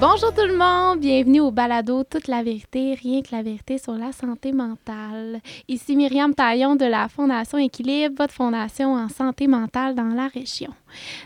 Bonjour 0.00 0.32
tout 0.32 0.46
le 0.46 0.56
monde, 0.56 1.00
bienvenue 1.00 1.40
au 1.40 1.50
balado 1.50 2.04
Toute 2.04 2.28
la 2.28 2.44
vérité, 2.44 2.94
rien 2.94 3.20
que 3.20 3.34
la 3.34 3.42
vérité 3.42 3.78
sur 3.78 3.94
la 3.94 4.12
santé 4.12 4.52
mentale. 4.52 5.40
Ici 5.66 5.96
Myriam 5.96 6.34
Taillon 6.34 6.76
de 6.76 6.84
la 6.84 7.08
Fondation 7.08 7.58
Équilibre, 7.58 8.14
votre 8.16 8.32
fondation 8.32 8.94
en 8.94 9.08
santé 9.08 9.48
mentale 9.48 9.96
dans 9.96 10.14
la 10.14 10.28
région. 10.28 10.70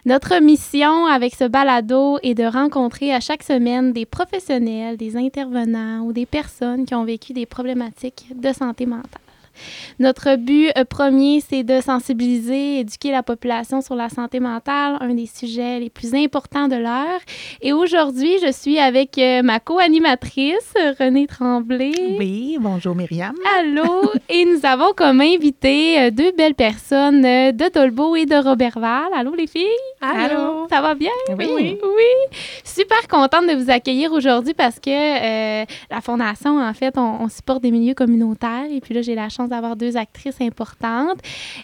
Notre 0.06 0.40
mission 0.40 1.04
avec 1.04 1.34
ce 1.34 1.44
balado 1.44 2.18
est 2.22 2.34
de 2.34 2.44
rencontrer 2.44 3.12
à 3.12 3.20
chaque 3.20 3.42
semaine 3.42 3.92
des 3.92 4.06
professionnels, 4.06 4.96
des 4.96 5.18
intervenants 5.18 6.06
ou 6.06 6.14
des 6.14 6.24
personnes 6.24 6.86
qui 6.86 6.94
ont 6.94 7.04
vécu 7.04 7.34
des 7.34 7.44
problématiques 7.44 8.28
de 8.34 8.54
santé 8.54 8.86
mentale. 8.86 9.21
Notre 9.98 10.36
but 10.36 10.70
euh, 10.76 10.84
premier, 10.84 11.40
c'est 11.40 11.62
de 11.62 11.80
sensibiliser, 11.80 12.80
éduquer 12.80 13.10
la 13.10 13.22
population 13.22 13.80
sur 13.80 13.94
la 13.94 14.08
santé 14.08 14.40
mentale, 14.40 14.96
un 15.00 15.14
des 15.14 15.26
sujets 15.26 15.80
les 15.80 15.90
plus 15.90 16.14
importants 16.14 16.68
de 16.68 16.76
l'heure. 16.76 17.20
Et 17.60 17.72
aujourd'hui, 17.72 18.36
je 18.44 18.52
suis 18.52 18.78
avec 18.78 19.18
euh, 19.18 19.42
ma 19.42 19.60
co-animatrice, 19.60 20.74
Renée 20.98 21.26
Tremblay. 21.26 22.16
Oui, 22.18 22.56
bonjour 22.60 22.94
Myriam. 22.94 23.34
Allô. 23.58 24.10
et 24.28 24.44
nous 24.44 24.64
avons 24.64 24.92
comme 24.96 25.20
invité 25.20 26.00
euh, 26.00 26.10
deux 26.10 26.32
belles 26.32 26.54
personnes 26.54 27.22
de 27.22 27.72
Dolbeau 27.72 28.16
et 28.16 28.26
de 28.26 28.36
Robertval. 28.36 29.08
Allô 29.14 29.34
les 29.34 29.46
filles. 29.46 29.91
Allô? 30.02 30.66
Ça 30.68 30.80
va 30.80 30.94
bien? 30.94 31.10
Oui. 31.38 31.78
Oui. 31.82 32.38
Super 32.64 33.06
contente 33.08 33.46
de 33.46 33.54
vous 33.54 33.70
accueillir 33.70 34.12
aujourd'hui 34.12 34.54
parce 34.54 34.80
que 34.80 35.62
la 35.90 36.00
Fondation, 36.00 36.58
en 36.58 36.74
fait, 36.74 36.98
on, 36.98 37.22
on 37.22 37.28
supporte 37.28 37.62
des 37.62 37.70
milieux 37.70 37.94
communautaires. 37.94 38.66
Et 38.70 38.80
puis 38.80 38.94
là, 38.94 39.02
j'ai 39.02 39.14
la 39.14 39.28
chance 39.28 39.48
d'avoir 39.48 39.76
deux 39.76 39.96
actrices 39.96 40.40
importantes. 40.40 41.18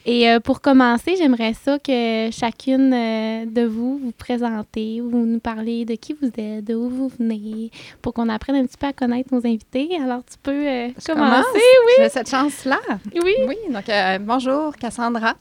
Et 0.07 0.31
euh, 0.31 0.41
pour 0.41 0.61
commencer, 0.61 1.17
j'aimerais 1.17 1.55
ça 1.55 1.79
que 1.79 2.31
chacune 2.31 2.93
euh, 2.93 3.45
de 3.47 3.67
vous 3.67 3.99
vous 3.99 4.13
présentez, 4.13 5.01
vous 5.01 5.27
nous 5.27 5.41
parlez 5.41 5.85
de 5.85 5.95
qui 5.95 6.15
vous 6.21 6.29
êtes, 6.39 6.65
de 6.65 6.75
où 6.75 6.89
vous 6.89 7.09
venez, 7.19 7.71
pour 8.03 8.15
qu'on 8.15 8.29
apprenne 8.29 8.57
un 8.57 8.67
petit 8.67 8.77
peu 8.77 8.87
à 8.87 8.93
connaître 8.93 9.35
nos 9.35 9.45
invités. 9.47 9.91
Alors, 10.03 10.21
tu 10.31 10.37
peux 10.43 10.53
euh, 10.53 10.89
commencer, 11.07 11.45
oui. 11.55 11.93
J'ai 11.99 12.09
cette 12.09 12.31
chance-là. 12.31 12.79
Oui. 13.15 13.35
Oui, 13.47 13.57
donc 13.71 13.85
bonjour, 14.21 14.77
Cassandra. 14.77 15.35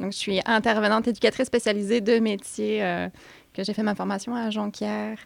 Donc, 0.00 0.12
je 0.12 0.18
suis 0.18 0.40
intervenante 0.46 1.06
éducatrice 1.08 1.46
spécialisée 1.46 2.00
de 2.00 2.18
métier 2.18 2.80
que 3.52 3.62
j'ai 3.62 3.72
fait 3.72 3.82
ma 3.82 3.94
formation 3.94 4.34
à 4.34 4.50
Jonquière. 4.50 5.18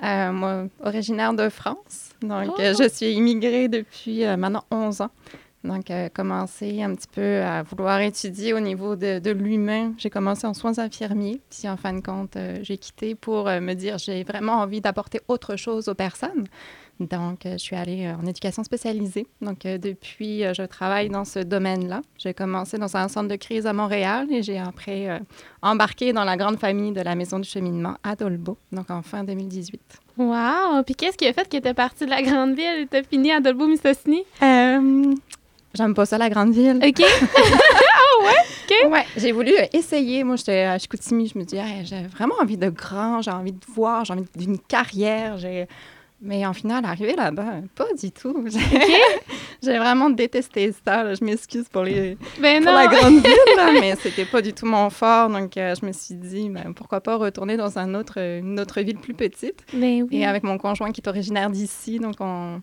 moi, 0.00 0.66
originaire 0.82 1.34
de 1.34 1.48
France. 1.48 2.10
Donc, 2.22 2.54
oh. 2.56 2.60
je 2.60 2.88
suis 2.88 3.12
immigrée 3.12 3.68
depuis 3.68 4.24
maintenant 4.36 4.64
11 4.70 5.02
ans. 5.02 5.10
Donc, 5.62 5.90
euh, 5.90 6.08
commencer 6.08 6.82
un 6.82 6.94
petit 6.94 7.08
peu 7.08 7.42
à 7.42 7.62
vouloir 7.62 8.00
étudier 8.00 8.54
au 8.54 8.60
niveau 8.60 8.96
de, 8.96 9.18
de 9.18 9.30
l'humain. 9.30 9.92
J'ai 9.98 10.08
commencé 10.08 10.46
en 10.46 10.54
soins 10.54 10.78
infirmiers, 10.78 11.40
puis 11.50 11.68
en 11.68 11.76
fin 11.76 11.92
de 11.92 12.00
compte, 12.00 12.36
euh, 12.36 12.58
j'ai 12.62 12.78
quitté 12.78 13.14
pour 13.14 13.46
euh, 13.46 13.60
me 13.60 13.74
dire 13.74 13.98
j'ai 13.98 14.24
vraiment 14.24 14.54
envie 14.54 14.80
d'apporter 14.80 15.20
autre 15.28 15.56
chose 15.56 15.88
aux 15.88 15.94
personnes. 15.94 16.46
Donc, 17.00 17.40
je 17.44 17.56
suis 17.56 17.76
allée 17.76 18.10
en 18.10 18.26
éducation 18.26 18.62
spécialisée. 18.62 19.26
Donc, 19.40 19.62
depuis, 19.62 20.42
je 20.54 20.62
travaille 20.62 21.08
dans 21.08 21.24
ce 21.24 21.38
domaine-là. 21.38 22.02
J'ai 22.18 22.34
commencé 22.34 22.78
dans 22.78 22.96
un 22.96 23.08
centre 23.08 23.28
de 23.28 23.36
crise 23.36 23.66
à 23.66 23.72
Montréal 23.72 24.26
et 24.30 24.42
j'ai 24.42 24.58
après 24.58 25.20
embarqué 25.62 26.12
dans 26.12 26.24
la 26.24 26.36
grande 26.36 26.58
famille 26.58 26.92
de 26.92 27.00
la 27.00 27.14
Maison 27.14 27.38
du 27.38 27.48
cheminement 27.48 27.94
à 28.02 28.16
Dolbeau, 28.16 28.58
donc 28.72 28.90
en 28.90 29.02
fin 29.02 29.24
2018. 29.24 29.80
Wow! 30.18 30.82
Puis 30.84 30.94
qu'est-ce 30.94 31.16
qui 31.16 31.26
a 31.26 31.32
fait 31.32 31.48
que 31.48 31.56
tu 31.56 31.66
es 31.66 31.74
partie 31.74 32.04
de 32.04 32.10
la 32.10 32.22
grande 32.22 32.54
ville 32.54 32.80
et 32.82 32.86
tu 32.86 33.08
fini 33.08 33.32
à 33.32 33.40
Dolbeau-Mistassini? 33.40 34.24
J'aime 35.74 35.94
pas 35.94 36.04
ça, 36.04 36.18
la 36.18 36.28
grande 36.28 36.52
ville. 36.52 36.80
OK. 36.82 37.00
ah 37.36 38.24
ouais? 38.24 38.86
OK. 38.86 38.92
Ouais, 38.92 39.06
j'ai 39.16 39.30
voulu 39.30 39.52
euh, 39.52 39.66
essayer. 39.72 40.24
Moi, 40.24 40.36
j'étais 40.36 40.62
à 40.62 40.78
Chicoutimi. 40.78 41.28
Je 41.28 41.38
me 41.38 41.44
dis, 41.44 41.56
j'ai 41.84 42.02
vraiment 42.08 42.34
envie 42.40 42.56
de 42.56 42.68
grand, 42.70 43.22
j'ai 43.22 43.30
envie 43.30 43.52
de 43.52 43.64
voir, 43.72 44.04
j'ai 44.04 44.12
envie 44.12 44.24
d'une 44.34 44.58
carrière. 44.58 45.38
Mais 46.22 46.44
en 46.44 46.52
final, 46.52 46.84
arrivé 46.84 47.16
là-bas, 47.16 47.62
pas 47.74 47.86
du 47.98 48.12
tout. 48.12 48.46
J'ai 49.62 49.78
vraiment 49.78 50.10
détesté 50.10 50.72
ça. 50.84 51.14
Je 51.14 51.24
m'excuse 51.24 51.68
pour, 51.68 51.82
les... 51.82 52.18
Ben 52.40 52.62
pour 52.62 52.72
la 52.72 52.88
grande 52.88 53.22
ville, 53.22 53.56
mais 53.80 53.94
c'était 53.96 54.26
pas 54.26 54.42
du 54.42 54.52
tout 54.52 54.66
mon 54.66 54.90
fort. 54.90 55.30
Donc, 55.30 55.56
euh, 55.56 55.74
je 55.80 55.86
me 55.86 55.92
suis 55.92 56.14
dit, 56.14 56.50
ben, 56.50 56.74
pourquoi 56.74 57.00
pas 57.00 57.16
retourner 57.16 57.56
dans 57.56 57.78
un 57.78 57.94
autre, 57.94 58.18
une 58.18 58.60
autre 58.60 58.82
ville 58.82 58.98
plus 58.98 59.14
petite. 59.14 59.64
Ben 59.72 60.02
oui. 60.02 60.08
Et 60.10 60.26
avec 60.26 60.42
mon 60.42 60.58
conjoint 60.58 60.92
qui 60.92 61.00
est 61.00 61.08
originaire 61.08 61.48
d'ici, 61.48 61.98
donc 61.98 62.16
on, 62.20 62.60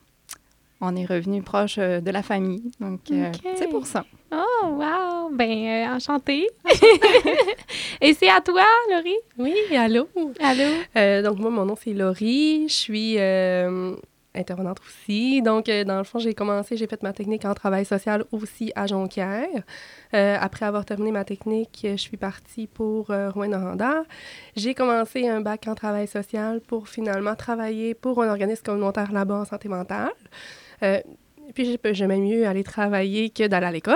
on 0.82 0.96
est 0.96 1.06
revenu 1.06 1.42
proche 1.42 1.78
euh, 1.80 2.02
de 2.02 2.12
la 2.12 2.22
famille. 2.22 2.72
Donc, 2.80 3.00
euh, 3.12 3.32
c'est 3.56 3.70
pour 3.70 3.88
ça. 3.88 4.06
Oh, 4.32 4.68
wow! 4.68 5.30
Ben, 5.32 5.50
euh, 5.50 5.96
enchantée. 5.96 6.48
Et 8.02 8.14
c'est 8.14 8.30
à 8.30 8.42
toi, 8.42 8.64
Laurie? 8.92 9.18
Oui, 9.38 9.56
allô? 9.76 10.08
Allô? 10.40 11.24
donc, 11.24 11.40
moi, 11.40 11.50
mon 11.50 11.66
nom, 11.66 11.76
c'est 11.76 11.94
Laurie. 11.94 12.68
Je 12.68 12.74
suis 12.74 13.18
intervenante 14.36 14.80
aussi. 14.86 15.42
Donc, 15.42 15.66
dans 15.66 15.98
le 15.98 16.04
fond, 16.04 16.20
j'ai 16.20 16.36
commencé, 16.36 16.78
j'ai 16.78 16.86
fait 16.86 17.02
ma 17.02 17.12
technique 17.12 17.44
en 17.46 17.56
travail 17.56 17.86
social 17.86 18.24
aussi 18.32 18.72
à 18.76 18.86
Jonquière. 18.86 19.48
après 20.12 20.66
avoir 20.68 20.86
terminé 20.86 21.12
ma 21.12 21.24
technique, 21.24 21.80
je 21.90 21.96
suis 21.96 22.18
partie 22.18 22.68
pour 22.68 23.08
Rouen-Noranda. 23.08 24.04
J'ai 24.56 24.76
commencé 24.76 25.28
un 25.28 25.42
bac 25.42 25.68
en 25.68 25.74
travail 25.74 26.08
social 26.08 26.62
pour 26.62 26.88
finalement 26.88 27.34
travailler 27.34 27.96
pour 27.96 28.22
un 28.22 28.30
organisme 28.30 28.64
communautaire 28.64 29.12
là-bas 29.12 29.40
en 29.40 29.46
santé 29.46 29.70
mentale. 29.70 30.12
Euh, 30.84 31.00
puis 31.54 31.78
j'aimais 31.92 32.20
mieux 32.20 32.46
aller 32.46 32.64
travailler 32.64 33.30
que 33.30 33.48
d'aller 33.48 33.66
à 33.66 33.72
l'école. 33.72 33.96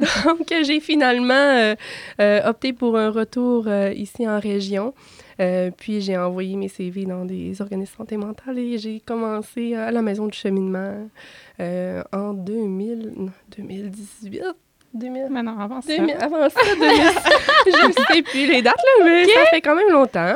Donc, 0.24 0.52
j'ai 0.62 0.80
finalement 0.80 1.34
euh, 1.34 1.74
euh, 2.20 2.48
opté 2.48 2.72
pour 2.72 2.96
un 2.98 3.10
retour 3.10 3.68
ici 3.94 4.28
en 4.28 4.40
région. 4.40 4.92
puis 5.78 6.00
j'ai 6.00 6.18
envoyé 6.18 6.56
mes 6.56 6.68
CV 6.68 7.04
dans 7.06 7.24
des 7.24 7.62
organismes 7.62 7.92
de 7.92 7.96
santé 7.96 8.16
mentale 8.16 8.58
et 8.58 8.78
j'ai 8.78 9.00
commencé 9.00 9.74
à 9.74 9.90
la 9.90 10.02
maison 10.02 10.26
du 10.26 10.36
cheminement 10.36 11.08
en 11.58 12.34
2000, 12.34 13.30
2018. 13.56 14.42
2000, 14.92 15.28
non, 15.30 15.58
avant 15.60 15.80
ça. 15.80 15.92
avant 16.20 16.48
ça, 16.48 16.60
je 17.66 17.86
ne 17.86 17.92
sais 17.92 18.22
plus 18.22 18.46
les 18.46 18.60
dates, 18.60 18.74
là, 18.76 19.04
mais 19.04 19.24
ça 19.26 19.46
fait 19.46 19.60
quand 19.60 19.76
même 19.76 19.90
longtemps. 19.90 20.34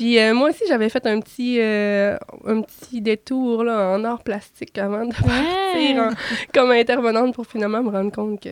Puis 0.00 0.18
euh, 0.18 0.32
moi 0.32 0.48
aussi, 0.48 0.64
j'avais 0.66 0.88
fait 0.88 1.04
un 1.04 1.20
petit, 1.20 1.60
euh, 1.60 2.16
un 2.46 2.62
petit 2.62 3.02
détour 3.02 3.64
là, 3.64 3.90
en 3.90 4.02
art 4.02 4.22
plastique 4.22 4.78
avant 4.78 5.04
de 5.04 5.12
partir 5.12 6.16
comme 6.54 6.70
intervenante 6.70 7.34
pour 7.34 7.46
finalement 7.46 7.82
me 7.82 7.90
rendre 7.90 8.10
compte 8.10 8.40
que 8.40 8.48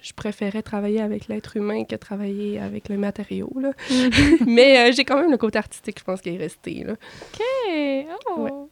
je 0.00 0.14
préférais 0.14 0.62
travailler 0.62 1.02
avec 1.02 1.28
l'être 1.28 1.58
humain 1.58 1.84
que 1.84 1.96
travailler 1.96 2.58
avec 2.58 2.88
le 2.88 2.96
matériau. 2.96 3.52
Là. 3.60 3.72
Mhm. 3.90 4.38
Mais 4.46 4.88
euh, 4.88 4.92
j'ai 4.96 5.04
quand 5.04 5.20
même 5.20 5.30
le 5.30 5.36
côté 5.36 5.58
artistique, 5.58 5.98
je 5.98 6.04
pense, 6.04 6.22
qui 6.22 6.30
est 6.30 6.38
resté. 6.38 6.82
Là. 6.82 6.94
OK! 6.94 8.06
Oh. 8.30 8.70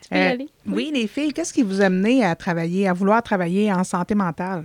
Tu 0.00 0.10
peux 0.10 0.16
y 0.16 0.20
aller? 0.20 0.48
Oui, 0.68 0.92
les 0.94 1.08
filles, 1.08 1.32
qu'est-ce 1.32 1.52
qui 1.52 1.64
vous 1.64 1.80
a 1.80 1.88
mené 1.88 2.24
à 2.24 2.36
travailler, 2.36 2.86
à 2.86 2.92
vouloir 2.92 3.20
travailler 3.20 3.72
en 3.72 3.82
santé 3.82 4.14
mentale? 4.14 4.64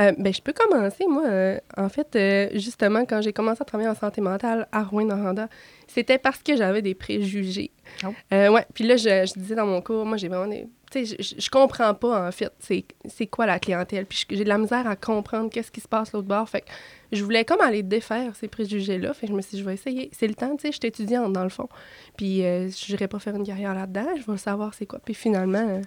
Euh, 0.00 0.12
ben, 0.18 0.32
je 0.32 0.40
peux 0.40 0.52
commencer. 0.52 1.06
Moi, 1.06 1.26
euh, 1.26 1.58
en 1.76 1.88
fait, 1.88 2.16
euh, 2.16 2.48
justement, 2.54 3.04
quand 3.04 3.20
j'ai 3.20 3.32
commencé 3.32 3.60
à 3.62 3.64
travailler 3.64 3.90
en 3.90 3.94
santé 3.94 4.20
mentale 4.20 4.66
à 4.72 4.82
Rouen-Noranda, 4.82 5.48
c'était 5.86 6.18
parce 6.18 6.38
que 6.42 6.56
j'avais 6.56 6.82
des 6.82 6.94
préjugés. 6.94 7.70
Oh. 8.04 8.08
ouais. 8.30 8.66
Puis 8.74 8.84
là, 8.84 8.96
je, 8.96 9.26
je, 9.26 9.38
disais 9.38 9.54
dans 9.54 9.66
mon 9.66 9.82
cours, 9.82 10.06
moi, 10.06 10.16
j'ai 10.16 10.28
vraiment 10.28 10.46
des. 10.46 10.66
Tu 10.90 11.06
sais, 11.06 11.16
je, 11.18 11.40
je, 11.40 11.50
comprends 11.50 11.94
pas, 11.94 12.28
en 12.28 12.32
fait, 12.32 12.52
c'est 12.60 13.26
quoi 13.26 13.46
la 13.46 13.58
clientèle. 13.58 14.04
Puis 14.04 14.26
j'ai 14.28 14.44
de 14.44 14.48
la 14.48 14.58
misère 14.58 14.86
à 14.86 14.94
comprendre 14.94 15.50
qu'est-ce 15.50 15.70
qui 15.70 15.80
se 15.80 15.88
passe 15.88 16.12
l'autre 16.12 16.28
bord. 16.28 16.48
Fait 16.48 16.60
que 16.62 16.66
je 17.12 17.22
voulais 17.24 17.44
comme 17.44 17.60
aller 17.60 17.82
défaire 17.82 18.36
ces 18.36 18.48
préjugés-là. 18.48 19.14
Fait 19.14 19.26
que 19.26 19.32
je 19.32 19.36
me 19.36 19.42
suis 19.42 19.56
dit, 19.56 19.60
je 19.60 19.64
vais 19.64 19.74
essayer. 19.74 20.10
C'est 20.12 20.26
le 20.26 20.34
temps, 20.34 20.54
tu 20.56 20.62
sais, 20.62 20.72
je 20.72 20.78
suis 20.78 20.88
étudiante, 20.88 21.32
dans 21.32 21.44
le 21.44 21.50
fond. 21.50 21.68
Puis 22.16 22.38
je 22.40 22.92
n'irai 22.92 23.08
pas 23.08 23.18
faire 23.18 23.36
une 23.36 23.46
carrière 23.46 23.74
là-dedans. 23.74 24.06
Je 24.16 24.30
vais 24.30 24.38
savoir 24.38 24.74
c'est 24.74 24.86
quoi. 24.86 25.00
Puis 25.02 25.14
finalement 25.14 25.80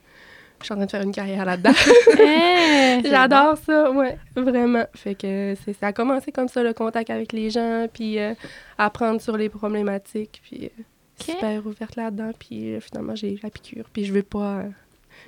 je 0.60 0.66
suis 0.66 0.74
en 0.74 0.78
train 0.78 0.86
de 0.86 0.92
faire 0.92 1.02
une 1.02 1.12
carrière 1.12 1.46
là-dedans. 1.46 1.72
Eh, 2.18 3.02
J'adore 3.04 3.58
ça, 3.58 3.92
ouais, 3.92 4.18
vraiment. 4.36 4.86
Fait 4.94 5.16
que 5.16 5.54
ça 5.80 5.88
a 5.88 5.94
commencé 5.94 6.32
comme 6.32 6.48
ça, 6.48 6.64
le 6.64 6.74
contact 6.74 7.10
avec 7.10 7.34
les 7.34 7.50
gens, 7.50 7.88
puis 7.92 8.20
euh, 8.20 8.34
apprendre 8.78 9.22
sur 9.22 9.38
les 9.38 9.50
problématiques, 9.50 10.42
puis 10.44 10.66
euh, 10.66 10.84
super 11.20 11.66
ouverte 11.66 11.96
là-dedans, 11.96 12.32
puis 12.38 12.74
euh, 12.74 12.80
finalement, 12.80 13.16
j'ai 13.16 13.38
la 13.44 13.50
piqûre, 13.50 13.86
puis 13.92 14.06
je 14.06 14.14
vais 14.14 14.24
pas... 14.24 14.64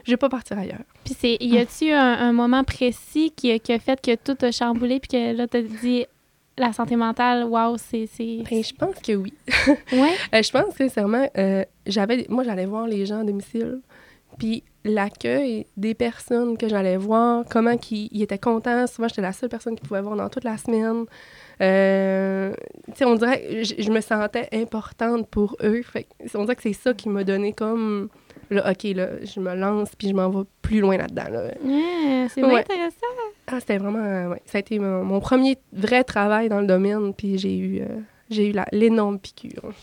je 0.06 0.12
vais 0.12 0.18
pas 0.18 0.30
partir 0.30 0.58
ailleurs. 0.58 0.84
Puis 1.04 1.16
c'est, 1.20 1.38
y 1.40 1.58
a-tu 1.58 1.92
un, 1.92 2.32
moment 2.32 2.64
précis 2.64 3.32
qui 3.36 3.52
a, 3.52 3.60
qui 3.60 3.74
a, 3.74 3.80
fait 3.80 4.00
que 4.00 4.16
tout 4.16 4.38
a 4.46 4.52
chamboulé 4.52 5.00
puis 5.00 5.10
que 5.10 5.34
là 5.36 5.48
t'as 5.48 5.62
dit 5.62 6.06
la 6.58 6.74
santé 6.74 6.96
mentale, 6.96 7.44
waouh, 7.44 7.78
c'est. 7.78 8.10
Ben, 8.18 8.64
je 8.64 8.74
pense 8.74 8.96
que 8.96 9.14
oui. 9.14 9.34
ouais. 9.92 10.16
je 10.42 10.52
pense 10.52 10.76
sincèrement, 10.76 11.28
j'avais, 11.86 12.26
moi, 12.30 12.44
j'allais 12.44 12.66
voir 12.66 12.88
les 12.88 13.06
gens 13.06 13.20
à 13.20 13.24
domicile. 13.24 13.82
Puis 14.38 14.64
l'accueil 14.88 15.66
des 15.78 15.94
personnes 15.94 16.58
que 16.58 16.68
j'allais 16.68 16.98
voir, 16.98 17.46
comment 17.50 17.76
ils, 17.92 18.22
étaient 18.22 18.38
contents. 18.38 18.88
Souvent, 18.88 19.08
j'étais 19.08 19.22
la 19.22 19.34
seule 19.34 19.50
personne 19.50 19.76
qui 19.76 19.88
pouvait 19.88 20.02
voir 20.02 20.16
dans 20.16 20.30
toute 20.30 20.44
la 20.44 20.58
semaine. 20.58 21.06
Euh, 21.62 22.54
on 23.02 23.16
dirait 23.16 23.42
que 23.42 23.64
je, 23.64 23.92
me 23.92 24.02
sentais 24.02 24.48
importante 24.54 25.28
pour 25.28 25.58
eux. 25.64 25.82
Fait, 25.82 26.08
on 26.36 26.44
dirait 26.44 26.56
que 26.56 26.64
c'est 26.64 26.74
ça 26.74 26.94
qui 26.94 27.10
m'a 27.10 27.24
donné 27.24 27.54
comme... 27.54 28.10
Là, 28.50 28.72
OK, 28.72 28.84
là, 28.96 29.08
je 29.24 29.42
me 29.42 29.56
lance 29.56 29.90
puis 29.98 30.08
je 30.08 30.14
m'en 30.14 30.30
vais 30.30 30.46
plus 30.62 30.80
loin 30.80 30.96
là-dedans. 30.98 31.30
Là. 31.30 31.52
c'est 32.30 32.42
intéressant. 32.42 32.96
Ah, 33.48 33.60
c'était 33.60 33.78
vraiment... 33.78 34.30
ouais, 34.30 34.42
ça 34.46 34.58
a 34.58 34.62
été 34.62 34.80
mon, 34.80 35.20
premier 35.20 35.58
vrai 35.74 36.04
travail 36.04 36.48
dans 36.48 36.62
le 36.62 36.68
domaine 36.68 37.14
puis 37.14 37.38
j'ai 37.38 37.58
eu, 37.58 37.82
euh, 37.82 38.00
j'ai 38.30 38.50
eu 38.50 38.56
l'énorme 38.72 39.20
piqûre. 39.20 39.74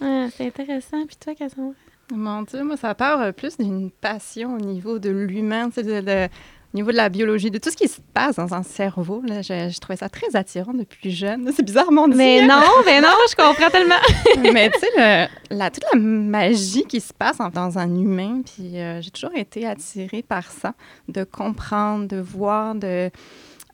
Ah, 0.00 0.26
c'est 0.30 0.46
intéressant. 0.46 1.06
Puis 1.06 1.16
toi, 1.16 1.34
Cassandra? 1.34 1.74
Mon 2.12 2.42
Dieu, 2.42 2.62
moi, 2.64 2.76
ça 2.76 2.94
part 2.94 3.20
euh, 3.20 3.32
plus 3.32 3.56
d'une 3.56 3.90
passion 3.90 4.54
au 4.56 4.60
niveau 4.60 4.98
de 4.98 5.10
l'humain, 5.10 5.68
tu 5.68 5.76
sais, 5.76 5.82
de- 5.82 6.00
de- 6.06 6.26
au 6.26 6.76
niveau 6.76 6.90
de 6.90 6.96
la 6.96 7.08
biologie, 7.08 7.50
de 7.52 7.58
tout 7.58 7.70
ce 7.70 7.76
qui 7.76 7.86
se 7.88 8.00
passe 8.12 8.34
dans 8.36 8.52
un 8.52 8.62
cerveau. 8.64 9.22
Là, 9.24 9.42
je, 9.42 9.70
je 9.72 9.78
trouvais 9.78 9.96
ça 9.96 10.08
très 10.08 10.34
attirant 10.34 10.74
depuis 10.74 11.12
jeune. 11.12 11.48
C'est 11.54 11.62
bizarrement 11.64 12.08
dit, 12.08 12.16
Mais 12.16 12.40
hein? 12.40 12.46
non, 12.48 12.62
mais 12.84 13.00
non, 13.00 13.08
je 13.30 13.36
comprends 13.36 13.70
tellement. 13.70 13.94
Mais 14.52 14.70
tu 14.70 14.80
sais, 14.80 15.28
la, 15.50 15.70
toute 15.70 15.84
la 15.92 15.98
magie 16.00 16.84
qui 16.84 17.00
se 17.00 17.12
passe 17.12 17.38
en- 17.40 17.48
dans 17.50 17.78
un 17.78 17.88
humain, 17.94 18.42
puis 18.44 18.78
euh, 18.80 19.00
j'ai 19.00 19.10
toujours 19.12 19.34
été 19.36 19.66
attirée 19.66 20.22
par 20.22 20.50
ça, 20.50 20.74
de 21.08 21.22
comprendre, 21.24 22.08
de 22.08 22.16
voir, 22.20 22.74
de... 22.74 23.08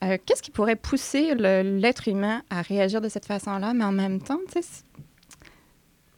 euh, 0.03 0.17
Qu'est-ce 0.25 0.43
qui 0.43 0.51
pourrait 0.51 0.75
pousser 0.75 1.33
l'être 1.35 2.07
humain 2.07 2.43
à 2.51 2.61
réagir 2.61 3.01
de 3.01 3.09
cette 3.09 3.25
façon-là, 3.25 3.73
mais 3.73 3.83
en 3.83 3.91
même 3.91 4.21
temps, 4.21 4.39
tu 4.53 4.61
sais, 4.61 4.67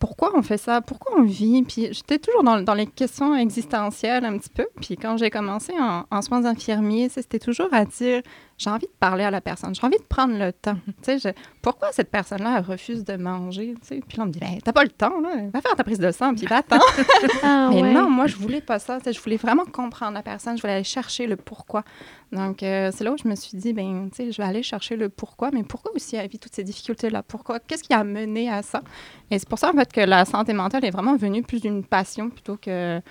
pourquoi 0.03 0.33
on 0.35 0.41
fait 0.41 0.57
ça? 0.57 0.81
Pourquoi 0.81 1.17
on 1.17 1.23
vit? 1.23 1.63
Puis 1.63 1.87
j'étais 1.93 2.19
toujours 2.19 2.43
dans, 2.43 2.73
les 2.73 2.87
questions 2.87 3.33
existentielles 3.37 4.25
un 4.25 4.37
petit 4.37 4.49
peu. 4.49 4.67
Puis 4.81 4.97
quand 4.97 5.15
j'ai 5.15 5.29
commencé 5.29 5.71
en, 5.79 6.03
en 6.11 6.21
soins 6.21 6.43
infirmiers, 6.43 7.07
c'était 7.07 7.39
toujours 7.39 7.69
à 7.71 7.85
dire, 7.85 8.21
j'ai 8.57 8.69
envie 8.69 8.85
de 8.87 8.91
parler 8.99 9.23
à 9.23 9.31
la 9.31 9.41
personne, 9.41 9.73
j'ai 9.75 9.85
envie 9.85 9.97
de 9.97 10.03
prendre 10.03 10.37
le 10.37 10.53
temps. 10.53 10.77
Je- 11.07 11.33
pourquoi 11.61 11.91
cette 11.91 12.11
personne-là 12.11 12.61
refuse 12.61 13.03
de 13.03 13.15
manger? 13.15 13.75
Puis 13.87 13.99
là, 14.17 14.23
on 14.23 14.25
me 14.27 14.31
dit, 14.31 14.39
ben, 14.39 14.59
t'as 14.63 14.71
pas 14.73 14.83
le 14.83 14.89
temps, 14.89 15.19
là. 15.21 15.29
va 15.53 15.61
faire 15.61 15.75
ta 15.75 15.83
prise 15.83 15.99
de 15.99 16.11
sang, 16.11 16.33
puis 16.35 16.45
va-t'en. 16.45 16.77
Ah, 17.43 17.69
Mais 17.71 17.81
ouais. 17.81 17.93
non, 17.93 18.09
moi, 18.09 18.27
je 18.27 18.35
voulais 18.35 18.61
pas 18.61 18.79
ça. 18.79 18.99
Je 19.05 19.19
voulais 19.19 19.37
vraiment 19.37 19.65
comprendre 19.65 20.13
la 20.13 20.23
personne. 20.23 20.55
Je 20.57 20.61
voulais 20.61 20.73
aller 20.75 20.83
chercher 20.83 21.27
le 21.27 21.35
pourquoi. 21.35 21.83
Donc, 22.31 22.63
euh, 22.63 22.91
c'est 22.93 23.03
là 23.03 23.11
où 23.11 23.17
je 23.21 23.27
me 23.27 23.35
suis 23.35 23.57
dit, 23.57 23.73
ben, 23.73 24.09
tu 24.09 24.15
sais, 24.25 24.31
je 24.31 24.41
vais 24.41 24.47
aller 24.47 24.63
chercher 24.63 24.95
le 24.95 25.09
pourquoi. 25.09 25.51
Mais 25.51 25.63
pourquoi 25.63 25.91
aussi 25.95 26.15
elle 26.15 26.27
vit 26.29 26.39
toutes 26.39 26.55
ces 26.55 26.63
difficultés-là? 26.63 27.23
Pourquoi? 27.23 27.59
Qu'est-ce 27.59 27.83
qui 27.83 27.93
a 27.93 28.03
mené 28.03 28.49
à 28.49 28.61
ça? 28.61 28.81
Et 29.29 29.39
c'est 29.39 29.47
pour 29.49 29.59
ça, 29.59 29.69
en 29.71 29.73
fait, 29.73 29.91
que 29.91 30.01
la 30.01 30.25
santé 30.25 30.53
mentale 30.53 30.85
est 30.85 30.91
vraiment 30.91 31.15
venue 31.15 31.43
plus 31.43 31.59
d'une 31.61 31.83
passion 31.83 32.29
plutôt 32.29 32.57
que 32.57 33.01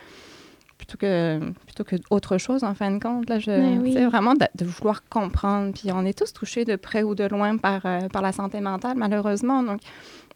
plutôt 0.83 0.99
que 0.99 1.39
plutôt 1.67 1.85
que 1.85 1.97
autre 2.11 2.39
chose 2.39 2.65
en 2.65 2.75
fin 2.75 2.91
de 2.91 2.99
compte 2.99 3.29
là 3.29 3.39
je 3.39 3.79
oui. 3.79 3.93
c'est 3.93 4.05
vraiment 4.05 4.35
de, 4.35 4.47
de 4.57 4.65
vouloir 4.65 5.09
comprendre 5.09 5.73
puis 5.73 5.93
on 5.93 6.05
est 6.05 6.19
tous 6.19 6.33
touchés 6.33 6.65
de 6.65 6.75
près 6.77 7.05
ou 7.05 7.15
de 7.15 7.25
loin 7.25 7.57
par 7.57 7.87
euh, 7.87 8.09
par 8.09 8.21
la 8.21 8.33
santé 8.33 8.61
mentale 8.61 8.97
malheureusement 8.97 9.63
donc 9.63 9.81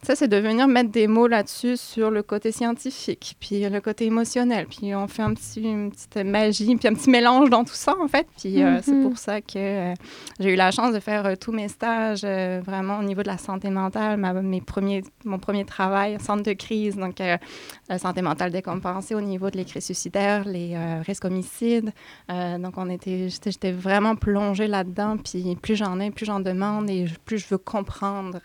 ça, 0.02 0.14
c'est 0.14 0.28
de 0.28 0.36
venir 0.36 0.68
mettre 0.68 0.90
des 0.90 1.06
mots 1.08 1.26
là-dessus 1.26 1.76
sur 1.76 2.10
le 2.10 2.22
côté 2.22 2.52
scientifique, 2.52 3.36
puis 3.40 3.68
le 3.68 3.80
côté 3.80 4.04
émotionnel. 4.06 4.66
Puis 4.66 4.94
on 4.94 5.08
fait 5.08 5.22
un 5.22 5.34
petit, 5.34 5.62
une 5.62 5.90
petite 5.90 6.16
magie, 6.16 6.76
puis 6.76 6.86
un 6.88 6.94
petit 6.94 7.10
mélange 7.10 7.50
dans 7.50 7.64
tout 7.64 7.74
ça, 7.74 7.94
en 8.00 8.06
fait. 8.06 8.26
Puis 8.38 8.62
euh, 8.62 8.80
c'est 8.82 8.92
Mhm. 8.92 9.02
pour 9.02 9.18
ça 9.18 9.40
que 9.40 9.56
euh, 9.56 9.94
j'ai 10.38 10.52
eu 10.52 10.56
la 10.56 10.70
chance 10.70 10.92
de 10.94 11.00
faire 11.00 11.26
euh, 11.26 11.34
tous 11.34 11.50
mes 11.52 11.68
stages 11.68 12.22
vraiment 12.24 12.98
au 12.98 13.02
niveau 13.02 13.22
de 13.22 13.26
la 13.28 13.38
santé 13.38 13.68
mentale, 13.70 14.16
ma- 14.18 14.32
mes 14.34 14.60
premiers, 14.60 15.02
mon 15.24 15.38
premier 15.38 15.64
travail, 15.64 16.18
centre 16.20 16.42
de 16.44 16.52
crise, 16.52 16.96
donc 16.96 17.18
la 17.88 17.98
santé 17.98 18.22
mentale 18.22 18.52
décompensée 18.52 19.14
au 19.14 19.20
niveau 19.20 19.50
de 19.50 19.56
les 19.56 19.64
crises 19.64 19.84
suicidaires, 19.86 20.44
les 20.46 20.76
risques 21.06 21.24
homicides. 21.24 21.92
Donc 22.28 22.74
on 22.76 22.88
était, 22.90 23.28
j'étais 23.28 23.72
vraiment 23.72 24.14
plongée 24.16 24.66
là-dedans, 24.68 25.16
puis 25.16 25.56
plus 25.56 25.76
j'en 25.76 25.98
ai, 26.00 26.10
plus 26.10 26.26
j'en 26.26 26.40
demande 26.40 26.88
et 26.90 27.06
plus 27.24 27.38
je 27.38 27.46
veux 27.48 27.58
comprendre 27.58 28.40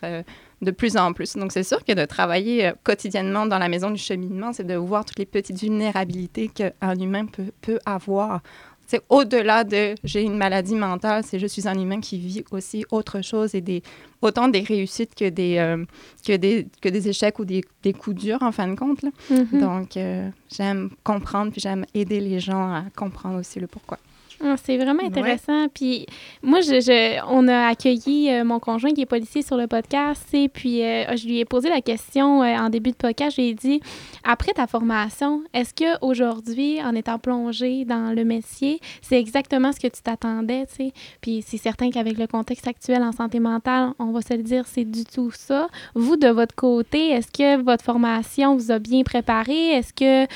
de 0.62 0.70
plus 0.70 0.96
en 0.96 1.12
plus. 1.12 1.34
Donc, 1.36 1.52
c'est 1.52 1.64
sûr 1.64 1.84
que 1.84 1.92
de 1.92 2.04
travailler 2.04 2.66
euh, 2.66 2.72
quotidiennement 2.84 3.46
dans 3.46 3.58
la 3.58 3.68
maison 3.68 3.90
du 3.90 4.00
cheminement, 4.00 4.52
c'est 4.52 4.64
de 4.64 4.74
voir 4.74 5.04
toutes 5.04 5.18
les 5.18 5.26
petites 5.26 5.60
vulnérabilités 5.60 6.48
qu'un 6.48 6.94
humain 6.98 7.26
peut, 7.26 7.50
peut 7.60 7.78
avoir. 7.84 8.40
C'est 8.86 9.02
au-delà 9.08 9.64
de 9.64 9.94
j'ai 10.04 10.22
une 10.22 10.36
maladie 10.36 10.74
mentale, 10.74 11.24
c'est 11.24 11.38
je 11.38 11.46
suis 11.46 11.66
un 11.66 11.78
humain 11.78 12.00
qui 12.00 12.18
vit 12.18 12.44
aussi 12.50 12.84
autre 12.90 13.22
chose 13.22 13.54
et 13.54 13.60
des, 13.60 13.82
autant 14.20 14.48
des 14.48 14.60
réussites 14.60 15.14
que 15.14 15.28
des, 15.28 15.56
euh, 15.58 15.84
que 16.26 16.36
des, 16.36 16.68
que 16.80 16.88
des 16.88 17.08
échecs 17.08 17.38
ou 17.38 17.44
des, 17.44 17.62
des 17.82 17.92
coups 17.92 18.16
durs 18.16 18.42
en 18.42 18.52
fin 18.52 18.68
de 18.68 18.74
compte. 18.74 19.02
là. 19.02 19.10
Mhm. 19.30 19.60
Donc, 19.60 19.96
euh, 19.96 20.28
j'aime 20.54 20.90
comprendre 21.04 21.52
puis 21.52 21.60
j'aime 21.60 21.86
aider 21.94 22.20
les 22.20 22.38
gens 22.38 22.72
à 22.72 22.84
comprendre 22.94 23.40
aussi 23.40 23.58
le 23.60 23.66
pourquoi. 23.66 23.98
Ah, 24.44 24.56
c'est 24.62 24.76
vraiment 24.76 25.04
intéressant. 25.04 25.68
Puis 25.72 26.06
moi, 26.42 26.60
je, 26.62 26.80
je- 26.80 27.20
on 27.28 27.46
a 27.46 27.68
accueilli 27.68 28.28
euh, 28.30 28.44
mon 28.44 28.58
conjoint 28.58 28.90
qui 28.90 29.02
est 29.02 29.06
policier 29.06 29.42
sur 29.42 29.56
le 29.56 29.68
podcast 29.68 30.26
et 30.34 30.48
puis 30.48 30.82
euh, 30.82 31.16
je 31.16 31.26
lui 31.26 31.38
ai 31.38 31.44
posé 31.44 31.68
la 31.68 31.80
question 31.80 32.42
euh, 32.42 32.56
en 32.56 32.68
début 32.68 32.90
de 32.90 32.96
podcast. 32.96 33.36
Je 33.36 33.42
lui 33.42 33.48
ai 33.50 33.54
dit, 33.54 33.80
après 34.24 34.52
ta 34.52 34.66
formation, 34.66 35.42
est-ce 35.54 35.72
que 35.72 36.04
aujourd'hui, 36.04 36.82
en 36.82 36.94
étant 36.96 37.18
plongé 37.20 37.84
dans 37.84 38.12
le 38.14 38.24
métier, 38.24 38.80
c'est 39.00 39.18
exactement 39.20 39.70
ce 39.72 39.78
que 39.78 39.86
tu 39.86 40.02
t'attendais, 40.02 40.66
tu 40.66 40.86
sais? 40.86 40.92
Puis 41.20 41.44
c'est 41.46 41.56
certain 41.58 41.90
qu'avec 41.90 42.18
le 42.18 42.26
contexte 42.26 42.66
actuel 42.66 43.02
en 43.02 43.12
santé 43.12 43.38
mentale, 43.38 43.92
on 44.00 44.10
va 44.10 44.22
se 44.22 44.34
le 44.34 44.42
dire, 44.42 44.64
c'est 44.66 44.84
du 44.84 45.04
tout 45.04 45.30
ça. 45.30 45.68
Vous, 45.94 46.16
de 46.16 46.28
votre 46.28 46.54
côté, 46.56 47.10
est-ce 47.10 47.28
que 47.30 47.62
votre 47.62 47.84
formation 47.84 48.56
vous 48.56 48.72
a 48.72 48.80
bien 48.80 49.04
préparé? 49.04 49.70
Est-ce 49.76 49.92
que 49.92 50.26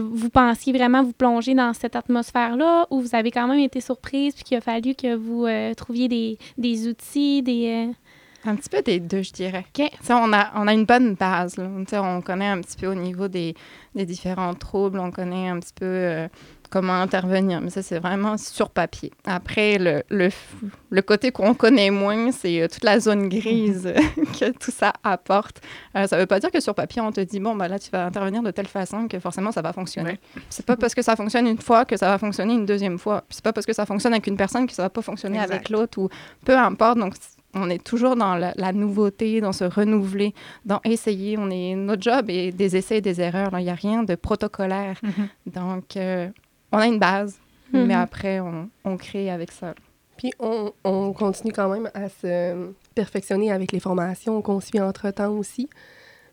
vous 0.00 0.28
pensiez 0.30 0.72
vraiment 0.72 1.02
vous 1.04 1.12
plonger 1.12 1.54
dans 1.54 1.72
cette 1.72 1.94
atmosphère-là 1.94 2.86
ou 2.90 3.00
vous 3.00 3.14
avez 3.14 3.30
quand 3.30 3.43
même 3.46 3.60
été 3.60 3.80
surprise 3.80 4.34
puis 4.34 4.44
qu'il 4.44 4.56
a 4.56 4.60
fallu 4.60 4.94
que 4.94 5.14
vous 5.14 5.46
euh, 5.46 5.74
trouviez 5.74 6.08
des, 6.08 6.38
des 6.58 6.88
outils, 6.88 7.42
des... 7.42 7.88
euh, 7.88 8.50
Un 8.50 8.56
petit 8.56 8.68
peu 8.68 8.82
des 8.82 9.00
deux, 9.00 9.22
je 9.22 9.32
dirais. 9.32 9.64
OK. 9.76 9.90
Tu 9.90 10.04
sais, 10.06 10.12
On 10.14 10.32
a, 10.32 10.50
on 10.56 10.66
a 10.66 10.72
une 10.74 10.84
bonne 10.84 11.14
base. 11.14 11.56
On 11.58 12.20
connaît 12.20 12.48
un 12.48 12.60
petit 12.60 12.76
peu 12.76 12.86
au 12.88 12.94
niveau 12.94 13.28
des, 13.28 13.54
des 13.94 14.04
différents 14.06 14.54
troubles, 14.54 14.98
on 14.98 15.10
connaît 15.10 15.48
un 15.48 15.58
petit 15.60 15.72
peu 15.74 15.84
euh, 15.86 16.28
comment 16.68 16.94
intervenir. 16.94 17.60
Mais 17.60 17.70
ça, 17.70 17.82
c'est 17.82 17.98
vraiment 17.98 18.36
sur 18.36 18.70
papier. 18.70 19.10
Après, 19.24 19.78
le, 19.78 20.02
le, 20.10 20.30
le 20.90 21.02
côté 21.02 21.30
qu'on 21.32 21.54
connaît 21.54 21.90
moins, 21.90 22.32
c'est 22.32 22.62
euh, 22.62 22.68
toute 22.68 22.84
la 22.84 23.00
zone 23.00 23.28
grise 23.28 23.92
que 24.38 24.50
tout 24.50 24.70
ça 24.70 24.92
apporte. 25.02 25.60
Euh, 25.96 26.06
ça 26.06 26.16
ne 26.16 26.22
veut 26.22 26.26
pas 26.26 26.40
dire 26.40 26.50
que 26.50 26.60
sur 26.60 26.74
papier, 26.74 27.00
on 27.02 27.12
te 27.12 27.20
dit, 27.20 27.40
bon, 27.40 27.54
ben 27.54 27.68
là, 27.68 27.78
tu 27.78 27.90
vas 27.90 28.06
intervenir 28.06 28.42
de 28.42 28.50
telle 28.50 28.66
façon 28.68 29.08
que 29.08 29.18
forcément, 29.18 29.52
ça 29.52 29.62
va 29.62 29.72
fonctionner. 29.72 30.12
Ouais. 30.36 30.42
C'est 30.50 30.66
pas 30.66 30.76
parce 30.76 30.94
que 30.94 31.02
ça 31.02 31.16
fonctionne 31.16 31.46
une 31.46 31.60
fois 31.60 31.84
que 31.84 31.96
ça 31.96 32.06
va 32.06 32.18
fonctionner 32.18 32.54
une 32.54 32.66
deuxième 32.66 32.98
fois. 32.98 33.24
C'est 33.30 33.44
pas 33.44 33.52
parce 33.52 33.66
que 33.66 33.72
ça 33.72 33.86
fonctionne 33.86 34.12
avec 34.12 34.26
une 34.26 34.36
personne 34.36 34.66
que 34.66 34.72
ça 34.72 34.82
va 34.82 34.90
pas 34.90 35.02
fonctionner 35.02 35.36
Exact. 35.38 35.54
avec 35.54 35.68
l'autre 35.70 35.98
ou 35.98 36.08
peu 36.44 36.56
importe. 36.56 36.98
Donc, 36.98 37.14
on 37.54 37.70
est 37.70 37.82
toujours 37.82 38.16
dans 38.16 38.34
la, 38.34 38.52
la 38.56 38.72
nouveauté, 38.72 39.40
dans 39.40 39.52
se 39.52 39.64
renouveler, 39.64 40.34
dans 40.64 40.80
essayer. 40.84 41.36
On 41.38 41.50
est, 41.50 41.74
notre 41.76 42.02
job 42.02 42.26
est 42.28 42.50
des 42.50 42.76
essais 42.76 42.98
et 42.98 43.00
des 43.00 43.20
erreurs. 43.20 43.50
Il 43.58 43.64
n'y 43.64 43.70
a 43.70 43.74
rien 43.74 44.02
de 44.02 44.14
protocolaire. 44.16 44.98
Mhm. 45.02 45.28
Donc, 45.54 45.96
euh, 45.96 46.28
on 46.74 46.78
a 46.78 46.86
une 46.86 46.98
base, 46.98 47.38
Mhm. 47.72 47.86
mais 47.86 47.94
après, 47.94 48.40
on, 48.40 48.68
on 48.84 48.96
crée 48.96 49.30
avec 49.30 49.50
ça. 49.50 49.74
Puis 50.16 50.32
on, 50.38 50.72
on 50.84 51.12
continue 51.12 51.52
quand 51.52 51.68
même 51.68 51.90
à 51.94 52.08
se 52.08 52.68
perfectionner 52.94 53.50
avec 53.50 53.72
les 53.72 53.80
formations 53.80 54.40
qu'on 54.42 54.60
suit 54.60 54.80
entre-temps 54.80 55.32
aussi. 55.32 55.68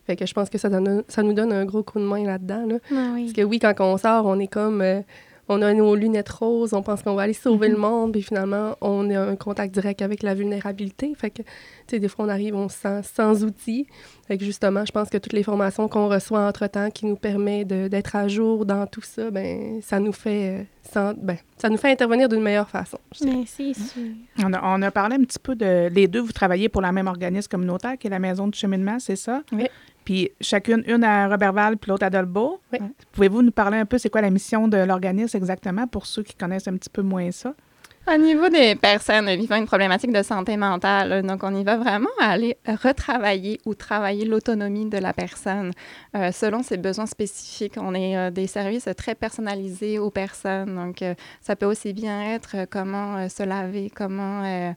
Fait 0.06 0.14
que 0.16 0.24
je 0.26 0.32
pense 0.34 0.50
que 0.50 0.58
ça, 0.58 0.68
donne, 0.68 1.02
ça 1.08 1.22
nous 1.22 1.32
donne 1.32 1.52
un 1.52 1.64
gros 1.64 1.82
coup 1.82 1.98
de 1.98 2.04
main 2.04 2.22
là-dedans. 2.24 2.66
Là. 2.66 2.76
Ah 2.92 3.10
oui. 3.14 3.24
Parce 3.24 3.32
que 3.34 3.42
oui, 3.42 3.58
quand 3.58 3.74
on 3.80 3.96
sort, 3.96 4.26
on 4.26 4.38
est 4.38 4.46
comme... 4.46 4.82
euh, 4.82 5.00
on 5.48 5.60
a 5.60 5.74
nos 5.74 5.94
lunettes 5.94 6.28
roses, 6.30 6.72
on 6.72 6.82
pense 6.82 7.02
qu'on 7.02 7.14
va 7.14 7.22
aller 7.22 7.32
sauver 7.32 7.68
le 7.68 7.76
monde, 7.76 8.12
puis 8.12 8.22
finalement, 8.22 8.76
on 8.80 9.10
a 9.10 9.20
un 9.20 9.36
contact 9.36 9.74
direct 9.74 10.00
avec 10.00 10.22
la 10.22 10.34
vulnérabilité. 10.34 11.12
Fait 11.16 11.30
que, 11.30 11.42
tu 11.42 11.48
sais, 11.88 11.98
des 11.98 12.08
fois, 12.08 12.24
on 12.24 12.28
arrive, 12.28 12.54
on 12.54 12.68
se 12.68 12.76
sent 12.78 13.00
sans 13.02 13.44
outils. 13.44 13.86
Fait 14.28 14.38
que 14.38 14.44
justement, 14.44 14.84
je 14.86 14.92
pense 14.92 15.10
que 15.10 15.18
toutes 15.18 15.32
les 15.32 15.42
formations 15.42 15.88
qu'on 15.88 16.08
reçoit 16.08 16.46
entre-temps 16.46 16.90
qui 16.90 17.06
nous 17.06 17.16
permet 17.16 17.64
de- 17.64 17.88
d'être 17.88 18.14
à 18.16 18.28
jour 18.28 18.64
dans 18.64 18.86
tout 18.86 19.02
ça, 19.02 19.30
ben 19.30 19.80
ça 19.82 19.98
nous 19.98 20.12
fait, 20.12 20.60
euh, 20.60 20.62
sans- 20.90 21.12
ben, 21.14 21.36
ça 21.58 21.68
nous 21.68 21.76
fait 21.76 21.90
intervenir 21.90 22.28
d'une 22.28 22.40
meilleure 22.42 22.70
façon. 22.70 22.98
sûr. 23.74 24.02
On 24.44 24.52
a, 24.52 24.60
on 24.62 24.80
a 24.80 24.90
parlé 24.90 25.16
un 25.16 25.24
petit 25.24 25.38
peu 25.40 25.54
de. 25.56 25.88
Les 25.92 26.06
deux, 26.08 26.20
vous 26.20 26.32
travaillez 26.32 26.68
pour 26.68 26.80
la 26.82 26.92
même 26.92 27.08
organisme 27.08 27.48
communautaire 27.50 27.98
qui 27.98 28.06
est 28.06 28.10
la 28.10 28.18
Maison 28.20 28.46
du 28.46 28.58
cheminement, 28.58 28.98
c'est 29.00 29.16
ça? 29.16 29.42
Oui. 29.52 29.66
Puis 30.04 30.30
chacune, 30.40 30.82
une 30.86 31.04
à 31.04 31.28
Robertval 31.28 31.76
puis 31.76 31.90
l'autre 31.90 32.04
à 32.04 32.10
Dolbeau. 32.10 32.60
Oui. 32.72 32.78
Pouvez-vous 33.12 33.42
nous 33.42 33.52
parler 33.52 33.78
un 33.78 33.86
peu, 33.86 33.98
c'est 33.98 34.10
quoi 34.10 34.20
la 34.20 34.30
mission 34.30 34.68
de 34.68 34.78
l'organisme 34.78 35.36
exactement 35.36 35.86
pour 35.86 36.06
ceux 36.06 36.22
qui 36.22 36.34
connaissent 36.34 36.68
un 36.68 36.76
petit 36.76 36.90
peu 36.90 37.02
moins 37.02 37.30
ça? 37.30 37.54
Au 38.12 38.18
niveau 38.18 38.48
des 38.48 38.74
personnes 38.74 39.30
vivant 39.36 39.54
une 39.54 39.66
problématique 39.66 40.12
de 40.12 40.24
santé 40.24 40.56
mentale, 40.56 41.24
donc 41.24 41.44
on 41.44 41.54
y 41.54 41.62
va 41.62 41.76
vraiment 41.76 42.08
à 42.20 42.30
aller 42.30 42.56
retravailler 42.66 43.60
ou 43.64 43.74
travailler 43.74 44.24
l'autonomie 44.24 44.86
de 44.86 44.98
la 44.98 45.12
personne 45.12 45.70
euh, 46.16 46.32
selon 46.32 46.64
ses 46.64 46.78
besoins 46.78 47.06
spécifiques. 47.06 47.74
On 47.76 47.94
est 47.94 48.16
euh, 48.16 48.30
des 48.32 48.48
services 48.48 48.88
très 48.96 49.14
personnalisés 49.14 50.00
aux 50.00 50.10
personnes, 50.10 50.74
donc 50.74 51.00
euh, 51.00 51.14
ça 51.40 51.54
peut 51.54 51.66
aussi 51.66 51.92
bien 51.92 52.34
être 52.34 52.66
comment 52.68 53.28
se 53.28 53.44
laver, 53.44 53.88
comment 53.94 54.74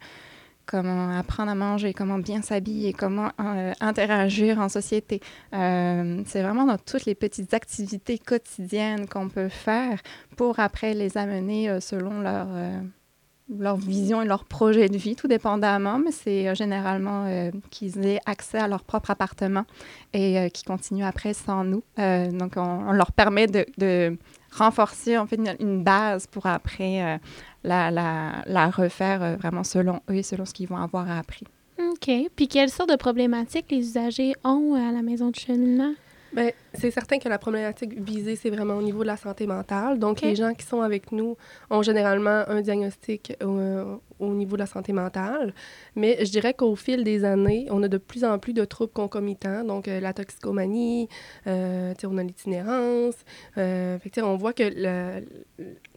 comment 0.65 1.17
apprendre 1.17 1.51
à 1.51 1.55
manger, 1.55 1.93
comment 1.93 2.19
bien 2.19 2.41
s'habiller, 2.41 2.93
comment 2.93 3.31
euh, 3.39 3.73
interagir 3.79 4.59
en 4.59 4.69
société. 4.69 5.21
Euh, 5.53 6.21
c'est 6.25 6.41
vraiment 6.41 6.65
dans 6.65 6.77
toutes 6.77 7.05
les 7.05 7.15
petites 7.15 7.53
activités 7.53 8.17
quotidiennes 8.17 9.07
qu'on 9.07 9.29
peut 9.29 9.49
faire 9.49 9.99
pour 10.35 10.59
après 10.59 10.93
les 10.93 11.17
amener 11.17 11.69
euh, 11.69 11.79
selon 11.79 12.21
leur, 12.21 13.77
vision 13.77 14.21
et 14.21 14.25
leur 14.25 14.45
projet 14.45 14.89
de 14.89 14.97
vie, 14.97 15.15
tout 15.15 15.27
dépendamment, 15.27 15.99
mais 15.99 16.11
c'est 16.11 16.55
généralement 16.55 17.51
qu'ils 17.69 18.03
aient 18.05 18.19
accès 18.25 18.57
à 18.57 18.67
leur 18.67 18.83
propre 18.83 19.11
appartement 19.11 19.65
et 20.13 20.49
qu'ils 20.51 20.65
continuent 20.65 21.05
après 21.05 21.35
sans 21.35 21.63
nous. 21.63 21.83
Donc, 21.95 22.53
on, 22.57 22.91
leur 22.91 23.11
permet 23.11 23.45
de 23.45 24.17
renforcer 24.57 25.17
en 25.17 25.27
fait 25.27 25.35
une, 25.37 25.55
une 25.59 25.83
base 25.83 26.27
pour 26.27 26.45
après 26.45 27.01
euh, 27.03 27.17
la, 27.63 27.91
la, 27.91 28.43
la 28.45 28.69
refaire 28.69 29.21
euh, 29.23 29.35
vraiment 29.35 29.63
selon 29.63 30.01
eux 30.09 30.15
et 30.15 30.23
selon 30.23 30.45
ce 30.45 30.53
qu'ils 30.53 30.67
vont 30.67 30.77
avoir 30.77 31.09
appris. 31.09 31.45
OK. 31.77 32.09
Puis 32.35 32.47
quelles 32.47 32.69
sortes 32.69 32.89
de 32.89 32.95
problématiques 32.95 33.65
les 33.69 33.79
usagers 33.79 34.33
ont 34.43 34.75
à 34.75 34.91
la 34.91 35.01
maison 35.01 35.29
du 35.29 35.39
cheminement? 35.39 35.93
Bien, 36.33 36.51
c'est 36.75 36.91
certain 36.91 37.19
que 37.19 37.29
la 37.29 37.37
problématique 37.37 37.99
visée, 37.99 38.35
c'est 38.35 38.49
vraiment 38.49 38.75
au 38.75 38.81
niveau 38.81 39.01
de 39.01 39.07
la 39.07 39.17
santé 39.17 39.47
mentale. 39.47 39.99
Donc, 39.99 40.21
les 40.21 40.35
gens 40.35 40.53
qui 40.53 40.65
sont 40.65 40.81
avec 40.81 41.11
nous 41.11 41.37
ont 41.69 41.81
généralement 41.81 42.43
un 42.47 42.61
diagnostic 42.61 43.35
euh, 43.41 43.95
au 44.19 44.33
niveau 44.33 44.55
de 44.55 44.61
la 44.61 44.65
santé 44.65 44.93
mentale. 44.93 45.53
Mais 45.95 46.17
je 46.25 46.31
dirais 46.31 46.53
qu'au 46.53 46.75
fil 46.75 47.03
des 47.03 47.23
années, 47.25 47.67
on 47.69 47.83
a 47.83 47.87
de 47.87 47.97
plus 47.97 48.23
en 48.23 48.39
plus 48.39 48.53
de 48.53 48.65
troubles 48.65 48.93
concomitants. 48.93 49.63
Donc, 49.63 49.87
euh, 49.87 49.99
la 49.99 50.13
toxicomanie, 50.13 51.09
euh, 51.47 51.93
on 52.03 52.17
a 52.17 52.23
l'itinérance. 52.23 53.15
Euh, 53.57 53.97
fait 53.99 54.21
on 54.21 54.37
voit 54.37 54.53
que 54.53 54.63
la, 54.75 55.19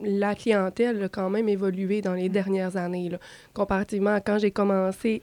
la 0.03 0.35
clientèle 0.35 1.03
a 1.05 1.09
quand 1.09 1.31
même 1.31 1.49
évolué 1.49 2.01
dans 2.03 2.15
les 2.15 2.29
dernières 2.29 2.77
années, 2.77 3.11
là, 3.11 3.19
comparativement 3.55 4.15
à 4.15 4.21
quand 4.21 4.39
j'ai 4.39 4.51
commencé 4.51 5.23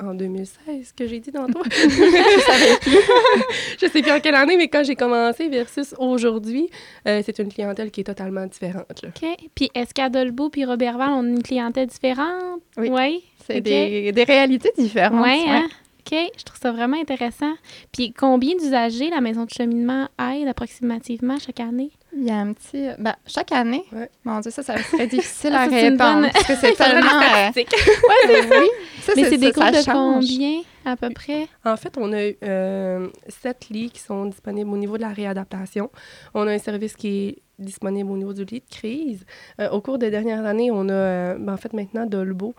en 0.00 0.14
2016, 0.14 0.92
que 0.92 1.06
j'ai 1.06 1.20
dit 1.20 1.30
savais 1.32 2.76
plus. 2.80 2.98
je 3.80 3.86
sais 3.86 4.02
plus 4.02 4.10
en 4.10 4.20
quelle 4.20 4.34
année, 4.34 4.56
mais 4.56 4.68
quand 4.68 4.84
j'ai 4.86 4.96
commencé 4.96 5.48
versus 5.48 5.94
aujourd'hui, 5.98 6.68
euh, 7.06 7.20
c'est 7.24 7.38
une 7.38 7.52
clientèle 7.52 7.90
qui 7.90 8.00
est 8.00 8.04
totalement 8.04 8.46
différente. 8.46 9.02
là. 9.02 9.08
OK. 9.08 9.28
Puis 9.54 9.70
est-ce 9.74 9.92
qu'Adolbo 9.92 10.48
puis 10.48 10.64
Robertval 10.64 11.10
ont 11.10 11.22
une 11.22 11.42
clientèle 11.42 11.88
différente? 11.88 12.60
Oui. 12.78 12.88
Oui. 12.90 13.24
C'est 13.46 13.60
des, 13.60 14.12
des 14.12 14.24
réalités 14.24 14.70
différentes. 14.78 15.22
Ouais, 15.22 15.42
ouais. 15.42 15.48
hein? 15.48 15.68
OK, 16.00 16.16
je 16.38 16.44
trouve 16.44 16.58
ça 16.60 16.70
vraiment 16.72 16.96
intéressant. 17.00 17.52
Puis 17.92 18.12
combien 18.12 18.54
d'usagers 18.56 19.10
la 19.10 19.20
maison 19.20 19.44
de 19.44 19.50
cheminement 19.50 20.08
aide 20.32 20.46
approximativement 20.48 21.36
chaque 21.38 21.58
année? 21.60 21.90
Il 22.16 22.24
y 22.24 22.30
a 22.30 22.36
un 22.38 22.52
petit... 22.54 22.88
Ben, 22.98 23.14
chaque 23.26 23.52
année, 23.52 23.84
Ouais. 23.92 24.08
mon 24.24 24.40
Dieu, 24.40 24.50
ça, 24.50 24.62
ça 24.62 24.78
serait 24.78 25.06
difficile 25.16 25.50
Ah, 25.54 25.62
à 25.62 25.66
répondre. 25.66 25.98
bonne- 26.22 26.30
Parce 26.32 26.46
que 26.46 26.54
c'est 26.56 26.72
tellement... 26.76 27.20
euh, 27.20 27.50
oui, 27.56 28.68
ça, 29.02 29.12
Mais 29.16 29.24
c'est 29.24 29.36
des 29.38 29.50
groupes 29.52 29.66
de 29.66 29.92
combien 29.92 30.62
à 30.84 30.96
peu 30.96 31.10
près? 31.10 31.48
En 31.64 31.76
fait, 31.76 31.96
on 31.98 32.12
a 32.12 32.30
euh, 32.44 33.08
sept 33.28 33.68
lits 33.70 33.90
qui 33.90 34.00
sont 34.00 34.26
disponibles 34.26 34.70
au 34.70 34.76
niveau 34.76 34.96
de 34.96 35.02
la 35.02 35.08
réadaptation. 35.10 35.90
On 36.32 36.46
a 36.46 36.52
un 36.52 36.58
service 36.58 36.94
qui 36.96 37.08
est 37.28 37.38
disponible 37.58 38.10
au 38.10 38.16
niveau 38.16 38.32
du 38.32 38.44
lit 38.44 38.60
de 38.60 38.74
crise. 38.74 39.24
Euh, 39.60 39.68
au 39.70 39.80
cours 39.80 39.98
des 39.98 40.10
dernières 40.10 40.44
années, 40.46 40.70
on 40.70 40.88
a, 40.88 40.92
euh, 40.92 41.36
ben, 41.38 41.52
en 41.54 41.56
fait, 41.56 41.72
maintenant, 41.72 42.06
Dolbo. 42.06 42.54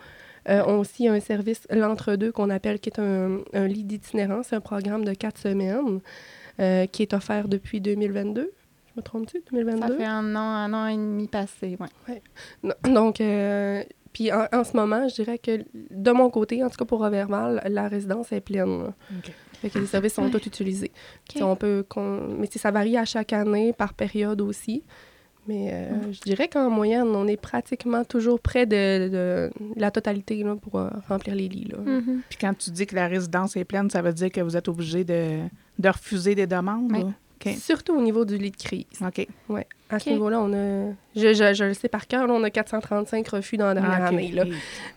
Euh, 0.50 0.62
on 0.68 0.76
a 0.76 0.78
aussi 0.78 1.08
un 1.08 1.20
service, 1.20 1.68
l'entre-deux, 1.70 2.32
qu'on 2.32 2.50
appelle, 2.50 2.80
qui 2.80 2.90
est 2.90 3.00
un, 3.00 3.40
un 3.54 3.68
lit 3.68 3.84
d'itinérance, 3.84 4.54
un 4.54 4.62
programme 4.62 5.04
de 5.04 5.14
quatre 5.14 5.40
semaines 5.40 6.00
euh, 6.60 6.86
qui 6.86 7.02
est 7.04 7.14
offert 7.14 7.48
depuis 7.48 7.82
2022. 7.82 8.52
Je 8.98 9.02
me 9.02 9.04
trompe-tu? 9.04 9.38
Ça 9.38 9.44
2022? 9.56 9.98
fait 9.98 10.06
un 10.06 10.36
an, 10.36 10.40
un 10.40 10.74
an 10.74 10.88
et 10.88 10.96
demi 10.96 11.28
passé, 11.28 11.78
ouais. 12.08 12.22
Non, 12.64 12.74
Donc, 12.94 13.22
euh, 13.22 13.84
puis 14.12 14.32
en, 14.32 14.48
en 14.52 14.64
ce 14.64 14.76
moment, 14.76 15.08
je 15.08 15.14
dirais 15.16 15.38
que 15.38 15.64
de 15.92 16.12
mon 16.12 16.32
côté, 16.32 16.64
en 16.64 16.70
tout 16.70 16.78
cas 16.78 16.86
pour 16.86 17.00
Roverval, 17.00 17.62
la 17.70 17.88
résidence 17.88 18.32
est 18.32 18.42
pleine. 18.42 18.92
Fait 19.62 19.70
que 19.70 19.78
les 19.78 19.86
services 19.86 20.14
sont 20.16 20.24
Ouais. 20.24 20.32
tous 20.32 20.48
utilisés. 20.48 20.92
OK. 20.92 21.26
Tu 21.30 21.38
sais, 21.40 21.44
On 21.44 21.56
peut, 21.56 21.86
mais 22.40 22.48
ça 22.48 22.72
varie 22.72 22.98
à 22.98 23.06
chaque 23.06 23.34
année, 23.34 23.72
par 23.74 23.94
période 23.94 24.42
aussi. 24.42 24.84
Mais 25.48 25.70
euh, 25.74 26.12
je 26.12 26.20
dirais 26.22 26.48
qu'en 26.50 26.70
moyenne, 26.70 27.08
on 27.08 27.26
est 27.28 27.38
pratiquement 27.38 28.04
toujours 28.04 28.40
près 28.40 28.66
de, 28.66 29.08
de 29.10 29.52
la 29.78 29.92
totalité 29.92 30.44
là, 30.44 30.56
pour 30.56 30.78
euh, 30.80 30.90
remplir 31.08 31.36
les 31.36 31.48
lits. 31.48 31.70
Là. 31.72 31.78
Mhm. 31.80 32.22
Puis 32.28 32.38
quand 32.42 32.54
tu 32.58 32.70
dis 32.72 32.86
que 32.86 32.96
la 32.96 33.08
résidence 33.08 33.56
est 33.56 33.64
pleine, 33.64 33.90
ça 33.90 34.02
veut 34.02 34.12
dire 34.14 34.30
que 34.32 34.42
vous 34.42 34.58
êtes 34.58 34.68
obligé 34.68 35.04
de, 35.06 35.40
de 35.80 35.88
refuser 35.90 36.34
des 36.36 36.48
demandes? 36.48 36.92
Oui. 36.92 37.06
Surtout 37.60 37.96
au 37.96 38.02
niveau 38.02 38.26
du 38.26 38.38
lit 38.38 38.52
de 38.52 38.58
crise. 38.58 38.86
OK. 39.02 39.28
Ouais. 39.50 39.68
À 39.90 40.00
ce 40.00 40.10
niveau-là, 40.10 40.42
on 40.42 40.52
a. 40.54 40.92
Je, 41.16 41.34
je, 41.34 41.54
je 41.54 41.64
le 41.64 41.74
sais 41.74 41.88
par 41.88 42.06
cœur, 42.08 42.28
là, 42.28 42.34
on 42.34 42.44
a 42.44 42.50
435 42.50 43.28
refus 43.30 43.56
dans 43.58 43.68
la 43.68 43.74
dernière 43.76 44.00
Ah, 44.04 44.08
année. 44.08 44.32
Là. 44.34 44.44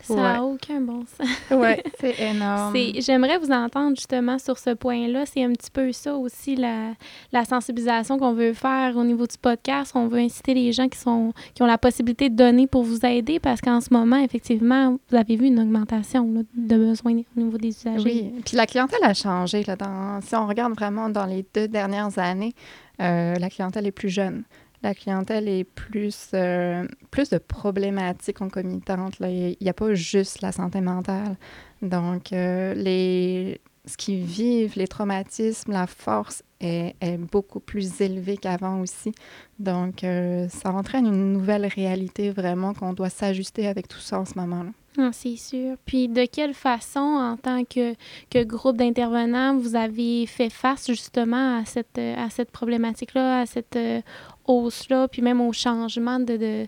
Ça 0.02 0.14
Ouais. 0.14 0.20
n'a 0.20 0.42
aucun 0.42 0.80
bon 0.80 1.04
sens. 1.06 1.28
Ouais. 1.50 1.82
C'est 2.00 2.18
énorme. 2.20 2.74
J'aimerais 2.98 3.38
vous 3.38 3.50
entendre 3.52 3.94
justement 3.96 4.38
sur 4.38 4.58
ce 4.58 4.70
point-là. 4.70 5.24
C'est 5.26 5.44
un 5.44 5.52
petit 5.52 5.70
peu 5.70 5.92
ça 5.92 6.14
aussi, 6.16 6.56
la, 6.56 6.90
la 7.32 7.44
sensibilisation 7.44 8.18
qu'on 8.18 8.32
veut 8.32 8.52
faire 8.52 8.96
au 8.96 9.04
niveau 9.04 9.26
du 9.26 9.38
podcast. 9.40 9.92
On 9.94 10.08
veut 10.08 10.18
inciter 10.18 10.54
les 10.54 10.72
gens 10.72 10.88
qui, 10.88 10.98
sont, 10.98 11.32
qui 11.54 11.62
ont 11.62 11.66
la 11.66 11.78
possibilité 11.78 12.28
de 12.28 12.34
donner 12.34 12.66
pour 12.66 12.82
vous 12.82 13.06
aider 13.06 13.38
parce 13.38 13.60
qu'en 13.60 13.80
ce 13.80 13.94
moment, 13.94 14.16
effectivement, 14.18 14.98
vous 15.08 15.16
avez 15.16 15.36
vu 15.36 15.46
une 15.46 15.60
augmentation 15.60 16.30
là, 16.34 16.40
de 16.52 16.76
besoins 16.76 17.12
au 17.36 17.40
niveau 17.40 17.56
des 17.58 17.68
usagers. 17.68 18.02
Oui, 18.04 18.32
puis 18.44 18.56
la 18.56 18.66
clientèle 18.66 19.04
a 19.04 19.14
changé. 19.14 19.62
Là, 19.62 19.76
dans, 19.76 20.20
si 20.20 20.34
on 20.34 20.46
regarde 20.46 20.74
vraiment 20.74 21.08
dans 21.08 21.26
les 21.26 21.46
deux 21.54 21.68
dernières 21.68 22.18
années, 22.18 22.52
euh, 23.00 23.34
la 23.36 23.48
clientèle 23.48 23.86
est 23.86 23.92
plus 23.92 24.10
jeune. 24.10 24.42
La 24.82 24.94
clientèle 24.94 25.46
est 25.46 25.64
plus, 25.64 26.30
euh, 26.32 26.86
plus 27.10 27.28
de 27.28 27.38
problématiques 27.38 28.38
concomitantes. 28.38 29.14
Il 29.20 29.56
n'y 29.60 29.68
a 29.68 29.74
pas 29.74 29.92
juste 29.94 30.40
la 30.40 30.52
santé 30.52 30.80
mentale. 30.80 31.36
Donc, 31.82 32.32
euh, 32.32 32.72
les, 32.74 33.60
ce 33.84 33.98
qu'ils 33.98 34.24
vivent, 34.24 34.72
les 34.76 34.88
traumatismes, 34.88 35.72
la 35.72 35.86
force 35.86 36.42
est, 36.60 36.94
beaucoup 37.18 37.60
plus 37.60 38.00
élevée 38.00 38.38
qu'avant 38.38 38.80
aussi. 38.80 39.12
Donc, 39.58 40.02
euh, 40.02 40.48
ça 40.48 40.72
entraîne 40.72 41.06
une 41.06 41.32
nouvelle 41.32 41.66
réalité 41.66 42.30
vraiment 42.30 42.72
qu'on 42.72 42.94
doit 42.94 43.10
s'ajuster 43.10 43.66
avec 43.66 43.86
tout 43.86 43.98
ça 43.98 44.20
en 44.20 44.24
ce 44.24 44.38
moment-là. 44.38 44.70
Ah, 44.98 45.10
c'est 45.12 45.36
sûr. 45.36 45.76
Puis 45.86 46.08
de 46.08 46.26
quelle 46.26 46.52
façon, 46.52 46.98
en 46.98 47.36
tant 47.36 47.64
que, 47.64 47.94
que 48.28 48.42
groupe 48.42 48.76
d'intervenants, 48.76 49.56
vous 49.56 49.76
avez 49.76 50.26
fait 50.26 50.50
face 50.50 50.88
justement 50.88 51.58
à 51.60 51.64
cette, 51.64 51.98
à 51.98 52.28
cette 52.28 52.50
problématique-là, 52.50 53.42
à 53.42 53.46
cette 53.46 53.78
hausse-là, 54.50 55.08
puis 55.08 55.22
même 55.22 55.40
au 55.40 55.52
changement 55.52 56.18
de, 56.18 56.66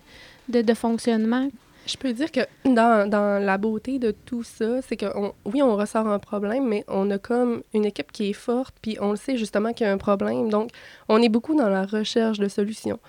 de, 0.49 0.61
de, 0.61 0.73
fonctionnement? 0.73 1.49
Je 1.85 1.97
peux 1.97 2.13
dire 2.13 2.31
que 2.31 2.41
dans, 2.65 3.09
dans 3.09 3.43
la 3.43 3.57
beauté 3.57 3.99
de 3.99 4.11
tout 4.11 4.43
ça, 4.43 4.81
c'est 4.81 4.95
que 4.95 5.05
oui, 5.45 5.61
on 5.61 5.75
ressort 5.75 6.07
un 6.07 6.19
problème, 6.19 6.67
mais 6.67 6.85
on 6.87 7.11
a 7.11 7.17
comme 7.17 7.63
une 7.73 7.85
équipe 7.85 8.11
qui 8.11 8.29
est 8.29 8.33
forte, 8.33 8.75
puis 8.81 8.97
on 9.01 9.11
le 9.11 9.17
sait 9.17 9.37
justement 9.37 9.73
qu'il 9.73 9.85
y 9.85 9.89
a 9.89 9.93
un 9.93 9.97
problème. 9.97 10.49
Donc, 10.49 10.69
on 11.09 11.21
est 11.21 11.29
beaucoup 11.29 11.55
dans 11.55 11.69
la 11.69 11.85
recherche 11.85 12.39
de 12.39 12.47
solutions. 12.47 12.99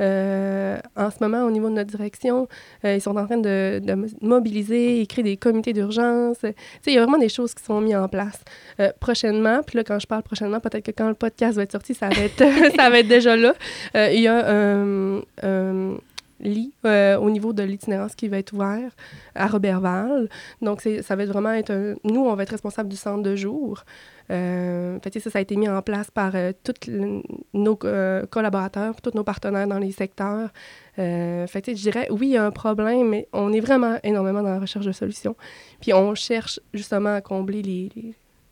Euh, 0.00 0.78
en 0.96 1.10
ce 1.10 1.16
moment, 1.20 1.44
au 1.44 1.50
niveau 1.50 1.68
de 1.68 1.74
notre 1.74 1.90
direction, 1.90 2.48
euh, 2.84 2.94
ils 2.96 3.00
sont 3.00 3.16
en 3.16 3.26
train 3.26 3.36
de, 3.38 3.80
de 3.82 3.94
mo- 3.94 4.06
mobiliser, 4.20 5.00
écrire 5.00 5.24
des 5.24 5.36
comités 5.36 5.72
d'urgence. 5.72 6.38
Il 6.86 6.92
y 6.92 6.98
a 6.98 7.02
vraiment 7.02 7.18
des 7.18 7.28
choses 7.28 7.54
qui 7.54 7.62
sont 7.64 7.80
mises 7.80 7.96
en 7.96 8.08
place. 8.08 8.40
Euh, 8.80 8.90
prochainement, 9.00 9.62
puis 9.66 9.76
là, 9.76 9.84
quand 9.84 9.98
je 9.98 10.06
parle 10.06 10.22
prochainement, 10.22 10.60
peut-être 10.60 10.84
que 10.86 10.90
quand 10.92 11.08
le 11.08 11.14
podcast 11.14 11.56
va 11.56 11.62
être 11.64 11.72
sorti, 11.72 11.94
ça 11.94 12.08
va 12.08 12.22
être, 12.22 12.42
ça 12.76 12.90
va 12.90 12.98
être 13.00 13.08
déjà 13.08 13.36
là. 13.36 13.54
Il 13.94 14.20
y 14.20 14.28
a 14.28 14.44
lit 16.42 16.74
euh, 16.84 17.16
au 17.18 17.30
niveau 17.30 17.52
de 17.52 17.62
l'itinérance 17.62 18.14
qui 18.14 18.28
va 18.28 18.38
être 18.38 18.52
ouvert 18.52 18.90
à 19.34 19.46
Robertval. 19.46 20.28
Donc, 20.60 20.80
ça 20.82 21.16
va 21.16 21.22
être 21.22 21.30
vraiment 21.30 21.52
être 21.52 21.70
un- 21.72 21.94
Nous, 22.04 22.20
on 22.20 22.34
va 22.34 22.42
être 22.42 22.50
responsable 22.50 22.88
du 22.88 22.96
centre 22.96 23.22
de 23.22 23.34
jour. 23.36 23.84
Euh, 24.30 24.98
fait 25.00 25.18
ça, 25.20 25.30
ça 25.30 25.38
a 25.38 25.42
été 25.42 25.56
mis 25.56 25.68
en 25.68 25.82
place 25.82 26.10
par 26.10 26.32
euh, 26.34 26.52
tous 26.64 26.90
nos 27.52 27.78
euh, 27.84 28.24
collaborateurs, 28.26 29.00
tous 29.00 29.14
nos 29.14 29.24
partenaires 29.24 29.66
dans 29.66 29.78
les 29.78 29.92
secteurs. 29.92 30.50
Fait 30.96 31.62
je 31.66 31.72
dirais, 31.72 32.06
oui, 32.10 32.28
il 32.28 32.32
y 32.32 32.36
a 32.36 32.44
un 32.44 32.50
problème, 32.50 33.08
mais 33.08 33.28
on 33.32 33.52
est 33.52 33.60
vraiment 33.60 33.98
énormément 34.02 34.42
dans 34.42 34.50
la 34.50 34.60
recherche 34.60 34.86
de 34.86 34.92
solutions. 34.92 35.36
Puis 35.80 35.92
on 35.92 36.14
cherche 36.14 36.60
justement 36.74 37.14
à 37.14 37.20
combler 37.20 37.62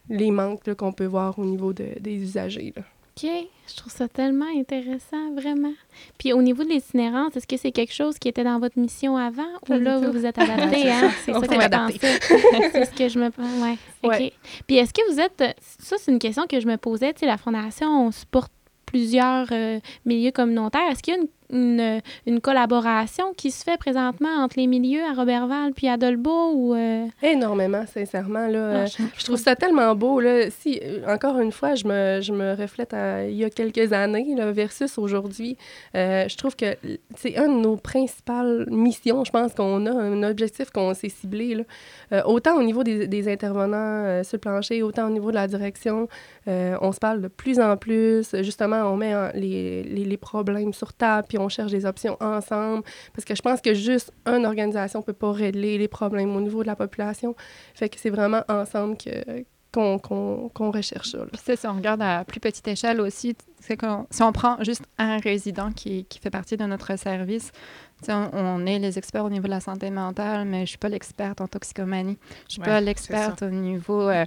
les, 0.08 0.30
manques 0.30 0.74
qu'on 0.74 0.92
peut 0.92 1.04
voir 1.06 1.38
au 1.38 1.44
niveau 1.44 1.72
de- 1.72 1.98
des 2.00 2.16
usagers. 2.16 2.74
OK, 3.22 3.30
je 3.68 3.76
trouve 3.76 3.92
ça 3.92 4.08
tellement 4.08 4.46
intéressant, 4.56 5.32
vraiment. 5.34 5.72
Puis 6.18 6.32
au 6.32 6.42
niveau 6.42 6.64
de 6.64 6.68
l'itinérance, 6.68 7.36
est-ce 7.36 7.46
que 7.46 7.56
c'est 7.56 7.72
quelque 7.72 7.92
chose 7.92 8.18
qui 8.18 8.28
était 8.28 8.44
dans 8.44 8.58
votre 8.58 8.78
mission 8.78 9.16
avant 9.16 9.46
ou 9.68 9.74
là, 9.74 9.98
vous 9.98 10.12
vous 10.12 10.26
êtes 10.26 10.38
adapté, 10.38 10.90
hein? 10.90 11.10
C'est 11.24 11.34
On 11.34 11.40
ça 11.40 11.46
que 11.46 11.54
je 11.54 11.98
c'est 12.72 12.84
ce 12.86 12.90
que 12.92 13.08
je 13.08 13.18
me... 13.18 13.26
Ouais, 13.62 13.78
OK. 14.02 14.10
Ouais. 14.10 14.32
Puis 14.66 14.76
est-ce 14.76 14.92
que 14.92 15.12
vous 15.12 15.20
êtes... 15.20 15.56
Ça, 15.60 15.96
c'est 15.98 16.10
une 16.12 16.18
question 16.18 16.46
que 16.48 16.60
je 16.60 16.66
me 16.66 16.76
posais. 16.76 17.12
Tu 17.12 17.20
sais, 17.20 17.26
la 17.26 17.36
Fondation, 17.36 18.06
on 18.06 18.10
supporte 18.10 18.52
plusieurs 18.86 19.46
euh, 19.52 19.80
milieux 20.04 20.32
communautaires. 20.32 20.88
Est-ce 20.90 21.02
qu'il 21.02 21.14
y 21.14 21.16
a 21.16 21.20
une, 21.20 21.28
une, 21.52 22.00
une 22.26 22.40
collaboration 22.40 23.32
qui 23.36 23.50
se 23.50 23.64
fait 23.64 23.76
présentement 23.78 24.28
entre 24.42 24.56
les 24.58 24.66
milieux 24.66 25.02
à 25.04 25.12
Robertval 25.14 25.72
puis 25.74 25.88
à 25.88 25.96
Dolbeau 25.96 26.52
ou... 26.54 26.74
euh, 26.74 27.06
Énormément, 27.22 27.84
sincèrement. 27.86 28.46
Là, 28.46 28.70
ah, 28.72 28.76
Euh, 28.80 28.86
je- 28.86 29.02
Je 29.18 29.24
trouve 29.24 29.36
ça 29.36 29.56
tellement 29.56 29.94
beau. 29.94 30.20
Là. 30.20 30.50
Si, 30.50 30.80
euh, 30.82 31.04
encore 31.12 31.38
une 31.38 31.52
fois, 31.52 31.74
je 31.74 31.86
me, 31.86 32.20
je 32.20 32.32
me 32.32 32.54
reflète 32.54 32.94
à 32.94 33.26
il 33.26 33.36
y 33.36 33.44
a 33.44 33.50
quelques 33.50 33.92
années 33.92 34.34
là, 34.36 34.52
versus 34.52 34.96
aujourd'hui. 34.98 35.56
Euh, 35.94 36.28
je 36.28 36.36
trouve 36.36 36.56
que 36.56 36.76
c'est 37.16 37.36
une 37.36 37.58
de 37.58 37.62
nos 37.62 37.76
principales 37.76 38.66
missions, 38.70 39.24
je 39.24 39.30
pense 39.30 39.52
qu'on 39.54 39.86
a, 39.86 39.90
un 39.92 40.22
objectif 40.22 40.70
qu'on 40.70 40.94
s'est 40.94 41.08
ciblé. 41.08 41.54
Là. 41.54 41.62
Euh, 42.12 42.22
autant 42.24 42.56
au 42.56 42.62
niveau 42.62 42.82
des, 42.84 43.06
des 43.06 43.28
intervenants 43.32 44.22
sur 44.24 44.36
le 44.36 44.40
plancher, 44.40 44.82
autant 44.82 45.06
au 45.06 45.10
niveau 45.10 45.30
de 45.30 45.36
la 45.36 45.46
direction. 45.48 46.08
On 46.46 46.92
se 46.92 46.98
parle 46.98 47.20
de 47.20 47.28
plus 47.28 47.60
en 47.60 47.76
plus. 47.76 48.24
Justement, 48.42 48.82
on 48.92 48.96
met 48.96 49.14
en- 49.14 49.30
les, 49.34 49.82
les, 49.84 50.04
les 50.04 50.16
problèmes 50.16 50.72
sur 50.72 50.92
table, 50.92 51.26
puis 51.28 51.38
on 51.40 51.48
cherche 51.48 51.72
des 51.72 51.86
options 51.86 52.16
ensemble. 52.20 52.84
Parce 53.14 53.24
que 53.24 53.34
je 53.34 53.42
pense 53.42 53.60
que 53.60 53.74
juste 53.74 54.12
une 54.26 54.46
organisation 54.46 55.00
ne 55.00 55.04
peut 55.04 55.12
pas 55.12 55.32
régler 55.32 55.78
les 55.78 55.88
problèmes 55.88 56.34
au 56.36 56.40
niveau 56.40 56.62
de 56.62 56.68
la 56.68 56.76
population. 56.76 57.34
Fait 57.74 57.88
que 57.88 57.98
c'est 57.98 58.10
vraiment 58.10 58.42
ensemble 58.48 58.96
que 58.96 59.44
qu'on 59.72 60.70
recherche 60.72 61.10
ça. 61.10 61.18
Puis 61.32 61.40
ça, 61.44 61.56
si 61.56 61.66
on 61.66 61.74
regarde 61.74 62.02
à 62.02 62.24
plus 62.24 62.40
petite 62.40 62.66
échelle 62.66 63.00
aussi, 63.00 63.36
c'est 63.60 63.78
si 64.10 64.22
on 64.22 64.32
prend 64.32 64.56
juste 64.64 64.82
un 64.98 65.18
résident 65.18 65.70
qui, 65.70 66.04
qui 66.06 66.18
fait 66.18 66.30
partie 66.30 66.56
de 66.56 66.64
notre 66.64 66.98
service, 66.98 67.52
on, 68.08 68.30
on, 68.32 68.66
est 68.66 68.78
les 68.78 68.98
experts 68.98 69.24
au 69.24 69.30
niveau 69.30 69.44
de 69.44 69.50
la 69.50 69.60
santé 69.60 69.90
mentale, 69.90 70.46
mais 70.46 70.58
je 70.58 70.62
ne 70.62 70.66
suis 70.66 70.78
pas 70.78 70.88
l'experte 70.88 71.40
en 71.40 71.46
toxicomanie. 71.46 72.18
Je 72.20 72.44
ne 72.44 72.50
suis 72.50 72.60
ouais, 72.60 72.66
pas 72.66 72.80
l'experte 72.80 73.42
au 73.42 73.50
niveau 73.50 74.08
euh, 74.08 74.24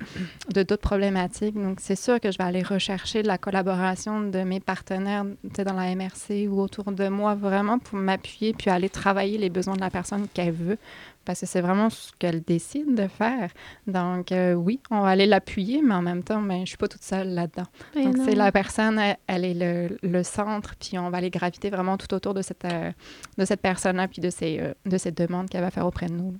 de 0.54 0.64
d'autres 0.64 0.82
problématiques. 0.82 1.56
Donc, 1.56 1.80
c'est 1.80 1.96
sûr 1.96 2.20
que 2.20 2.32
je 2.32 2.38
vais 2.38 2.44
aller 2.44 2.62
rechercher 2.64 3.24
de 3.24 3.28
la 3.28 3.38
collaboration 3.38 4.22
de 4.22 4.40
mes 4.40 4.60
partenaires 4.60 5.26
dans 5.44 5.74
la 5.74 5.96
MRC 5.96 6.48
ou 6.50 6.62
autour 6.62 6.92
de 6.92 7.08
moi, 7.08 7.36
vraiment 7.36 7.80
pour 7.80 7.98
m'appuyer 7.98 8.54
puis 8.54 8.70
aller 8.70 8.90
travailler 8.90 9.38
les 9.38 9.50
besoins 9.50 9.76
de 9.76 9.82
la 9.82 9.90
personne 9.90 10.28
qu'elle 10.34 10.52
veut 10.52 10.78
parce 11.26 11.40
que 11.40 11.46
c'est 11.46 11.62
vraiment 11.62 11.90
ce 11.90 12.12
qu'elle 12.20 12.42
décide 12.42 12.96
de 12.96 13.08
faire. 13.08 13.50
Donc, 13.88 14.32
euh, 14.32 14.54
oui, 14.54 14.80
on 14.92 15.02
va 15.02 15.10
aller 15.10 15.26
l'appuyer, 15.26 15.82
mais 15.82 15.94
en 15.94 16.02
même 16.02 16.24
temps, 16.24 16.42
ben, 16.42 16.58
je 16.58 16.62
ne 16.62 16.66
suis 16.66 16.78
pas 16.78 16.88
toute 16.88 17.04
seule 17.04 17.30
là-dedans. 17.30 17.66
Ben 17.96 18.12
Donc, 18.12 18.18
c'est 18.26 18.36
la 18.36 18.52
personne, 18.52 19.00
elle, 19.00 19.18
elle 19.28 19.46
est 19.46 19.54
le, 19.54 19.98
le, 20.02 20.24
centre, 20.24 20.76
puis 20.76 20.98
on 21.00 21.10
va 21.10 21.20
aller 21.20 21.30
graviter 21.30 21.70
vraiment 21.70 21.98
tout 21.98 22.14
autour 22.14 22.34
de 22.34 22.42
cette, 22.42 22.66
euh, 22.66 22.92
de 23.38 23.46
cette 23.46 23.62
personne-là, 23.64 24.08
puis 24.08 24.22
de 24.22 24.30
ces, 24.30 24.60
euh, 24.60 24.74
de 24.86 24.98
ces 24.98 25.12
demandes 25.12 25.50
qu'elle 25.50 25.62
va 25.62 25.72
faire 25.72 25.88
auprès 25.88 26.06
de 26.06 26.14
nous. 26.14 26.36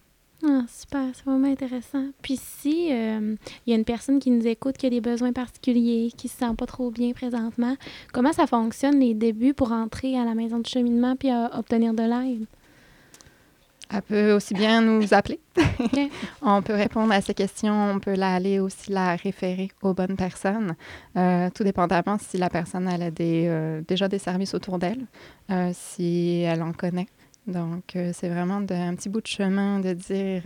Ah, 0.46 0.62
super, 0.68 1.08
c'est 1.14 1.26
vraiment 1.26 1.48
intéressant. 1.48 2.06
Puis 2.22 2.38
si 2.38 2.90
il 2.90 3.38
y 3.66 3.72
a 3.74 3.76
une 3.76 3.86
personne 3.86 4.20
qui 4.20 4.30
nous 4.30 4.46
écoute 4.46 4.76
qui 4.76 4.86
a 4.86 4.90
des 4.90 5.00
besoins 5.00 5.32
particuliers, 5.32 6.12
qui 6.18 6.28
se 6.28 6.38
sent 6.38 6.54
pas 6.58 6.66
trop 6.66 6.92
bien 6.92 7.14
présentement, 7.14 7.78
comment 8.12 8.34
ça 8.34 8.46
fonctionne 8.46 9.00
les 9.00 9.14
débuts 9.14 9.54
pour 9.54 9.72
entrer 9.72 10.20
à 10.20 10.26
la 10.26 10.36
maison 10.36 10.60
de 10.60 10.68
cheminement 10.68 11.16
puis 11.16 11.30
obtenir 11.54 11.94
de 11.94 12.04
l'aide? 12.04 12.46
Elle 13.94 14.02
peut 14.02 14.32
aussi 14.34 14.54
bien 14.54 14.82
nous 14.82 15.14
appeler. 15.14 15.40
Okay. 15.80 16.10
on 16.42 16.62
peut 16.62 16.74
répondre 16.74 17.14
à 17.14 17.22
ces 17.22 17.34
questions. 17.34 17.92
On 17.92 18.00
peut 18.00 18.16
la 18.16 18.34
aller 18.34 18.60
aussi 18.60 18.92
la 18.92 19.16
référer 19.16 19.70
aux 19.82 19.94
bonnes 19.94 20.16
personnes, 20.16 20.76
euh, 21.16 21.50
tout 21.54 21.64
dépendamment 21.64 22.18
si 22.18 22.38
la 22.38 22.50
personne 22.50 22.88
elle 22.88 23.04
a 23.04 23.12
des, 23.12 23.46
euh, 23.48 23.82
déjà 23.88 24.08
des 24.08 24.18
services 24.18 24.56
autour 24.56 24.80
d'elle, 24.80 25.06
euh, 25.52 25.72
si 25.74 26.42
elle 26.42 26.64
en 26.64 26.74
connaît. 26.74 27.08
Donc, 27.46 27.98
c'est 28.14 28.30
vraiment 28.30 28.62
de, 28.62 28.74
un 28.74 28.96
petit 28.96 29.10
bout 29.10 29.20
de 29.20 29.28
chemin 29.28 29.80
de 29.82 29.92
dire 29.92 30.44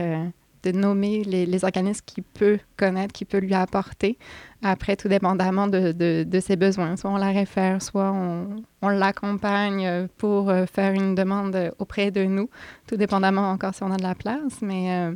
de 0.64 0.72
nommer 0.72 1.24
les, 1.24 1.46
les 1.46 1.64
organismes 1.64 2.02
qu'il 2.06 2.24
peut 2.24 2.60
connaître, 2.78 3.14
qu'il 3.14 3.28
peut 3.28 3.38
lui 3.40 3.54
apporter. 3.54 4.18
Après, 4.64 4.96
tout 4.96 5.08
dépendamment 5.08 5.68
de, 5.68 5.92
de, 5.92 6.26
de, 6.28 6.40
ses 6.40 6.56
besoins. 6.56 6.96
Soit 6.98 7.12
on 7.12 7.18
la 7.18 7.32
réfère, 7.32 7.82
soit 7.82 8.12
on, 8.12 8.64
on 8.82 8.90
l'accompagne 8.90 10.08
pour 10.18 10.50
euh, 10.50 10.66
faire 10.66 10.94
une 10.94 11.14
demande 11.16 11.72
auprès 11.78 12.12
de 12.12 12.24
nous, 12.24 12.50
tout 12.88 12.98
dépendamment 12.98 13.52
encore 13.52 13.74
si 13.76 13.84
on 13.84 13.92
a 13.92 13.98
de 13.98 14.04
la 14.04 14.16
place. 14.16 14.62
Mais 14.62 14.92
euh, 14.92 15.14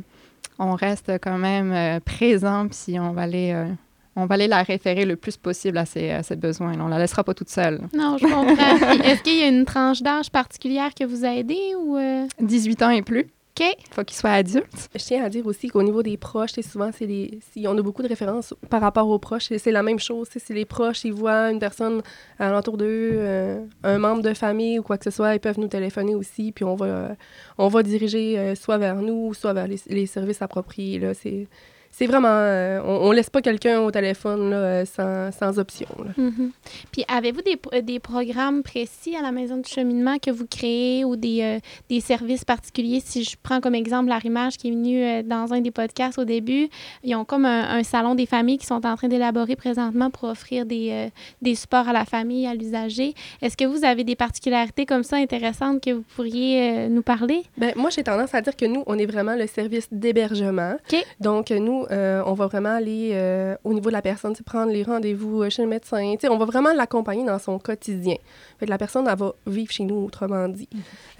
on 0.58 0.74
reste 0.74 1.12
quand 1.22 1.38
même 1.38 1.72
euh, 1.72 2.00
présent, 2.00 2.68
puis 2.68 2.98
on 2.98 3.12
va 3.12 3.22
aller... 3.22 3.52
Euh, 3.52 3.68
on 4.14 4.26
va 4.26 4.34
aller 4.34 4.46
la 4.46 4.62
référer 4.62 5.06
le 5.06 5.16
plus 5.16 5.38
possible 5.38 5.78
à 5.78 5.86
ses, 5.86 6.10
à 6.10 6.22
ses 6.22 6.36
besoins. 6.36 6.78
On 6.78 6.84
ne 6.84 6.90
la 6.90 6.98
laissera 6.98 7.24
pas 7.24 7.32
toute 7.32 7.48
seule. 7.48 7.80
Non, 7.94 8.18
je 8.18 8.24
comprends. 8.24 9.02
Est-ce 9.04 9.22
qu'il 9.22 9.38
y 9.38 9.42
a 9.42 9.48
une 9.48 9.64
tranche 9.64 10.02
d'âge 10.02 10.30
particulière 10.30 10.90
que 10.94 11.04
vous 11.04 11.24
a 11.24 11.34
aidé 11.34 11.56
ou... 11.80 11.96
18 12.38 12.82
ans 12.82 12.90
et 12.90 13.00
plus. 13.00 13.30
OK. 13.54 13.66
Il 13.66 13.94
faut 13.94 14.02
qu'ils 14.04 14.16
soient 14.16 14.30
adultes. 14.30 14.88
Je 14.94 15.04
tiens 15.04 15.22
à 15.24 15.28
dire 15.28 15.46
aussi 15.46 15.68
qu'au 15.68 15.82
niveau 15.82 16.02
des 16.02 16.16
proches, 16.16 16.52
souvent, 16.60 16.90
c'est 16.92 17.42
on 17.66 17.76
a 17.76 17.82
beaucoup 17.82 18.02
de 18.02 18.08
références 18.08 18.54
par 18.70 18.80
rapport 18.80 19.08
aux 19.08 19.18
proches. 19.18 19.52
C'est 19.58 19.70
la 19.70 19.82
même 19.82 19.98
chose. 19.98 20.28
Si 20.34 20.54
les 20.54 20.64
proches, 20.64 21.04
ils 21.04 21.12
voient 21.12 21.50
une 21.50 21.58
personne 21.58 22.02
alentour 22.38 22.78
d'eux, 22.78 23.10
euh, 23.12 23.62
un 23.82 23.98
membre 23.98 24.22
de 24.22 24.32
famille 24.32 24.78
ou 24.78 24.82
quoi 24.82 24.96
que 24.96 25.04
ce 25.04 25.10
soit, 25.10 25.34
ils 25.34 25.40
peuvent 25.40 25.60
nous 25.60 25.68
téléphoner 25.68 26.14
aussi, 26.14 26.52
puis 26.52 26.64
on 26.64 26.76
va, 26.76 26.86
euh, 26.86 27.14
on 27.58 27.68
va 27.68 27.82
diriger 27.82 28.38
euh, 28.38 28.54
soit 28.54 28.78
vers 28.78 28.96
nous, 28.96 29.34
soit 29.34 29.52
vers 29.52 29.66
les, 29.66 29.80
les 29.88 30.06
services 30.06 30.40
appropriés. 30.40 31.12
C'est 31.14 31.46
c'est 31.96 32.06
vraiment. 32.12 32.28
Euh, 32.28 32.80
on, 32.84 33.08
on 33.08 33.10
laisse 33.12 33.30
pas 33.30 33.42
quelqu'un 33.48 33.76
au 33.86 33.90
téléphone 33.90 34.42
là, 34.50 34.84
sans, 34.86 35.30
sans 35.40 35.52
option. 35.64 35.88
Mm 36.16 36.28
-hmm. 36.30 36.50
Puis 36.92 37.02
avez-vous 37.18 37.42
des, 37.50 37.58
des 37.82 38.00
programmes 38.00 38.60
précis 38.72 39.14
à 39.20 39.22
la 39.28 39.32
maison 39.38 39.56
du 39.64 39.68
cheminement 39.76 40.16
que 40.24 40.30
vous 40.38 40.46
créez 40.46 41.04
ou 41.08 41.12
des, 41.26 41.40
euh, 41.42 41.58
des 41.92 42.00
services 42.00 42.44
particuliers? 42.54 43.00
Si 43.10 43.18
je 43.28 43.34
prends 43.46 43.60
comme 43.64 43.76
exemple 43.84 44.08
l'arrimage 44.14 44.54
qui 44.58 44.64
est 44.68 44.74
venu 44.78 44.94
euh, 45.02 45.22
dans 45.34 45.46
un 45.54 45.60
des 45.60 45.70
podcasts 45.80 46.18
au 46.18 46.24
début, 46.36 46.64
ils 47.06 47.14
ont 47.20 47.26
comme 47.32 47.44
un, 47.56 47.62
un 47.78 47.82
salon 47.94 48.14
des 48.14 48.26
familles 48.26 48.58
qui 48.62 48.66
sont 48.66 48.82
en 48.90 48.94
train 48.98 49.08
d'élaborer 49.12 49.56
présentement 49.66 50.08
pour 50.10 50.24
offrir 50.34 50.60
des, 50.66 50.86
euh, 50.90 51.08
des 51.46 51.54
supports 51.62 51.88
à 51.88 51.94
la 52.00 52.06
famille, 52.14 52.44
à 52.46 52.54
l'usager. 52.54 53.14
Est-ce 53.42 53.56
que 53.56 53.64
vous 53.72 53.82
avez 53.84 54.04
des 54.04 54.16
particularités 54.16 54.86
comme 54.86 55.04
ça 55.10 55.16
intéressantes 55.16 55.78
que 55.84 55.90
vous 55.90 56.04
pourriez 56.16 56.52
euh, 56.60 56.88
nous 56.88 57.02
parler? 57.02 57.42
Bien, 57.56 57.72
moi, 57.76 57.90
j'ai 57.94 58.02
tendance 58.02 58.34
à 58.34 58.40
dire 58.40 58.56
que 58.56 58.66
nous, 58.74 58.82
on 58.86 58.96
est 58.98 59.06
vraiment 59.14 59.36
le 59.42 59.46
service 59.46 59.88
d'hébergement. 59.92 60.74
Okay. 60.88 61.02
Donc, 61.20 61.50
nous, 61.50 61.81
euh, 61.90 62.22
on 62.26 62.34
va 62.34 62.46
vraiment 62.46 62.74
aller 62.76 63.10
euh, 63.14 63.56
au 63.64 63.72
niveau 63.72 63.88
de 63.90 63.94
la 63.94 64.02
personne, 64.02 64.34
prendre 64.44 64.72
les 64.72 64.82
rendez-vous 64.82 65.48
chez 65.50 65.62
le 65.62 65.68
médecin. 65.68 66.14
on 66.28 66.36
va 66.38 66.44
vraiment 66.44 66.72
l'accompagner 66.72 67.24
dans 67.24 67.38
son 67.38 67.58
quotidien. 67.58 68.16
Fait 68.58 68.66
que 68.66 68.70
la 68.70 68.78
personne, 68.78 69.06
elle 69.08 69.18
va 69.18 69.32
vivre 69.46 69.70
chez 69.72 69.84
nous, 69.84 70.04
autrement 70.06 70.48
dit. 70.48 70.68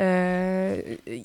Euh, 0.00 0.80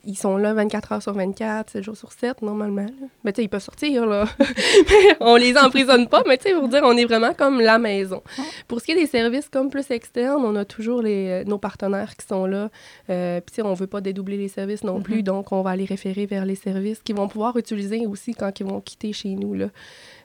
ils 0.06 0.18
sont 0.18 0.38
là 0.38 0.54
24 0.54 0.92
heures 0.94 1.02
sur 1.02 1.14
24, 1.14 1.70
7 1.70 1.84
jours 1.84 1.98
sur 1.98 2.12
7, 2.12 2.42
normalement. 2.42 2.86
Mais 3.24 3.34
tu 3.34 3.38
sais, 3.38 3.44
ils 3.46 3.50
peuvent 3.50 3.62
sortir, 3.62 4.06
là. 4.06 4.26
on 5.20 5.36
les 5.36 5.58
emprisonne 5.58 6.08
pas, 6.08 6.24
mais 6.28 6.38
tu 6.38 6.50
sais, 6.50 6.56
pour 6.56 6.68
dire, 6.68 6.82
on 6.84 6.98
est 6.98 7.06
vraiment 7.06 7.34
comme 7.34 7.62
la 7.62 7.78
maison. 7.78 8.22
Pour 8.68 8.80
ce 8.82 8.86
qui 8.86 8.92
est 8.94 8.96
des 8.96 9.06
services 9.06 9.50
comme 9.50 9.70
plus 9.70 9.90
externes, 9.92 10.44
on 10.44 10.56
a 10.56 10.66
toujours 10.66 11.02
les, 11.02 11.44
nos 11.46 11.58
partenaires 11.58 12.16
qui 12.16 12.26
sont 12.26 12.46
là. 12.46 12.70
Euh, 13.10 13.42
Puis, 13.42 13.62
on 13.62 13.74
veut 13.74 13.88
pas 13.88 14.02
dédoubler 14.02 14.38
les 14.38 14.48
services 14.48 14.84
non 14.84 14.98
mm 14.98 15.02
-hmm. 15.02 15.04
plus, 15.04 15.24
donc 15.24 15.52
on 15.52 15.62
va 15.62 15.76
les 15.76 15.86
référer 15.86 16.26
vers 16.26 16.46
les 16.46 16.56
services 16.56 17.02
qu'ils 17.04 17.16
vont 17.16 17.28
pouvoir 17.28 17.58
utiliser 17.58 18.06
aussi 18.08 18.34
quand 18.34 18.60
ils 18.60 18.66
vont 18.66 18.82
quitter 18.82 19.14
chez 19.14 19.27
nous. 19.36 19.54
Là. 19.54 19.68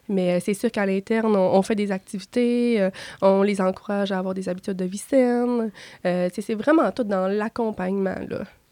Mais 0.09 0.33
euh, 0.33 0.39
c'est 0.43 0.53
sûr 0.53 0.71
qu'à 0.71 0.85
l'interne, 0.85 1.35
on, 1.35 1.55
on, 1.57 1.61
fait 1.61 1.75
des 1.75 1.91
activités, 1.91 2.81
euh, 2.81 2.89
on 3.21 3.41
les 3.41 3.61
encourage 3.61 4.11
à 4.11 4.19
avoir 4.19 4.33
des 4.33 4.49
habitudes 4.49 4.75
de 4.75 4.85
vie 4.85 4.97
saine. 4.97 5.71
Euh, 6.05 6.29
c'est 6.33 6.55
vraiment 6.55 6.91
tout 6.91 7.03
dans 7.03 7.27
l'accompagnement. 7.27 8.15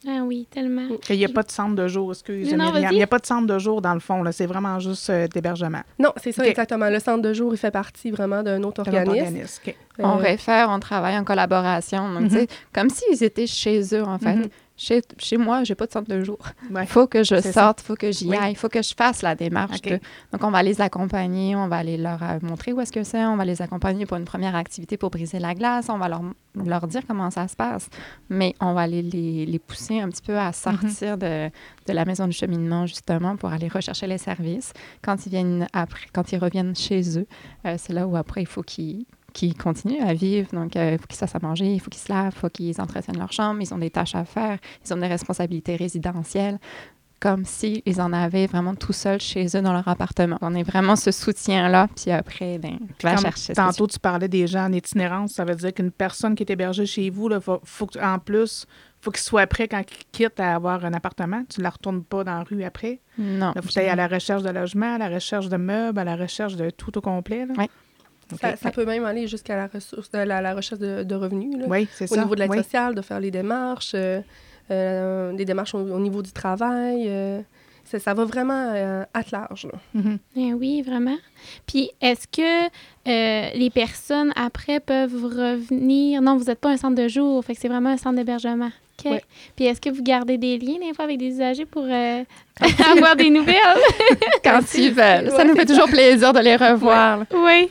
Ah 0.08 0.22
oui, 0.26 0.48
tellement. 0.50 0.88
Il 1.10 1.18
n'y 1.18 1.26
a 1.26 1.30
pas 1.30 1.44
de 1.44 1.52
centre 1.52 1.76
de 1.76 1.88
jour, 1.88 2.12
excusez-moi. 2.12 2.74
Il 2.92 2.98
n'y 2.98 3.04
a 3.04 3.08
pas 3.08 3.20
de 3.20 3.26
centre 3.26 3.46
de 3.46 3.60
jour 3.60 3.82
dans 3.84 3.94
le 3.94 4.00
fond, 4.00 4.24
c'est 4.32 4.48
vraiment 4.48 4.80
juste 4.80 5.10
euh, 5.12 5.28
d'hébergement. 5.28 5.82
Non, 6.00 6.12
c'est 6.18 6.32
ça, 6.32 6.42
okay. 6.42 6.50
exactement. 6.50 6.90
Le 6.90 7.00
centre 7.00 7.22
de 7.22 7.34
jour, 7.34 7.54
il 7.54 7.58
fait 7.58 7.70
partie 7.72 8.10
vraiment 8.10 8.42
d'un 8.42 8.64
autre 8.64 8.82
organisme. 8.82 9.12
organisme. 9.12 9.62
Okay. 9.64 9.76
On 10.00 10.16
réfère, 10.16 10.70
on 10.72 10.80
travaille 10.80 11.18
en 11.18 11.24
collaboration. 11.24 12.12
Donc, 12.14 12.32
mm 12.32 12.36
-hmm. 12.36 12.50
comme 12.74 12.90
s'ils 12.90 13.24
étaient 13.24 13.48
chez 13.48 13.80
eux, 13.94 14.04
en 14.04 14.18
fait. 14.18 14.36
Mm 14.36 14.42
-hmm. 14.42 14.50
Chez, 14.84 15.04
chez, 15.20 15.38
moi, 15.38 15.64
je 15.64 15.72
n'ai 15.72 15.76
pas 15.76 15.86
de 15.86 15.92
centre 15.92 16.10
de 16.10 16.24
jour. 16.24 16.40
Il 16.68 16.76
ouais. 16.76 16.88
faut 16.88 17.06
que 17.06 17.24
je 17.24 17.40
sorte, 17.40 17.82
il 17.82 17.86
faut 17.86 17.96
que 17.96 18.12
j'y 18.12 18.28
oui. 18.28 18.36
aille, 18.36 18.54
il 18.54 18.56
faut 18.56 18.68
que 18.68 18.82
je 18.82 18.96
fasse 18.96 19.22
la 19.22 19.36
démarche. 19.36 19.78
Okay. 19.78 19.92
De... 19.92 20.00
Donc, 20.32 20.44
on 20.44 20.50
va 20.50 20.64
les 20.64 20.82
accompagner, 20.82 21.56
on 21.56 21.68
va 21.68 21.76
aller 21.78 21.98
leur 21.98 22.24
euh, 22.24 22.40
montrer 22.42 22.74
où 22.74 22.82
est-ce 22.82 22.92
que 22.92 23.04
c'est, 23.04 23.24
on 23.24 23.36
va 23.36 23.46
les 23.46 23.62
accompagner 23.62 24.08
pour 24.08 24.18
une 24.18 24.26
première 24.26 24.56
activité 24.56 24.98
pour 24.98 25.12
briser 25.12 25.38
la 25.38 25.54
glace, 25.54 25.88
on 25.90 26.00
va 26.00 26.10
leur, 26.10 26.24
leur 26.56 26.88
dire 26.88 27.04
comment 27.08 27.30
ça 27.30 27.48
se 27.48 27.56
passe. 27.56 27.90
Mais 28.30 28.56
on 28.60 28.74
va 28.74 28.82
aller 28.82 29.04
les, 29.04 29.46
les 29.46 29.60
pousser 29.60 30.00
un 30.00 30.10
petit 30.10 30.24
peu 30.24 30.40
à 30.40 30.52
sortir 30.52 31.16
mm 31.16 31.20
-hmm. 31.20 31.50
de, 31.50 31.52
de, 31.88 31.94
la 31.94 32.06
maison 32.06 32.26
du 32.26 32.34
cheminement, 32.34 32.88
justement, 32.88 33.38
pour 33.38 33.50
aller 33.54 33.68
rechercher 33.68 34.08
les 34.08 34.18
services. 34.18 34.74
Quand 35.04 35.18
ils, 35.28 35.30
viennent 35.30 35.68
après, 35.74 36.08
quand 36.12 36.32
ils 36.32 36.40
reviennent 36.40 36.76
chez 36.76 37.02
eux, 37.20 37.28
euh, 37.66 37.76
c'est 37.78 37.94
là 37.94 38.04
où 38.08 38.16
après, 38.16 38.42
il 38.42 38.48
faut 38.56 38.64
qu'ils 38.64 39.06
qui 39.34 39.54
continuent 39.54 40.02
à 40.02 40.14
vivre. 40.14 40.50
Donc, 40.54 40.76
il 40.76 40.82
euh, 40.82 40.98
faut 40.98 41.08
qu'ils 41.08 41.16
se 41.16 41.20
fassent 41.20 41.36
à 41.36 41.40
manger, 41.40 41.74
il 41.74 41.80
faut 41.80 41.90
qu'ils 41.90 42.02
se 42.02 42.12
lavent, 42.12 42.34
il 42.36 42.40
faut 42.40 42.50
qu'ils 42.50 42.80
entretiennent 42.82 43.18
leur 43.18 43.32
chambre, 43.32 43.62
ils 43.62 43.74
ont 43.74 43.78
des 43.78 43.90
tâches 43.90 44.16
à 44.16 44.26
faire, 44.26 44.58
ils 44.86 44.94
ont 44.94 44.98
des 44.98 45.08
responsabilités 45.08 45.76
résidentielles, 45.76 46.60
comme 47.20 47.46
s'ils 47.46 47.82
si 47.86 48.02
en 48.02 48.14
avaient 48.14 48.48
vraiment 48.48 48.76
tout 48.76 48.94
seuls 48.94 49.22
chez 49.22 49.46
eux 49.56 49.62
dans 49.62 49.74
leur 49.74 49.88
appartement. 49.88 50.38
On 50.42 50.56
est 50.56 50.64
vraiment 50.64 50.96
ce 50.96 51.12
soutien-là, 51.12 51.88
puis 51.96 52.12
après, 52.12 52.58
ben, 52.58 52.80
tu 52.98 53.06
vas 53.06 53.18
chercher. 53.18 53.54
Tantôt, 53.54 53.88
tu 53.88 54.00
parlais 54.00 54.28
des 54.28 54.48
gens 54.48 54.66
en 54.66 54.74
itinérance, 54.74 55.34
ça 55.34 55.46
veut 55.46 55.56
dire 55.56 55.74
qu'une 55.74 55.92
personne 55.92 56.36
qui 56.36 56.44
est 56.44 56.52
hébergée 56.52 56.86
chez 56.86 57.10
vous, 57.10 57.30
faut 57.64 57.90
en 58.02 58.20
plus 58.20 58.66
faut 59.02 59.12
qu'il 59.12 59.24
soit 59.24 59.48
prêt 59.48 59.68
quand 59.68 59.80
il 59.80 60.06
quitte 60.12 60.40
à 60.40 60.56
avoir 60.56 60.86
un 60.86 60.94
appartement. 60.94 61.44
Tu 61.50 61.60
ne 61.60 61.64
la 61.64 61.72
retournes 61.72 62.04
pas 62.04 62.24
dans 62.24 62.38
la 62.38 62.44
rue 62.44 62.64
après. 62.64 63.00
Non. 63.18 63.52
Il 63.56 63.62
faut 63.62 63.80
aller 63.80 63.90
à 63.90 63.96
la 63.96 64.08
recherche 64.08 64.44
de 64.44 64.50
logement, 64.50 64.96
à 64.96 64.98
la 65.00 65.10
recherche 65.10 65.50
de 65.50 65.58
meubles, 65.58 66.00
à 66.00 66.04
la 66.04 66.16
recherche 66.16 66.56
de 66.56 66.70
tout 66.70 66.96
au 66.98 67.02
complet. 67.02 67.48
Oui. 67.58 67.66
Okay. 68.34 68.52
Ça, 68.52 68.56
ça, 68.56 68.72
peut 68.72 68.86
même 68.86 69.06
aller 69.06 69.28
jusqu'à 69.28 69.56
la, 69.56 69.68
ressource, 69.68 70.10
la, 70.14 70.26
la 70.26 70.54
recherche 70.54 70.80
de, 70.80 71.04
de 71.04 71.16
revenus. 71.16 71.58
Là, 71.58 71.66
oui, 71.68 71.88
c'est 71.94 72.08
ça. 72.08 72.16
Au 72.16 72.24
niveau 72.24 72.36
de 72.36 72.42
l'aide 72.42 72.52
oui. 72.52 72.58
sociale, 72.58 72.96
de 72.96 73.02
faire 73.02 73.20
les 73.20 73.32
démarches, 73.32 73.92
euh, 73.96 74.22
euh, 74.70 75.34
des 75.34 75.46
démarches 75.46 75.76
au, 75.76 75.80
au, 75.80 76.00
niveau 76.00 76.22
du 76.22 76.32
travail. 76.32 77.06
Euh, 77.08 77.42
ça, 77.84 78.00
ça, 78.00 78.14
va 78.14 78.24
vraiment 78.26 78.72
à 79.14 79.22
large. 79.32 79.68
Là. 79.72 79.80
Mm 79.94 80.02
-hmm. 80.02 80.18
eh 80.38 80.54
oui, 80.54 80.82
vraiment. 80.82 81.18
Puis, 81.68 81.92
est-ce 82.00 82.26
que 82.28 82.70
les 83.58 83.70
personnes, 83.70 84.32
après, 84.36 84.80
peuvent 84.80 85.24
revenir... 85.24 86.22
Non, 86.22 86.38
vous 86.38 86.46
n'êtes 86.46 86.60
pas 86.60 86.70
un 86.70 86.78
centre 86.78 86.96
de 87.04 87.08
jour, 87.08 87.44
fait 87.44 87.54
que 87.56 87.62
c'est 87.62 87.68
vraiment 87.68 87.90
un 87.90 87.98
centre 87.98 88.16
d'hébergement. 88.16 88.72
Okay. 89.02 89.16
Ouais. 89.16 89.24
Puis 89.56 89.66
est-ce 89.66 89.82
que 89.82 89.90
vous 89.90 90.04
gardez 90.04 90.38
des 90.38 90.58
liens 90.58 90.80
des 90.80 90.94
fois 90.94 91.06
avec 91.06 91.18
des 91.18 91.28
usagers 91.28 91.66
pour 91.66 91.84
euh, 91.84 92.24
avoir 92.92 93.16
des 93.16 93.30
nouvelles? 93.30 93.56
Quand 94.44 94.62
ils 94.76 94.92
veulent. 94.92 95.30
Ça 95.30 95.38
ouais, 95.38 95.46
nous 95.46 95.56
fait 95.56 95.66
toujours 95.66 95.88
ça. 95.88 95.92
plaisir 95.92 96.34
de 96.34 96.40
les 96.40 96.56
revoir. 96.56 97.24
Oui. 97.34 97.70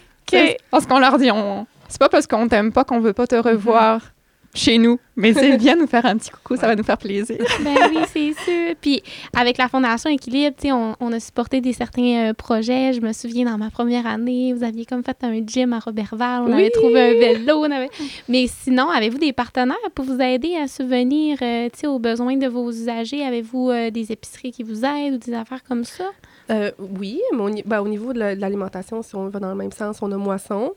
Parce 0.71 0.87
qu'on 0.87 0.99
leur 0.99 1.19
dit, 1.19 1.31
on... 1.31 1.66
c'est 1.88 1.99
pas 1.99 2.09
parce 2.09 2.27
qu'on 2.27 2.49
t'aime 2.49 2.73
pas 2.73 2.85
qu'on 2.85 3.01
veut 3.01 3.12
pas 3.12 3.27
te 3.27 3.37
revoir. 3.37 3.97
Mm 3.97 3.99
-hmm. 3.99 4.21
chez 4.55 4.79
nous. 4.79 4.99
Mais 5.16 5.33
c'est 5.33 5.57
bien 5.64 5.77
nous 5.77 5.87
faire 5.87 6.07
un 6.07 6.16
petit 6.16 6.31
coucou, 6.31 6.57
ça 6.57 6.66
va 6.66 6.75
nous 6.75 6.83
faire 6.83 6.99
plaisir. 6.99 7.37
ben 7.64 7.77
oui, 7.90 7.99
c'est 8.12 8.33
sûr. 8.45 8.75
Puis 8.81 9.03
avec 9.37 9.59
la 9.59 9.69
Fondation 9.69 10.11
Équilibre, 10.11 10.57
on, 10.66 10.95
on 11.01 11.12
a 11.12 11.21
supporté 11.21 11.61
des 11.61 11.73
certains 11.73 12.31
euh, 12.31 12.35
projets. 12.35 12.93
Je 12.93 13.01
me 13.01 13.12
souviens, 13.12 13.45
dans 13.45 13.59
ma 13.59 13.71
première 13.71 14.07
année, 14.07 14.53
vous 14.53 14.64
aviez 14.64 14.87
comme 14.87 15.03
fait 15.05 15.16
un 15.23 15.40
gym 15.47 15.73
à 15.73 15.79
Robertval. 15.79 16.43
On 16.43 16.53
avait 16.53 16.71
trouvé 16.71 17.01
un 17.01 17.12
vélo. 17.12 17.59
On 17.59 17.71
avait... 17.71 17.90
Mais 18.29 18.47
sinon, 18.47 18.88
avez-vous 18.90 19.19
des 19.19 19.33
partenaires 19.33 19.77
pour 19.95 20.05
vous 20.05 20.21
aider 20.21 20.57
à 20.57 20.66
subvenir 20.69 21.38
euh, 21.43 21.69
aux 21.87 21.99
besoins 21.99 22.37
de 22.37 22.47
vos 22.47 22.71
usagers? 22.71 23.23
Avez-vous 23.23 23.71
euh, 23.71 23.90
des 23.90 24.12
épiceries 24.12 24.53
qui 24.53 24.62
vous 24.62 24.85
aident 24.85 25.14
ou 25.14 25.19
des 25.19 25.35
affaires 25.35 25.62
comme 25.64 25.85
ça? 25.85 26.05
Euh, 26.50 26.70
oui, 26.78 27.20
mais 27.32 27.42
au, 27.42 27.50
ben, 27.64 27.80
au 27.80 27.88
niveau 27.88 28.12
de 28.12 28.18
l'alimentation, 28.18 29.02
si 29.02 29.14
on 29.14 29.28
va 29.28 29.38
dans 29.38 29.50
le 29.50 29.54
même 29.54 29.72
sens, 29.72 30.02
on 30.02 30.10
a 30.10 30.16
Moisson, 30.16 30.72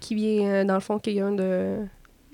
qui 0.00 0.14
vient, 0.14 0.64
dans 0.64 0.74
le 0.74 0.80
fond, 0.80 0.98
qui 0.98 1.16
est 1.16 1.20
un 1.20 1.32
de 1.32 1.86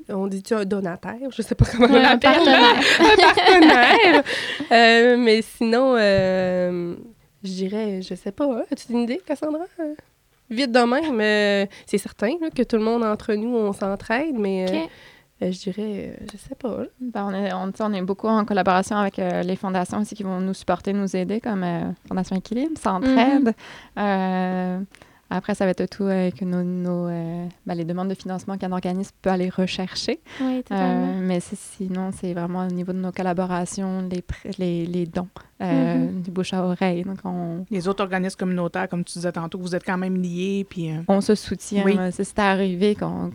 on 0.09 0.27
dit-tu 0.27 0.55
un 0.55 0.65
donataire? 0.65 1.31
Je 1.31 1.43
sais 1.43 1.55
pas 1.55 1.65
comment 1.65 1.87
on 1.89 2.01
l'appelle. 2.01 2.41
Un 2.47 3.17
partenaire. 3.17 4.23
Euh, 4.71 5.17
mais 5.17 5.43
sinon, 5.43 5.95
euh, 5.97 6.95
je 7.43 7.51
dirais, 7.51 8.03
je 8.03 8.15
sais 8.15 8.33
pas. 8.33 8.45
Hein? 8.45 8.65
As-tu 8.71 8.93
une 8.93 9.01
idée, 9.01 9.21
Cassandra? 9.25 9.65
Vite 10.51 10.73
de 10.73 10.81
même, 10.81 11.17
mais 11.17 11.69
c'est 11.87 11.99
certain 11.99 12.37
que 12.55 12.63
tout 12.63 12.77
le 12.77 12.83
monde 12.83 13.03
entre 13.03 13.33
nous, 13.35 13.57
on 13.57 13.73
s'entraide, 13.73 14.39
mais 14.39 14.67
euh, 14.71 14.87
je 15.53 15.71
dirais, 15.71 16.19
je 16.33 16.37
sais 16.37 16.55
pas. 16.55 16.79
Ben, 17.01 17.27
on, 17.27 17.33
est, 17.33 17.81
on, 17.81 17.93
est 17.93 18.03
beaucoup 18.03 18.29
en 18.29 18.45
collaboration 18.45 18.97
avec 18.97 19.17
les 19.19 19.57
fondations 19.57 20.01
aussi 20.01 20.15
qui 20.15 20.23
vont 20.23 20.41
nous 20.41 20.55
supporter, 20.55 20.93
nous 20.93 21.15
aider, 21.17 21.41
comme 21.41 21.65
Fondation 22.09 22.37
Équilibre, 22.37 22.79
Centraide. 22.79 23.55
Mm-hmm. 23.97 24.85
Après, 25.31 25.55
ça 25.55 25.65
va 25.65 25.73
être 25.73 25.87
tout 25.87 26.05
avec 26.05 26.43
nos, 26.43 27.09
euh, 27.09 27.47
ben, 27.67 27.75
les 27.75 27.85
demandes 27.85 28.09
de 28.09 28.15
financement 28.15 28.57
qu'un 28.57 28.73
organisme 28.73 29.13
peut 29.23 29.31
aller 29.31 29.49
rechercher. 29.49 30.21
Oui, 30.41 30.63
totalement. 30.63 31.09
Euh, 31.09 31.21
mais 31.23 31.41
sinon, 31.41 32.11
c'est 32.13 32.35
vraiment 32.35 32.67
au 32.67 32.71
niveau 32.71 32.93
de 32.93 32.99
nos 32.99 33.11
collaborations, 33.11 34.09
les, 34.09 34.23
les, 34.59 34.87
les 34.87 35.07
dons. 35.07 35.29
Euh, 35.65 35.95
mm-hmm. 35.97 36.23
du 36.23 36.31
bouche 36.31 36.53
à 36.53 36.63
oreille. 36.65 37.03
Donc 37.03 37.19
on... 37.25 37.65
Les 37.71 37.89
autres 37.89 38.03
organismes 38.03 38.37
communautaires, 38.37 38.89
comme 38.89 39.05
tu 39.05 39.15
disais 39.15 39.33
tantôt, 39.33 39.59
vous 39.59 39.75
êtes 39.75 39.85
quand 39.85 39.99
même 39.99 40.21
liés. 40.21 40.67
Puis, 40.69 40.91
euh, 40.91 41.01
On 41.09 41.21
se 41.21 41.35
soutient. 41.35 41.85
Oui. 41.85 41.97
C'est 42.11 42.39
arrivé 42.39 42.95
qu'on 42.95 43.31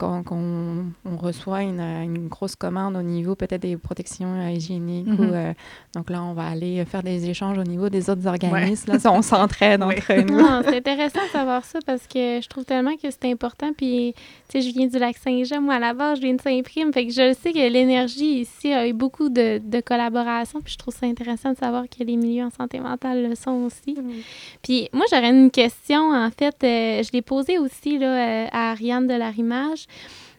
on 1.05 1.17
reçoit 1.17 1.63
une, 1.63 1.79
une, 1.79 2.27
grosse 2.27 2.55
commande 2.55 2.95
au 2.95 3.01
niveau 3.01 3.35
peut-être 3.35 3.61
des 3.61 3.77
protections 3.77 4.39
euh, 4.39 4.51
hygiéniques. 4.51 5.07
Mm-hmm. 5.07 5.53
donc 5.95 6.09
là, 6.09 6.23
on 6.23 6.33
va 6.33 6.47
aller 6.47 6.83
faire 6.85 7.03
des 7.03 7.29
échanges 7.29 7.57
au 7.57 7.63
niveau 7.63 7.89
des 7.89 8.09
autres 8.09 8.27
organismes. 8.27 8.91
Là, 8.91 8.99
on 9.11 9.21
s'entraide 9.21 9.81
entre 9.89 10.13
nous. 10.21 10.45
C'est 10.63 10.77
intéressant 10.77 11.23
de 11.25 11.31
savoir 11.31 11.63
ça 11.63 11.79
parce 11.85 12.07
que 12.07 12.39
je 12.41 12.47
trouve 12.47 12.65
tellement 12.65 12.95
que 12.95 13.09
c'est 13.09 13.25
important. 13.31 13.71
Puis, 13.75 14.13
tu 14.49 14.61
sais, 14.61 14.67
je 14.67 14.73
viens 14.73 14.87
du 14.87 14.99
lac 14.99 15.17
Saint-Jean. 15.17 15.61
Moi, 15.61 15.75
à 15.75 15.79
la 15.79 15.93
base, 15.93 16.17
je 16.17 16.23
viens 16.23 16.35
de 16.35 16.41
Saint-Prime. 16.41 16.93
Fait 16.93 17.05
que 17.05 17.11
je 17.11 17.33
sais 17.39 17.53
que 17.53 17.71
l'énergie 17.71 18.41
ici 18.41 18.73
a 18.73 18.87
eu 18.87 18.93
beaucoup 18.93 19.29
de, 19.29 19.59
de 19.59 19.81
collaboration. 19.81 20.61
Puis 20.61 20.73
je 20.73 20.77
trouve 20.77 20.95
ça 20.95 21.05
intéressant 21.05 21.53
de 21.53 21.57
savoir 21.57 21.83
que 21.83 22.03
les 22.03 22.17
milieux 22.19 22.45
en 22.45 22.49
santé 22.49 22.79
mentale 22.79 23.27
le 23.27 23.35
sont 23.35 23.65
aussi. 23.65 23.97
Puis 24.61 24.89
moi, 24.93 25.05
j'aurais 25.09 25.29
une 25.29 25.51
question, 25.51 26.11
en 26.11 26.29
fait, 26.31 26.55
euh, 26.63 27.03
je 27.03 27.11
l'ai 27.13 27.21
posée 27.21 27.57
aussi 27.57 27.97
là, 27.97 28.07
euh, 28.07 28.47
à 28.51 28.71
Ariane 28.71 29.07
de 29.07 29.13
Larimage. 29.13 29.85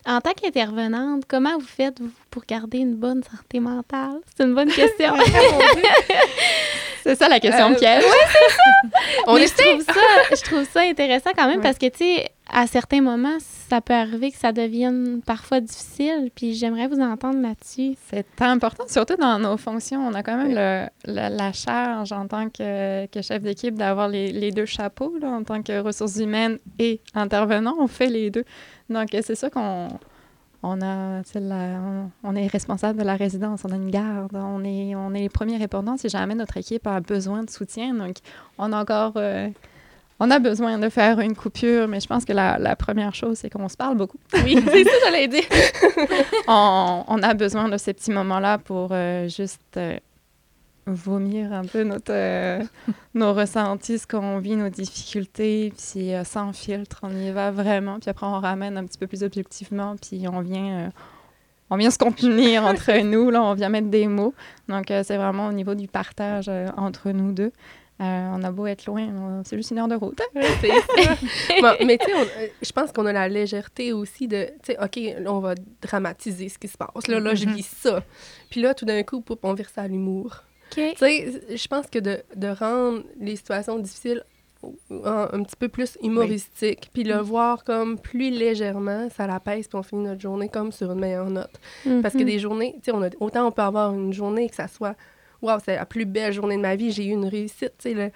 En 0.06 0.20
tant 0.20 0.32
qu'intervenante, 0.32 1.24
comment 1.28 1.58
vous 1.58 1.66
faites 1.66 1.98
pour 2.30 2.44
garder 2.46 2.78
une 2.78 2.94
bonne 2.94 3.22
santé 3.22 3.60
mentale? 3.60 4.20
C'est 4.34 4.44
une 4.44 4.54
bonne 4.54 4.70
question. 4.70 5.12
c'est 7.02 7.16
ça 7.16 7.28
la 7.28 7.40
question 7.40 7.72
euh, 7.72 7.74
piège. 7.74 8.04
Oui, 8.04 8.16
c'est 8.32 8.56
ça. 8.56 8.62
On 9.26 9.36
je, 9.36 9.54
trouve 9.54 9.82
ça 9.82 10.34
je 10.36 10.42
trouve 10.42 10.64
ça 10.64 10.80
intéressant 10.80 11.30
quand 11.36 11.46
même 11.46 11.60
parce 11.60 11.78
que, 11.78 11.86
tu 11.86 11.98
sais, 11.98 12.30
à 12.52 12.66
certains 12.66 13.00
moments, 13.00 13.38
ça 13.40 13.80
peut 13.80 13.94
arriver 13.94 14.30
que 14.30 14.38
ça 14.38 14.52
devienne 14.52 15.20
parfois 15.24 15.60
difficile. 15.60 16.30
Puis 16.34 16.54
j'aimerais 16.54 16.88
vous 16.88 17.00
entendre 17.00 17.40
là-dessus. 17.40 17.96
C'est 18.10 18.26
important, 18.40 18.84
surtout 18.88 19.16
dans 19.16 19.38
nos 19.38 19.56
fonctions. 19.56 20.06
On 20.06 20.14
a 20.14 20.22
quand 20.22 20.36
même 20.36 20.54
le, 20.54 20.88
la 21.36 21.52
charge 21.52 22.12
en 22.12 22.26
tant 22.26 22.48
que, 22.48 23.06
que 23.06 23.22
chef 23.22 23.42
d'équipe 23.42 23.74
d'avoir 23.74 24.08
les, 24.08 24.32
les, 24.32 24.50
deux 24.50 24.66
chapeaux, 24.66 25.14
là, 25.20 25.28
en 25.28 25.44
tant 25.44 25.62
que 25.62 25.80
ressources 25.80 26.16
humaines 26.16 26.58
et 26.78 27.00
intervenant. 27.14 27.76
On 27.78 27.86
fait 27.86 28.08
les 28.08 28.30
deux. 28.30 28.44
Donc, 28.88 29.08
c'est 29.12 29.36
ça 29.36 29.50
qu'on 29.50 29.88
on 30.62 30.80
a 30.82 31.22
on, 32.22 32.36
est 32.36 32.46
responsable 32.46 32.98
de 32.98 33.04
la 33.04 33.16
résidence, 33.16 33.62
on 33.64 33.72
a 33.72 33.76
une 33.76 33.90
garde, 33.90 34.34
on 34.34 34.62
est, 34.64 34.94
on 34.94 35.14
est 35.14 35.20
les 35.20 35.28
premiers 35.28 35.56
répondants 35.56 35.96
si 35.96 36.08
jamais 36.08 36.34
notre 36.34 36.56
équipe 36.56 36.86
a 36.86 37.00
besoin 37.00 37.42
de 37.44 37.50
soutien. 37.50 37.94
Donc, 37.94 38.16
on 38.58 38.72
a 38.72 38.80
encore 38.80 39.14
euh, 39.16 39.48
on 40.22 40.30
a 40.30 40.38
besoin 40.38 40.78
de 40.78 40.90
faire 40.90 41.18
une 41.20 41.34
coupure, 41.34 41.88
mais 41.88 41.98
je 41.98 42.06
pense 42.06 42.26
que 42.26 42.34
la, 42.34 42.76
première 42.76 43.14
chose, 43.14 43.38
c'est 43.38 43.48
qu'on 43.48 43.68
se 43.70 43.76
parle 43.76 43.96
beaucoup. 43.96 44.18
Oui, 44.44 44.62
c'est 44.70 44.84
ça, 44.84 44.90
j'allais 45.04 45.28
dire. 45.28 45.44
on, 46.46 47.22
a 47.22 47.34
besoin 47.34 47.68
de 47.70 47.78
ces 47.78 47.94
petits 47.94 48.10
moments-là 48.10 48.58
pour 48.58 48.90
euh, 48.92 49.28
juste 49.28 49.62
euh, 49.78 49.98
vomir 50.86 51.52
un 51.52 51.64
peu 51.64 51.82
notre, 51.82 52.12
euh, 52.12 52.62
nos 53.14 53.32
ressentis, 53.32 53.98
ce 53.98 54.06
qu'on 54.06 54.38
vit, 54.38 54.56
nos 54.56 54.68
difficultés, 54.68 55.72
puis 55.76 56.12
sans 56.24 56.52
filtre, 56.52 57.00
on 57.02 57.10
y 57.10 57.30
va 57.30 57.50
vraiment. 57.50 57.98
Puis 58.00 58.10
après, 58.10 58.26
on 58.26 58.40
ramène 58.40 58.76
un 58.76 58.84
petit 58.84 58.98
peu 58.98 59.06
plus 59.06 59.22
objectivement, 59.22 59.96
puis 59.96 60.26
on 60.28 60.40
vient 60.40 60.90
on 61.72 61.76
vient 61.76 61.90
se 61.90 61.98
contenir 61.98 62.64
entre 62.64 63.00
nous, 63.02 63.30
là, 63.30 63.42
on 63.42 63.54
vient 63.54 63.68
mettre 63.68 63.88
des 63.88 64.08
mots. 64.08 64.34
Donc, 64.68 64.86
c'est 64.88 65.16
vraiment 65.16 65.48
au 65.48 65.52
niveau 65.52 65.74
du 65.74 65.86
partage 65.86 66.50
entre 66.76 67.10
nous 67.10 67.32
deux. 67.32 67.52
Euh, 68.00 68.30
on 68.32 68.42
a 68.44 68.50
beau 68.50 68.66
être 68.66 68.86
loin, 68.86 69.42
c'est 69.44 69.58
juste 69.58 69.72
une 69.72 69.78
heure 69.78 69.88
de 69.88 69.94
route. 69.94 70.18
mais 70.34 70.46
tu 71.98 72.06
sais, 72.06 72.14
euh, 72.14 72.46
je 72.62 72.72
pense 72.72 72.92
qu'on 72.92 73.04
a 73.04 73.12
la 73.12 73.28
légèreté 73.28 73.92
aussi 73.92 74.26
de, 74.26 74.46
tu 74.62 74.72
sais, 74.72 74.78
OK, 74.82 74.96
là, 75.22 75.30
on 75.30 75.40
va 75.40 75.54
dramatiser 75.82 76.48
ce 76.48 76.58
qui 76.58 76.68
se 76.68 76.78
passe. 76.78 77.08
Là, 77.08 77.20
là 77.20 77.34
je 77.34 77.44
mm-hmm. 77.44 77.54
vis 77.54 77.66
ça. 77.66 78.02
Puis 78.48 78.62
là, 78.62 78.72
tout 78.72 78.86
d'un 78.86 79.02
coup, 79.02 79.22
on 79.42 79.52
vire 79.52 79.68
ça 79.68 79.82
à 79.82 79.88
l'humour. 79.88 80.44
Tu 80.70 80.96
sais, 80.96 81.42
je 81.56 81.68
pense 81.68 81.86
que 81.86 81.98
de, 81.98 82.22
de, 82.36 82.48
rendre 82.48 83.02
les 83.18 83.36
situations 83.36 83.78
difficiles 83.78 84.22
un, 85.04 85.42
petit 85.42 85.56
peu 85.58 85.68
plus 85.68 85.96
humoristiques, 86.02 86.90
puis 86.92 87.02
le 87.02 87.18
mm. 87.18 87.22
voir 87.22 87.64
comme 87.64 87.98
plus 87.98 88.30
légèrement, 88.30 89.08
ça 89.10 89.26
l'apaise, 89.26 89.68
puis 89.68 89.78
on 89.78 89.82
finit 89.82 90.04
notre 90.04 90.20
journée 90.20 90.48
comme 90.48 90.70
sur 90.70 90.92
une 90.92 91.00
meilleure 91.00 91.30
note. 91.30 91.58
Parce 92.02 92.14
que 92.14 92.20
mm-hmm. 92.20 92.24
des 92.24 92.38
journées, 92.38 92.72
tu 92.76 92.90
sais, 92.90 92.92
on 92.92 93.02
a, 93.02 93.08
autant 93.20 93.46
on 93.46 93.52
peut 93.52 93.62
avoir 93.62 93.94
une 93.94 94.12
journée 94.12 94.48
que 94.48 94.56
ça 94.56 94.68
soit 94.68 94.96
Wow, 95.42 95.58
c'est 95.64 95.76
la 95.76 95.86
plus 95.86 96.04
belle 96.04 96.32
journée 96.32 96.56
de 96.56 96.60
ma 96.60 96.76
vie, 96.76 96.90
j'ai 96.90 97.06
eu 97.06 97.12
une 97.12 97.26
réussite. 97.26 97.72
Le, 97.84 98.10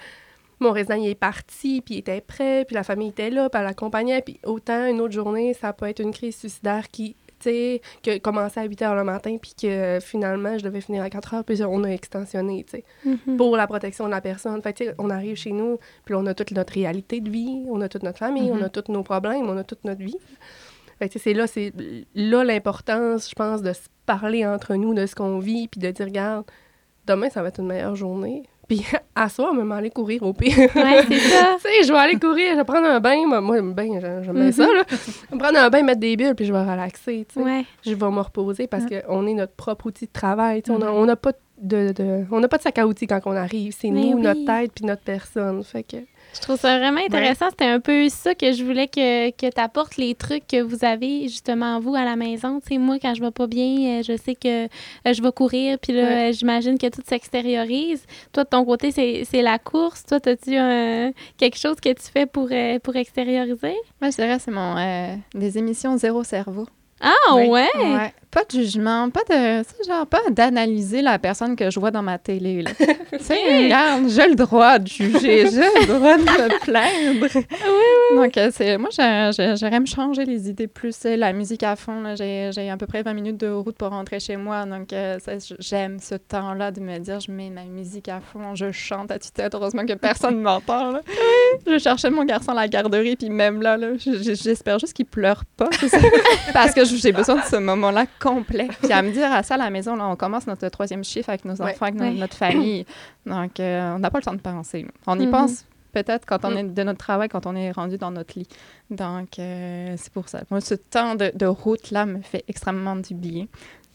mon 0.60 0.72
résident 0.72 0.96
il 0.96 1.08
est 1.08 1.14
parti, 1.14 1.80
puis 1.80 1.94
il 1.94 1.98
était 1.98 2.20
prêt, 2.20 2.64
puis 2.66 2.74
la 2.74 2.84
famille 2.84 3.08
était 3.08 3.30
là, 3.30 3.48
puis 3.48 3.58
elle 3.58 3.66
l'accompagnait. 3.66 4.20
Puis 4.20 4.38
autant 4.44 4.86
une 4.86 5.00
autre 5.00 5.14
journée, 5.14 5.54
ça 5.54 5.72
peut 5.72 5.86
être 5.86 6.00
une 6.00 6.12
crise 6.12 6.36
suicidaire 6.36 6.90
qui, 6.90 7.16
tu 7.23 7.23
sais, 7.44 7.83
qui 8.02 8.20
commençait 8.20 8.61
à 8.61 8.64
8 8.64 8.80
h 8.80 8.94
le 8.96 9.04
matin, 9.04 9.37
puis 9.40 9.54
que 9.61 9.98
finalement, 10.00 10.59
je 10.59 10.64
devais 10.64 10.80
finir 10.80 11.02
à 11.02 11.11
4 11.11 11.35
h, 11.35 11.42
puis 11.42 11.62
on 11.64 11.85
a 11.85 11.88
extensionné, 11.88 12.64
tu 12.64 12.78
sais, 12.78 12.85
mm-hmm. 13.07 13.37
pour 13.37 13.57
la 13.57 13.66
protection 13.66 14.07
de 14.07 14.11
la 14.11 14.20
personne. 14.20 14.61
Fait 14.62 14.72
tu 14.72 14.85
sais, 14.85 14.94
on 14.98 15.11
arrive 15.11 15.37
chez 15.37 15.52
nous, 15.52 15.78
puis 16.04 16.14
on 16.14 16.26
a 16.26 16.35
toute 16.35 16.50
notre 16.52 16.72
réalité 16.72 17.20
de 17.20 17.30
vie, 17.30 17.64
on 17.68 17.80
a 17.80 17.88
toute 17.88 18.02
notre 18.02 18.18
famille, 18.18 18.50
on 18.52 18.57
a 18.62 18.68
mm-hmm. 18.68 18.83
tous 18.83 18.92
nos 18.92 19.02
problèmes, 19.02 19.48
on 19.48 19.57
a 19.57 19.64
toute 19.64 19.85
notre 19.85 20.02
vie. 20.02 20.18
Fait 20.98 21.11
c'est 21.18 21.35
là, 21.35 21.46
c'est 21.46 21.72
là 22.14 22.44
l'importance, 22.44 23.28
je 23.30 23.35
pense, 23.35 23.62
de 23.62 23.72
se 23.72 23.88
parler 24.07 24.46
entre 24.46 24.74
nous 24.74 24.94
de 24.94 25.07
ce 25.07 25.14
qu'on 25.14 25.38
vit, 25.38 25.68
puis 25.68 25.80
de 25.80 25.90
dire, 25.90 26.07
regarde, 26.07 26.44
demain, 27.07 27.30
ça 27.30 27.42
va 27.42 27.48
être 27.48 27.61
une 27.61 27.66
meilleure 27.66 27.96
journée. 27.96 28.44
Puis 28.68 28.85
à 29.14 29.29
soir, 29.29 29.53
je 29.55 29.61
vais 29.61 29.74
aller 29.74 29.90
courir 29.90 30.22
au 30.22 30.33
pire. 30.33 30.57
Ouais, 30.59 31.05
c'est 31.09 31.18
ça. 31.18 31.57
tu 31.57 31.62
sais, 31.62 31.83
je 31.87 31.92
vais 31.92 31.98
aller 31.98 32.18
courir, 32.18 32.53
je 32.53 32.57
vais 32.57 32.64
prendre 32.64 32.87
un 32.87 33.00
bain. 33.00 33.27
Moi, 33.27 33.61
bain, 33.62 34.00
j'aime 34.00 34.35
bien 34.35 34.53
ça, 34.53 34.66
là. 34.66 34.83
Je 34.88 35.33
vais 35.33 35.38
prendre 35.38 35.59
un 35.59 35.70
bain, 35.70 35.83
mettre 35.83 36.00
des 36.00 36.16
bulles, 36.16 36.35
puis 36.35 36.46
je 36.46 36.53
vais 36.53 36.62
relaxer, 36.62 37.27
tu 37.29 37.42
sais. 37.42 37.64
Je 37.85 37.94
vais 37.94 38.11
me 38.11 38.20
reposer 38.20 38.66
parce 38.66 38.85
qu'on 38.87 39.27
est 39.27 39.35
notre 39.35 39.55
propre 39.55 39.87
outil 39.87 40.07
de 40.07 40.12
travail. 40.12 40.62
Tu 40.62 40.72
sais. 40.72 40.79
On 40.83 41.05
n'a 41.05 41.16
pas 41.16 41.33
de, 41.33 41.38
de, 41.60 42.26
on 42.30 42.40
n'a 42.40 42.48
pas 42.48 42.58
de 42.58 42.62
sac 42.62 42.78
à 42.78 42.86
outils 42.86 43.06
quand 43.06 43.20
on 43.26 43.36
arrive. 43.36 43.74
C'est 43.78 43.90
nous, 43.90 44.18
notre 44.18 44.44
tête, 44.44 44.72
puis 44.74 44.84
notre 44.84 45.02
personne. 45.02 45.62
Fait 45.64 45.82
que... 45.82 45.96
Je 46.34 46.40
trouve 46.40 46.58
ça 46.58 46.78
vraiment 46.78 47.00
intéressant. 47.00 47.50
C'était 47.50 47.66
un 47.66 47.80
peu 47.80 48.08
ça 48.08 48.34
que 48.34 48.52
je 48.52 48.64
voulais 48.64 48.88
que, 48.88 49.30
que 49.30 49.50
tu 49.50 49.60
apportes 49.60 49.96
les 49.96 50.14
trucs 50.14 50.46
que 50.48 50.60
vous 50.60 50.84
avez 50.84 51.28
justement 51.28 51.78
vous 51.78 51.94
à 51.94 52.04
la 52.04 52.16
maison. 52.16 52.60
Tu 52.60 52.74
sais, 52.74 52.78
moi, 52.78 52.98
quand 53.00 53.14
je 53.14 53.20
vais 53.20 53.30
pas 53.30 53.46
bien, 53.46 54.00
euh, 54.00 54.02
je 54.02 54.16
sais 54.16 54.34
que 54.34 54.64
euh, 54.64 54.68
je 55.12 55.22
vais 55.22 55.30
courir, 55.30 55.78
puis 55.78 55.92
là, 55.92 56.32
j'imagine 56.32 56.76
que 56.76 56.88
tout 56.88 57.02
s'extériorise. 57.06 58.04
Toi, 58.32 58.44
de 58.44 58.48
ton 58.48 58.64
côté, 58.64 58.90
c'est 58.90 59.42
la 59.42 59.58
course. 59.58 60.04
Toi, 60.04 60.18
as-tu 60.24 60.52
quelque 61.36 61.56
chose 61.56 61.76
que 61.76 61.92
tu 61.92 62.10
fais 62.12 62.26
pour, 62.26 62.48
euh, 62.50 62.78
pour 62.80 62.96
extérioriser? 62.96 63.76
Moi, 64.00 64.10
je 64.10 64.16
dirais 64.16 64.38
c'est 64.38 64.50
mon 64.50 64.74
des 65.34 65.58
émissions 65.58 65.96
zéro 65.96 66.24
cerveau. 66.24 66.66
Ah 67.00 67.34
ouais. 67.34 67.68
ouais 67.76 68.14
pas 68.35 68.42
de 68.42 68.51
jugement, 68.51 69.09
pas 69.11 69.20
de, 69.31 69.62
genre 69.87 70.07
pas 70.09 70.18
d'analyser 70.29 71.03
la 71.03 71.20
personne 71.20 71.55
que 71.55 71.70
je 71.70 71.79
vois 71.79 71.92
dans 71.92 72.03
ma 72.03 72.18
télé. 72.18 72.62
Là. 72.62 72.73
tu 72.77 73.18
sais, 73.20 73.64
regarde, 73.64 74.09
j'ai 74.09 74.29
le 74.29 74.35
droit 74.35 74.81
de 74.81 74.88
juger, 74.88 75.47
j'ai 75.49 75.61
le 75.61 75.87
droit 75.87 76.16
de 76.16 76.23
me 76.23 76.64
plaindre. 76.64 77.29
Oui, 77.64 77.81
oui. 78.12 78.16
Donc, 78.16 78.37
euh, 78.37 78.51
c'est, 78.53 78.77
moi, 78.77 78.90
j'aimerais 78.90 79.81
me 79.81 79.87
changer 79.87 80.25
les 80.25 80.49
idées 80.49 80.66
plus. 80.66 81.05
La 81.05 81.33
musique 81.33 81.62
à 81.62 81.77
fond, 81.77 82.14
j'ai, 82.16 82.51
à 82.70 82.77
peu 82.77 82.87
près 82.87 83.03
20 83.03 83.14
minutes 83.14 83.37
de 83.38 83.49
route 83.49 83.77
pour 83.77 83.88
rentrer 83.88 84.18
chez 84.18 84.37
moi. 84.37 84.64
Donc, 84.64 84.92
euh, 84.92 85.18
j'aime 85.61 85.99
ce 86.01 86.14
temps-là 86.16 86.73
de 86.73 86.81
me 86.81 86.99
dire, 86.99 87.20
je 87.20 87.31
mets 87.31 87.51
ma 87.51 87.64
musique 87.64 88.09
à 88.09 88.20
fond, 88.20 88.55
je 88.55 88.73
chante 88.73 89.11
à 89.11 89.18
tue-tête. 89.18 89.55
Heureusement 89.55 89.87
que 89.87 89.94
personne 89.94 90.38
ne 90.38 90.42
m'entend. 90.42 90.94
Je 91.66 91.79
cherchais 91.79 92.11
mon 92.11 92.25
garçon 92.25 92.51
à 92.51 92.55
la 92.55 92.68
garderie, 92.68 93.16
puis 93.16 93.31
même 93.31 93.62
là, 93.62 93.77
là 93.77 93.88
j'espère 93.97 94.79
juste 94.79 94.94
qu'il 94.94 95.07
pleure 95.07 95.44
pas. 95.57 95.70
parce 96.53 96.75
que 96.75 96.85
j'ai 96.85 97.12
besoin 97.12 97.37
de 97.37 97.47
ce 97.49 97.57
moment-là 97.57 98.07
complet. 98.24 98.68
Puis 98.82 98.92
à 98.92 99.02
me 99.02 99.10
dire 99.12 99.30
à 99.32 99.42
ça 99.42 99.54
à 99.54 99.58
la 99.58 99.70
maison, 99.70 99.94
là, 99.96 100.06
on 100.08 100.16
commence 100.16 100.46
notre 100.46 100.68
troisième 100.68 101.04
chiffre 101.04 101.28
avec 101.28 101.44
nos 101.44 101.54
Ouais. 101.54 101.72
enfants, 101.72 101.87
avec 101.87 101.94
no- 101.94 102.04
Ouais. 102.06 102.14
notre 102.14 102.37
famille. 102.37 102.84
Donc, 103.26 103.60
euh, 103.60 103.94
on 103.94 103.98
n'a 104.00 104.10
pas 104.10 104.18
le 104.18 104.24
temps 104.24 104.34
de 104.34 104.40
penser. 104.40 104.87
On 105.06 105.18
y 105.20 105.26
Mhm. 105.26 105.30
pense 105.32 105.64
peut-être 105.92 106.26
quand 106.26 106.44
on 106.44 106.50
Mm. 106.50 106.58
est 106.58 106.62
de 106.64 106.82
notre 106.82 106.98
travail, 106.98 107.28
quand 107.28 107.46
on 107.46 107.54
est 107.54 107.70
rendu 107.70 107.98
dans 107.98 108.10
notre 108.10 108.37
lit. 108.37 108.48
Donc, 108.90 109.38
euh, 109.38 109.94
c'est 109.96 110.12
pour 110.12 110.28
ça. 110.28 110.40
Moi, 110.50 110.60
ce 110.60 110.74
temps 110.74 111.14
de, 111.14 111.30
de 111.34 111.46
route-là 111.46 112.06
me 112.06 112.20
fait 112.22 112.44
extrêmement 112.48 112.96
du 112.96 113.14
bien. 113.14 113.46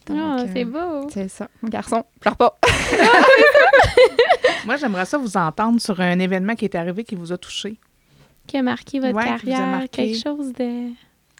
Donc, 0.07 0.17
Ah, 0.19 0.37
euh, 0.39 0.45
c'est 0.53 0.65
beau. 0.65 1.09
c'est 1.09 1.27
ça. 1.27 1.49
Garçon, 1.63 2.03
pleure 2.21 2.37
pas. 2.37 2.57
Moi, 4.65 4.75
j'aimerais 4.77 5.05
ça 5.05 5.17
vous 5.17 5.37
entendre 5.37 5.79
sur 5.81 5.99
un 5.99 6.19
événement 6.19 6.55
qui 6.55 6.65
est 6.65 6.75
arrivé 6.75 7.03
qui 7.03 7.15
vous 7.15 7.31
a 7.31 7.37
touché. 7.37 7.77
Qui 8.47 8.57
a 8.57 8.63
marqué 8.63 8.99
votre 8.99 9.15
Ouais, 9.15 9.23
qui 9.23 9.29
vous 9.47 9.51
a 9.51 9.55
carrière, 9.55 9.67
marqué. 9.67 9.87
quelque 9.89 10.21
chose 10.23 10.53
de... 10.53 10.89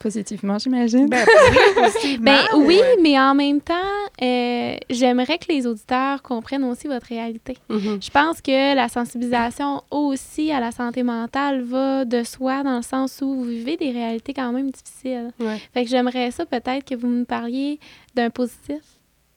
Positivement, 0.00 0.58
j'imagine. 0.58 1.08
Ben, 1.10 1.26
positivement, 1.74 2.24
Ben 2.24 2.56
ou, 2.56 2.64
oui, 2.64 2.80
mais 3.02 3.20
en 3.20 3.34
même 3.34 3.60
temps, 3.60 3.74
euh, 4.22 4.76
j'aimerais 4.88 5.36
que 5.36 5.52
les 5.52 5.66
auditeurs 5.66 6.22
comprennent 6.22 6.64
aussi 6.64 6.88
votre 6.88 7.06
réalité. 7.06 7.58
Mhm. 7.68 8.00
Je 8.02 8.08
pense 8.08 8.40
que 8.40 8.74
la 8.74 8.88
sensibilisation 8.88 9.82
aussi 9.90 10.50
à 10.52 10.58
la 10.58 10.72
santé 10.72 11.02
mentale 11.02 11.62
va 11.64 12.06
de 12.06 12.24
soi 12.24 12.62
dans 12.62 12.78
le 12.78 12.82
sens 12.82 13.20
où 13.20 13.34
vous 13.34 13.44
vivez 13.44 13.76
des 13.76 13.90
réalités 13.90 14.32
quand 14.32 14.50
même 14.52 14.70
difficiles. 14.70 15.32
Ouais. 15.38 15.58
Fait 15.74 15.84
que 15.84 15.90
j'aimerais 15.90 16.30
ça 16.30 16.46
peut-être 16.46 16.88
que 16.88 16.94
vous 16.94 17.08
me 17.08 17.24
parliez 17.24 17.78
d'un 18.14 18.30
positif 18.30 18.80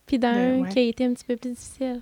puis 0.05 0.17
d'un 0.17 0.33
Ben 0.33 0.61
ouais. 0.61 0.69
qui 0.69 0.79
a 0.79 0.81
été 0.83 1.03
un 1.05 1.13
petit 1.13 1.25
peu 1.25 1.35
plus 1.35 1.51
difficile. 1.51 1.99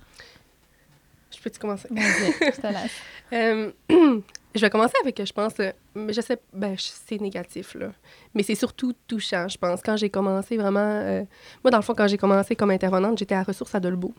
Je 1.34 1.40
peux-tu 1.42 1.58
commencer? 1.58 1.88
Vas-y, 1.90 2.32
je 2.54 2.60
te 2.60 2.66
laisse. 2.68 2.92
Euh, 3.32 3.70
je 4.54 4.60
vais 4.60 4.70
commencer 4.70 4.94
avec, 5.02 5.24
je 5.24 5.32
pense, 5.32 5.54
euh, 5.60 5.72
je 5.96 6.20
sais, 6.20 6.38
ben, 6.52 6.74
c'est 6.78 7.20
négatif, 7.20 7.74
là. 7.74 7.92
Mais 8.34 8.42
c'est 8.42 8.54
surtout 8.54 8.92
touchant, 9.06 9.48
je 9.48 9.58
pense. 9.58 9.80
Quand 9.82 9.96
j'ai 9.96 10.10
commencé 10.10 10.56
vraiment, 10.56 10.80
euh, 10.80 11.24
moi, 11.64 11.70
dans 11.70 11.78
le 11.78 11.82
fond, 11.82 11.94
quand 11.94 12.08
j'ai 12.08 12.18
commencé 12.18 12.56
comme 12.56 12.70
intervenante, 12.70 13.18
j'étais 13.18 13.34
à 13.34 13.42
Ressources 13.42 13.74
à 13.74 13.80
Dolbeau. 13.80 14.14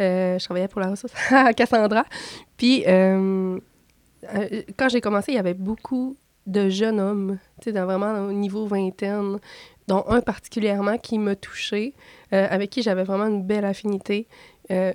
Euh, 0.00 0.38
je 0.38 0.44
travaillais 0.44 0.68
pour 0.68 0.80
la 0.80 0.88
ressource 0.88 1.12
à 1.30 1.52
Cassandra. 1.52 2.04
Puis, 2.56 2.84
euh, 2.86 3.58
quand 4.76 4.88
j'ai 4.88 5.00
commencé, 5.00 5.32
il 5.32 5.36
y 5.36 5.38
avait 5.38 5.54
beaucoup 5.54 6.16
de 6.46 6.68
jeunes 6.68 7.00
hommes, 7.00 7.38
tu 7.60 7.70
sais, 7.70 7.80
vraiment 7.80 8.26
au 8.26 8.32
niveau 8.32 8.66
vingtaine, 8.66 9.38
dont 9.86 10.04
un 10.08 10.20
particulièrement 10.20 10.96
qui 10.98 11.18
m'a 11.18 11.36
touchée, 11.36 11.94
euh, 12.32 12.46
avec 12.50 12.70
qui 12.70 12.82
j'avais 12.82 13.04
vraiment 13.04 13.26
une 13.26 13.42
belle 13.42 13.64
affinité. 13.64 14.26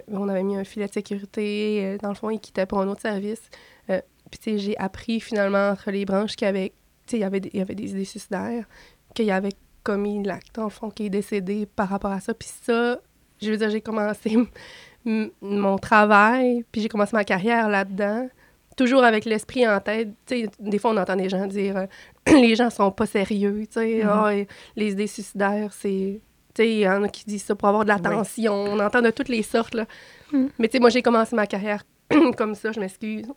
On 0.08 0.30
avait 0.30 0.44
mis 0.44 0.56
un 0.56 0.64
filet 0.64 0.88
de 0.88 0.94
sécurité. 0.94 1.98
dans 2.02 2.08
le 2.08 2.16
fond, 2.16 2.30
il 2.30 2.40
quittait 2.40 2.66
pour 2.66 2.80
un 2.80 2.88
autre 2.88 3.02
service. 3.02 3.42
Puis, 4.32 4.40
tu 4.40 4.52
sais, 4.52 4.58
j'ai 4.58 4.78
appris 4.78 5.20
finalement 5.20 5.70
entre 5.70 5.92
les 5.92 6.06
branches 6.06 6.36
qu'il 6.36 6.46
y 6.46 6.50
avait, 6.50 6.70
tu 7.06 7.12
sais, 7.12 7.18
il 7.18 7.22
y 7.22 7.24
avait 7.24 7.40
des, 7.40 7.50
il 7.54 7.60
y 7.60 7.62
avait 7.62 7.76
des 7.76 7.92
idées 7.92 8.06
suicidaires, 8.06 8.66
qu'il 9.14 9.26
y 9.26 9.32
avait 9.32 9.54
commis 9.84 10.24
l'acte, 10.24 10.58
le 10.58 10.70
fond, 10.70 10.90
qui 10.90 11.06
est 11.06 11.10
décédé 11.10 11.66
par 11.66 11.90
rapport 11.90 12.12
à 12.12 12.20
ça. 12.20 12.34
Puis 12.34 12.50
ça, 12.64 13.00
je 13.42 13.52
veux 13.52 13.58
dire, 13.58 13.70
j'ai 13.70 13.82
commencé 13.82 14.38
mon 15.42 15.78
travail, 15.78 16.66
puis 16.72 16.82
j'ai 16.82 16.90
commencé 16.90 17.16
ma 17.16 17.24
carrière 17.24 17.70
là-dedans, 17.70 18.28
toujours 18.76 19.04
avec 19.04 19.26
l'esprit 19.26 19.68
en 19.68 19.80
tête. 19.80 20.10
Tu 20.26 20.42
sais, 20.42 20.50
des 20.60 20.80
fois, 20.80 20.92
on 20.92 20.98
entend 20.98 21.16
des 21.16 21.30
gens 21.30 21.46
dire 21.46 21.78
euh, 21.78 21.86
les 22.28 22.56
gens 22.56 22.70
sont 22.70 22.92
pas 22.92 23.06
sérieux, 23.06 23.66
tu 23.68 23.80
sais, 23.80 24.02
et 24.02 24.48
les 24.76 24.92
idées 24.92 25.08
suicidaires, 25.08 25.72
c'est. 25.72 26.20
Tu 26.54 26.64
sais, 26.64 26.70
il 26.70 26.80
y 26.80 26.88
en 26.88 27.04
a 27.04 27.10
qui 27.10 27.26
disent 27.26 27.44
ça 27.44 27.54
pour 27.54 27.68
avoir 27.68 27.84
de 27.84 27.90
l'attention. 27.90 28.54
On 28.54 28.80
entend 28.80 29.02
de 29.02 29.12
toutes 29.12 29.28
les 29.28 29.44
sortes, 29.44 29.76
là. 29.76 29.86
Mm. 30.32 30.46
Mais 30.58 30.70
tu 30.70 30.74
sais, 30.74 30.80
moi, 30.80 30.90
j'ai 30.90 31.02
commencé 31.02 31.36
ma 31.36 31.48
carrière 31.48 31.84
comme 32.38 32.56
ça, 32.56 32.72
je 32.72 32.80
m'excuse. 32.80 33.28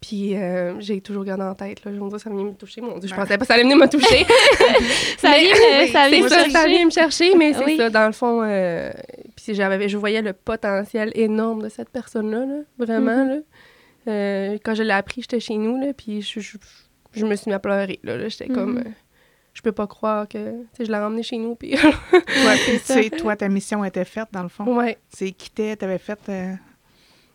Puis 0.00 0.36
euh, 0.36 0.78
j'ai 0.78 1.00
toujours 1.00 1.24
gardé 1.24 1.42
en 1.42 1.54
tête, 1.54 1.84
là. 1.84 1.92
Je 1.92 1.98
me 1.98 2.08
dis, 2.08 2.20
ça 2.22 2.30
vient 2.30 2.44
me 2.44 2.52
toucher. 2.52 2.80
Mon 2.80 2.98
Dieu, 2.98 3.08
je 3.08 3.14
pensais 3.14 3.36
pas 3.36 3.38
que 3.38 3.46
ça 3.46 3.54
allait 3.54 3.64
venir 3.64 3.76
me 3.76 3.88
toucher. 3.88 4.24
Ça 5.18 5.30
vient, 5.36 5.50
me- 5.50 5.82
oui, 5.84 5.88
ça 5.90 6.08
vient 6.08 6.22
me 6.22 6.28
ça, 6.28 6.48
ça 6.50 6.66
vient 6.68 6.84
me 6.84 6.90
chercher, 6.90 7.34
mais 7.34 7.52
c'est 7.52 7.64
Oui. 7.64 7.76
ça, 7.76 7.90
dans 7.90 8.06
le 8.06 8.12
fond. 8.12 8.40
euh, 8.44 8.92
puis 9.34 9.54
j'avais, 9.54 9.88
je 9.88 9.96
voyais 9.96 10.22
le 10.22 10.32
potentiel 10.32 11.10
énorme 11.16 11.62
de 11.62 11.68
cette 11.68 11.88
personne-là, 11.90 12.46
là, 12.46 12.60
vraiment. 12.78 13.24
Mhm. 13.24 13.28
là. 13.28 13.36
Euh, 14.12 14.58
quand 14.64 14.74
je 14.74 14.82
l'ai 14.84 14.92
appris, 14.92 15.22
j'étais 15.22 15.40
chez 15.40 15.56
nous, 15.56 15.78
là, 15.80 15.92
puis 15.92 16.22
je, 16.22 16.38
je, 16.40 16.56
je 17.12 17.26
me 17.26 17.34
suis 17.34 17.48
mis 17.50 17.54
à 17.54 17.58
pleurer. 17.58 17.98
Là, 18.04 18.16
là. 18.16 18.28
J'étais 18.28 18.46
comme. 18.48 18.74
Mhm. 18.78 18.94
je 19.54 19.62
peux 19.62 19.72
pas 19.72 19.88
croire 19.88 20.28
que. 20.28 20.62
Tu 20.76 20.84
je 20.86 20.90
l'ai 20.92 20.98
ramené 20.98 21.24
chez 21.24 21.38
nous, 21.38 21.56
puis. 21.56 21.74
Ouais, 22.12 22.56
puis 22.64 22.78
tu 22.78 22.84
sais, 22.84 23.10
toi, 23.10 23.34
ta 23.34 23.48
mission 23.48 23.84
était 23.84 24.04
faite, 24.04 24.28
dans 24.30 24.44
le 24.44 24.48
fond. 24.48 24.76
ouais, 24.76 24.96
C'est 25.08 25.32
quitté, 25.32 25.76
t'avais 25.76 25.98
fait. 25.98 26.18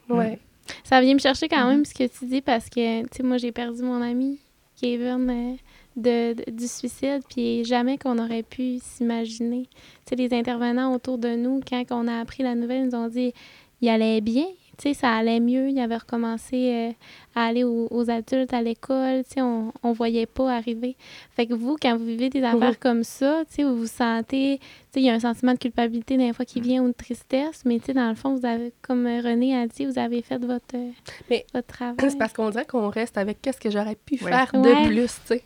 ouais. 0.09 0.39
Ça 0.83 1.01
vient 1.01 1.13
me 1.13 1.19
chercher 1.19 1.47
quand 1.47 1.63
Mhm. 1.63 1.69
même 1.69 1.85
ce 1.85 1.93
que 1.93 2.07
tu 2.07 2.25
dis 2.25 2.41
parce 2.41 2.69
que, 2.69 3.01
tu 3.03 3.07
sais, 3.17 3.23
moi, 3.23 3.37
j'ai 3.37 3.51
perdu 3.51 3.81
mon 3.83 4.01
ami, 4.01 4.39
Kevin, 4.79 5.29
euh, 5.29 5.55
de, 5.95 6.33
de- 6.33 6.51
du 6.51 6.67
suicide, 6.67 7.21
puis 7.29 7.63
jamais 7.65 7.97
qu'on 7.97 8.17
aurait 8.17 8.43
pu 8.43 8.79
s'imaginer. 8.81 9.67
Tu 10.05 10.09
sais, 10.09 10.15
les 10.15 10.33
intervenants 10.33 10.93
autour 10.93 11.17
de 11.17 11.35
nous, 11.35 11.59
quand 11.67 11.83
on 11.91 12.07
a 12.07 12.19
appris 12.19 12.43
la 12.43 12.55
nouvelle, 12.55 12.83
ils 12.85 12.89
nous 12.89 12.95
ont 12.95 13.07
dit 13.07 13.33
il 13.81 13.89
allait 13.89 14.21
bien, 14.21 14.45
tu 14.77 14.89
sais, 14.89 14.93
ça 14.93 15.11
allait 15.13 15.39
mieux, 15.39 15.69
il 15.69 15.79
avait 15.79 15.97
recommencé 15.97 16.55
euh, 16.55 16.91
à 17.35 17.45
aller 17.45 17.63
aux, 17.63 17.87
aux 17.91 18.09
adultes 18.09 18.53
à 18.53 18.61
l'école, 18.61 19.23
tu 19.23 19.35
sais, 19.35 19.41
on, 19.41 19.71
on 19.83 19.91
voyait 19.91 20.25
pas 20.25 20.51
arriver. 20.51 20.95
Fait 21.35 21.45
que 21.45 21.53
vous, 21.53 21.77
quand 21.81 21.95
vous 21.97 22.05
vivez 22.05 22.29
des 22.29 22.41
affaires 22.43 22.79
comme 22.79 23.03
ça, 23.03 23.43
tu 23.47 23.55
sais, 23.55 23.63
vous 23.63 23.77
vous 23.77 23.85
sentez, 23.87 24.57
tu 24.59 24.65
sais, 24.93 24.99
il 25.01 25.03
y 25.05 25.09
a 25.09 25.13
un 25.13 25.19
sentiment 25.19 25.53
de 25.53 25.59
culpabilité 25.59 26.17
des 26.17 26.33
fois 26.33 26.45
qui 26.45 26.59
vient 26.61 26.81
ou 26.83 26.87
de 26.87 26.93
tristesse, 26.93 27.61
mais 27.65 27.79
tu 27.79 27.85
sais, 27.85 27.93
dans 27.93 28.09
le 28.09 28.15
fond, 28.15 28.35
vous 28.35 28.45
avez, 28.45 28.73
comme 28.81 29.05
René 29.05 29.55
a 29.57 29.67
dit, 29.67 29.85
vous 29.85 29.99
avez 29.99 30.21
fait 30.21 30.37
votre, 30.43 30.75
euh, 30.75 30.89
Mais 31.29 31.45
votre 31.53 31.67
travail. 31.67 31.95
C'est 31.99 32.17
parce 32.17 32.33
qu'on 32.33 32.49
dirait 32.49 32.65
qu'on 32.65 32.89
reste 32.89 33.17
avec 33.17 33.41
qu'est-ce 33.41 33.59
que 33.59 33.69
j'aurais 33.69 33.95
pu 33.95 34.15
Ouais. 34.23 34.31
faire 34.31 34.51
Ouais. 34.55 34.61
de 34.83 34.87
plus, 34.87 35.05
tu 35.05 35.27
sais. 35.27 35.43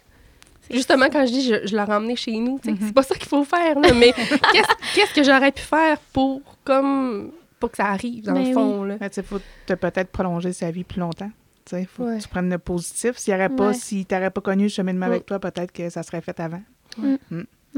Justement, 0.69 1.05
quand 1.09 1.25
je 1.25 1.31
dis 1.31 1.41
je, 1.43 1.65
je 1.65 1.75
l'ai 1.77 1.81
ramené 1.83 2.15
chez 2.17 2.33
nous, 2.39 2.59
tu 2.59 2.65
sais, 2.69 2.71
Mhm. 2.71 2.87
c'est 2.87 2.93
pas 2.93 3.03
ça 3.03 3.15
qu'il 3.15 3.27
faut 3.27 3.43
faire, 3.45 3.79
là, 3.79 3.93
mais 3.93 4.11
qu'est-ce 4.51 4.95
qu'est-ce 4.95 5.13
que 5.13 5.23
j'aurais 5.23 5.51
pu 5.53 5.61
faire 5.61 5.97
pour, 6.11 6.41
comme, 6.65 7.31
pour 7.59 7.71
que 7.71 7.77
ça 7.77 7.87
arrive, 7.87 8.23
dans 8.25 8.33
Ben 8.33 8.47
le 8.47 8.53
fond, 8.53 8.83
là? 8.83 8.97
ben, 8.97 9.09
tu 9.09 9.15
sais, 9.15 9.23
faut 9.23 9.39
te 9.65 9.73
peut-être 9.73 10.09
prolonger 10.11 10.53
sa 10.53 10.69
vie 10.71 10.83
plus 10.83 10.99
longtemps. 10.99 11.31
Tu 11.65 11.71
sais, 11.75 11.85
faut 11.85 12.03
Ouais. 12.05 12.17
que 12.17 12.23
tu 12.23 12.29
prennes 12.29 12.49
le 12.49 12.57
positif. 12.59 13.17
S'il 13.17 13.33
y 13.33 13.35
aurait 13.35 13.49
pas, 13.49 13.67
Ouais. 13.69 13.73
si 13.73 14.05
t'aurais 14.05 14.29
pas 14.31 14.41
connu 14.41 14.63
le 14.63 14.69
cheminement 14.69 15.07
Mm. 15.07 15.11
avec 15.11 15.25
toi, 15.25 15.39
peut-être 15.39 15.71
que 15.71 15.89
ça 15.89 16.03
serait 16.03 16.21
fait 16.21 16.39
avant. 16.39 16.61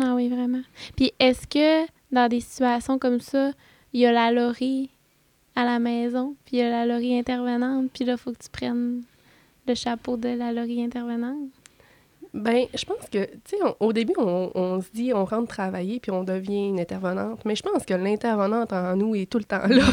Ah 0.01 0.15
oui, 0.15 0.29
vraiment. 0.29 0.61
Puis 0.95 1.11
est-ce 1.19 1.47
que 1.47 1.89
dans 2.11 2.27
des 2.29 2.39
situations 2.39 2.97
comme 2.99 3.19
ça, 3.19 3.51
il 3.93 4.01
y 4.01 4.05
a 4.05 4.11
la 4.11 4.31
Laurie 4.31 4.89
à 5.55 5.65
la 5.65 5.79
maison, 5.79 6.35
puis 6.45 6.57
il 6.57 6.59
y 6.59 6.61
a 6.63 6.69
la 6.69 6.85
Laurie 6.85 7.17
intervenante, 7.17 7.89
puis 7.93 8.05
là, 8.05 8.13
il 8.13 8.17
faut 8.17 8.31
que 8.31 8.37
tu 8.37 8.49
prennes 8.49 9.01
le 9.67 9.75
chapeau 9.75 10.15
de 10.17 10.29
la 10.29 10.53
Laurie 10.53 10.81
intervenante? 10.83 11.49
Ben, 12.33 12.65
je 12.75 12.85
pense 12.85 13.09
que, 13.11 13.25
tu 13.25 13.39
sais, 13.45 13.57
au 13.79 13.91
début, 13.91 14.13
on, 14.17 14.51
on 14.53 14.81
se 14.81 14.89
dit, 14.93 15.11
on 15.15 15.25
rentre 15.25 15.47
travailler, 15.47 15.99
puis 15.99 16.11
on 16.11 16.23
devient 16.23 16.67
une 16.69 16.79
intervenante, 16.79 17.43
mais 17.43 17.55
je 17.55 17.63
pense 17.63 17.83
que 17.85 17.95
l'intervenante 17.95 18.71
en 18.71 18.95
nous 18.95 19.15
est 19.15 19.27
tout 19.29 19.39
le 19.39 19.45
temps 19.45 19.65
là. 19.67 19.83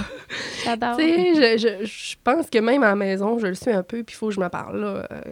J'adore. 0.65 0.97
Tu 0.99 1.05
sais, 1.35 1.57
je, 1.59 1.81
je, 1.81 1.87
je 1.87 2.17
pense 2.23 2.51
que 2.51 2.59
même 2.59 2.83
à 2.83 2.89
la 2.89 2.95
maison, 2.97 3.39
je 3.39 3.47
le 3.47 3.55
suis 3.55 3.71
un 3.71 3.83
peu, 3.83 4.03
puis 4.03 4.15
il 4.15 4.19
faut 4.19 4.29
que 4.29 4.35
je 4.35 4.41
me 4.41 4.49
parle, 4.49 4.81
là. 4.81 5.07
Euh, 5.11 5.23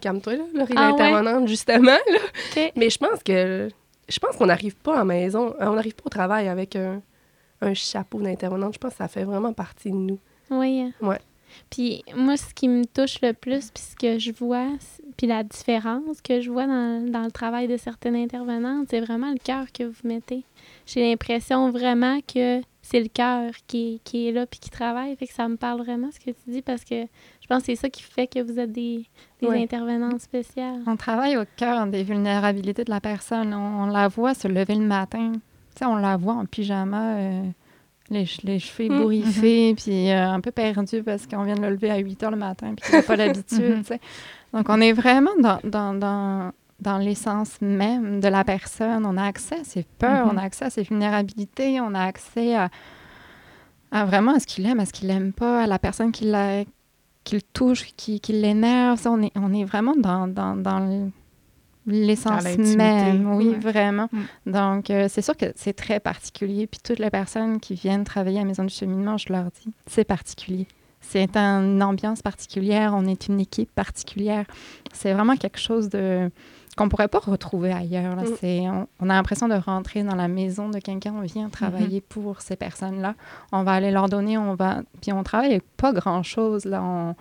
Calme-toi, 0.00 0.34
là, 0.36 0.44
Laurie, 0.54 0.74
Ah 0.76 0.92
ouais? 0.92 0.98
l'intervenante, 0.98 1.48
justement, 1.48 1.82
là. 1.92 2.18
Mais 2.76 2.88
je 2.90 2.98
pense 2.98 3.22
que 3.22 3.68
je 4.08 4.18
pense 4.18 4.36
qu'on 4.36 4.46
n'arrive 4.46 4.76
pas 4.76 4.94
à 4.94 4.98
la 4.98 5.04
maison, 5.04 5.54
euh, 5.60 5.66
on 5.66 5.74
n'arrive 5.74 5.94
pas 5.94 6.04
au 6.06 6.10
travail 6.10 6.48
avec 6.48 6.76
un, 6.76 7.02
un 7.60 7.74
chapeau 7.74 8.20
d'intervenante. 8.22 8.74
Je 8.74 8.78
pense 8.78 8.92
que 8.92 8.98
ça 8.98 9.08
fait 9.08 9.24
vraiment 9.24 9.52
partie 9.52 9.90
de 9.90 9.96
nous. 9.96 10.18
Oui. 10.50 10.80
hein. 10.80 10.92
Ouais. 11.06 11.18
Puis 11.70 12.02
moi, 12.14 12.36
ce 12.36 12.52
qui 12.54 12.68
me 12.68 12.84
touche 12.84 13.20
le 13.22 13.32
plus, 13.32 13.70
puis 13.70 13.82
ce 13.82 13.96
que 13.96 14.18
je 14.18 14.32
vois, 14.32 14.68
puis 15.16 15.26
la 15.26 15.42
différence 15.42 16.20
que 16.22 16.40
je 16.40 16.50
vois 16.50 16.66
dans, 16.66 17.10
dans 17.10 17.22
le 17.22 17.30
travail 17.30 17.68
de 17.68 17.76
certaines 17.76 18.16
intervenantes, 18.16 18.86
c'est 18.90 19.00
vraiment 19.00 19.30
le 19.32 19.38
cœur 19.38 19.66
que 19.72 19.84
vous 19.84 20.00
mettez. 20.04 20.44
J'ai 20.86 21.08
l'impression 21.08 21.70
vraiment 21.70 22.20
que 22.20 22.60
c'est 22.82 23.00
le 23.00 23.08
cœur 23.08 23.50
qui, 23.66 24.00
qui 24.04 24.28
est 24.28 24.32
là 24.32 24.46
puis 24.46 24.60
qui 24.60 24.70
travaille. 24.70 25.16
Fait 25.16 25.26
que 25.26 25.32
ça 25.34 25.48
me 25.48 25.56
parle 25.56 25.80
vraiment 25.82 26.10
ce 26.12 26.20
que 26.20 26.30
tu 26.30 26.50
dis 26.50 26.62
parce 26.62 26.84
que 26.84 27.02
je 27.02 27.46
pense 27.48 27.60
que 27.60 27.66
c'est 27.66 27.76
ça 27.76 27.88
qui 27.88 28.02
fait 28.02 28.26
que 28.28 28.40
vous 28.40 28.58
êtes 28.60 28.70
des, 28.72 29.04
des 29.40 29.46
Ouais. 29.48 29.62
intervenantes 29.62 30.20
spéciales. 30.20 30.82
On 30.86 30.96
travaille 30.96 31.36
au 31.36 31.44
cœur 31.56 31.86
des 31.88 32.04
vulnérabilités 32.04 32.84
de 32.84 32.90
la 32.90 33.00
personne. 33.00 33.52
On, 33.54 33.84
on 33.84 33.86
la 33.86 34.06
voit 34.08 34.34
se 34.34 34.46
lever 34.46 34.74
le 34.76 34.86
matin. 34.86 35.32
On 35.82 35.96
la 35.96 36.16
voit 36.16 36.34
en 36.34 36.46
pyjama, 36.46 37.16
euh, 37.16 37.42
les, 38.10 38.24
che- 38.24 38.40
les 38.44 38.58
cheveux 38.58 38.88
Mm. 38.88 39.00
bourriffés, 39.00 39.74
puis 39.74 40.10
euh, 40.10 40.28
un 40.30 40.40
peu 40.40 40.50
perdu 40.52 41.02
parce 41.02 41.26
qu'on 41.26 41.42
vient 41.44 41.54
de 41.56 41.60
le 41.62 41.70
lever 41.70 41.90
à 41.90 41.96
8 41.98 42.22
heures 42.22 42.30
le 42.30 42.36
matin, 42.36 42.74
puis 42.76 42.92
n'a 42.92 43.02
pas 43.02 43.16
l'habitude. 43.16 43.60
Mhm. 43.76 43.78
tu 43.80 43.84
sais. 43.86 44.00
Donc, 44.52 44.66
on 44.68 44.80
est 44.80 44.92
vraiment 44.92 45.30
dans, 45.40 45.58
dans, 45.64 45.92
dans, 45.94 46.52
dans 46.80 46.98
l'essence 46.98 47.60
même 47.60 48.20
de 48.20 48.28
la 48.28 48.44
personne. 48.44 49.04
On 49.06 49.16
a 49.16 49.24
accès 49.24 49.60
à 49.60 49.64
ses 49.64 49.84
peurs, 49.98 50.26
Mhm. 50.26 50.32
on 50.34 50.38
a 50.38 50.42
accès 50.42 50.64
à 50.66 50.70
ses 50.70 50.82
vulnérabilités, 50.82 51.80
on 51.80 51.94
a 51.94 52.02
accès 52.04 52.54
à, 52.56 52.70
à 53.92 54.04
vraiment 54.04 54.34
à 54.34 54.40
ce 54.40 54.46
qu'il 54.46 54.66
aime, 54.66 54.80
à 54.80 54.86
ce 54.86 54.92
qu'il 54.92 55.08
n'aime 55.08 55.32
pas, 55.32 55.62
à 55.62 55.66
la 55.66 55.78
personne 55.78 56.12
qui, 56.12 56.24
la, 56.24 56.64
qui 57.24 57.34
le 57.36 57.42
touche, 57.42 57.86
qui, 57.96 58.20
qui 58.20 58.32
l'énerve. 58.32 59.00
On 59.06 59.22
est, 59.22 59.32
on 59.36 59.52
est 59.52 59.64
vraiment 59.64 59.94
dans, 59.96 60.26
dans, 60.28 60.54
dans 60.56 60.78
le- 60.80 61.10
l'essence 61.86 62.44
même. 62.76 63.34
Oui, 63.34 63.48
Ouais. 63.50 63.58
vraiment. 63.58 64.08
Mm. 64.12 64.50
Donc, 64.52 64.90
euh, 64.90 65.06
c'est 65.08 65.22
sûr 65.22 65.36
que 65.36 65.46
c'est 65.56 65.72
très 65.74 66.00
particulier. 66.00 66.66
Puis 66.66 66.80
toutes 66.82 66.98
les 66.98 67.10
personnes 67.10 67.60
qui 67.60 67.74
viennent 67.74 68.04
travailler 68.04 68.38
à 68.38 68.40
la 68.42 68.46
Maison 68.48 68.64
du 68.64 68.74
cheminement, 68.74 69.16
je 69.16 69.32
leur 69.32 69.44
dis, 69.44 69.72
c'est 69.86 70.04
particulier. 70.04 70.66
C'est 71.00 71.36
une 71.36 71.82
ambiance 71.82 72.20
particulière, 72.22 72.92
on 72.96 73.06
est 73.06 73.28
une 73.28 73.38
équipe 73.38 73.70
particulière. 73.72 74.44
C'est 74.92 75.12
vraiment 75.12 75.36
quelque 75.36 75.58
chose 75.60 75.88
de 75.88 76.30
qu'on 76.76 76.90
pourrait 76.90 77.08
pas 77.08 77.20
retrouver 77.20 77.72
ailleurs. 77.72 78.16
là. 78.16 78.22
Mm. 78.24 78.26
C'est, 78.38 78.60
on, 78.68 78.86
on 79.00 79.08
a 79.08 79.14
l'impression 79.14 79.48
de 79.48 79.54
rentrer 79.54 80.02
dans 80.02 80.14
la 80.16 80.28
maison 80.28 80.68
de 80.68 80.78
quelqu'un, 80.78 81.14
on 81.16 81.22
vient 81.22 81.48
travailler 81.48 82.02
pour 82.02 82.42
ces 82.42 82.54
personnes-là. 82.56 83.14
On 83.52 83.62
va 83.62 83.72
aller 83.72 83.90
leur 83.90 84.08
donner, 84.10 84.36
on 84.36 84.54
va... 84.54 84.82
Puis 85.00 85.10
on 85.12 85.22
travaille 85.22 85.52
avec 85.52 85.64
pas 85.78 85.92
grand-chose, 85.94 86.66
là. 86.66 86.82
On, 86.82 87.14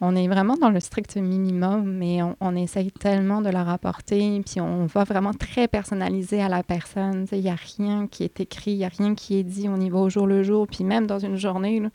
on 0.00 0.16
est 0.16 0.28
vraiment 0.28 0.56
dans 0.56 0.70
le 0.70 0.80
strict 0.80 1.16
minimum, 1.16 1.84
mais 1.84 2.22
on, 2.22 2.36
on 2.40 2.56
essaye 2.56 2.90
tellement 2.92 3.40
de 3.40 3.48
leur 3.50 3.68
apporter, 3.68 4.42
puis 4.44 4.60
on 4.60 4.86
va 4.86 5.04
vraiment 5.04 5.32
très 5.32 5.68
personnaliser 5.68 6.42
à 6.42 6.48
la 6.48 6.62
personne. 6.62 7.26
Il 7.32 7.40
n'y 7.40 7.50
a 7.50 7.56
rien 7.78 8.06
qui 8.06 8.24
est 8.24 8.40
écrit, 8.40 8.72
il 8.72 8.78
n'y 8.78 8.84
a 8.84 8.88
rien 8.88 9.14
qui 9.14 9.36
est 9.38 9.44
dit, 9.44 9.68
on 9.68 9.80
y 9.80 9.88
va 9.90 9.98
au 10.00 10.10
jour 10.10 10.26
le 10.26 10.42
jour, 10.42 10.66
puis 10.66 10.84
même 10.84 11.06
dans 11.06 11.18
une 11.18 11.36
journée, 11.36 11.80
là, 11.80 11.88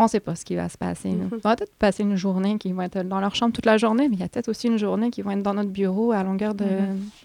on 0.00 0.04
ne 0.04 0.08
sait 0.08 0.20
pas 0.20 0.36
ce 0.36 0.44
qui 0.44 0.54
va 0.54 0.68
se 0.68 0.78
passer. 0.78 1.08
Mhm. 1.10 1.28
On 1.32 1.36
va 1.38 1.56
peut-être 1.56 1.74
passer 1.74 2.04
une 2.04 2.14
journée 2.14 2.56
qui 2.58 2.72
va 2.72 2.84
être 2.84 3.02
dans 3.02 3.18
leur 3.20 3.34
chambre 3.34 3.52
toute 3.52 3.66
la 3.66 3.78
journée, 3.78 4.08
mais 4.08 4.14
il 4.14 4.20
y 4.20 4.22
a 4.22 4.28
peut-être 4.28 4.48
aussi 4.48 4.68
une 4.68 4.76
journée 4.78 5.10
qui 5.10 5.22
va 5.22 5.32
être 5.32 5.42
dans 5.42 5.54
notre 5.54 5.70
bureau 5.70 6.12
à 6.12 6.22
longueur 6.22 6.54
de 6.54 6.66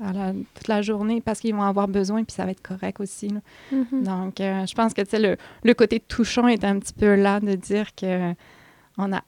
à 0.04 0.12
la- 0.12 0.34
toute 0.56 0.68
la 0.68 0.82
journée 0.82 1.22
parce 1.22 1.40
qu'ils 1.40 1.54
vont 1.54 1.62
avoir 1.62 1.88
besoin, 1.88 2.24
puis 2.24 2.34
ça 2.34 2.46
va 2.46 2.52
être 2.52 2.64
correct 2.64 3.00
aussi. 3.00 3.30
Mhm. 3.72 4.04
Donc, 4.04 4.42
euh, 4.42 4.66
je 4.66 4.74
pense 4.74 4.94
que 4.96 5.02
le, 5.18 5.38
le 5.64 5.74
côté 5.76 6.00
touchant 6.00 6.48
est 6.48 6.64
un 6.64 6.80
petit 6.80 6.94
peu 6.94 7.14
là 7.14 7.40
de 7.40 7.54
dire 7.54 7.94
que 7.94 8.32
on 8.98 9.14
a, 9.14 9.22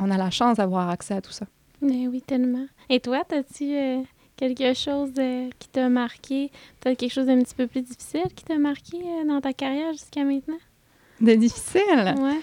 on 0.00 0.10
a 0.10 0.16
la 0.16 0.30
chance 0.30 0.56
d'avoir 0.56 0.88
accès 0.88 1.14
à 1.14 1.20
tout 1.20 1.32
ça. 1.32 1.46
Ben 1.82 2.08
oui, 2.08 2.22
tellement. 2.26 2.66
Et 2.88 3.00
toi, 3.00 3.22
as-tu 3.30 3.74
euh, 3.74 4.02
quelque 4.36 4.74
chose 4.74 5.10
euh, 5.18 5.48
qui 5.58 5.68
t'a 5.68 5.88
marqué, 5.88 6.50
peut-être 6.80 6.98
quelque 6.98 7.12
chose 7.12 7.26
d'un 7.26 7.38
petit 7.40 7.54
peu 7.54 7.66
plus 7.66 7.82
difficile 7.82 8.26
qui 8.34 8.44
t'a 8.44 8.58
marqué 8.58 8.98
euh, 8.98 9.26
dans 9.26 9.40
ta 9.40 9.52
carrière 9.52 9.92
jusqu'à 9.92 10.24
maintenant? 10.24 10.58
De 11.20 11.34
difficile? 11.34 12.14
Ouais. 12.18 12.40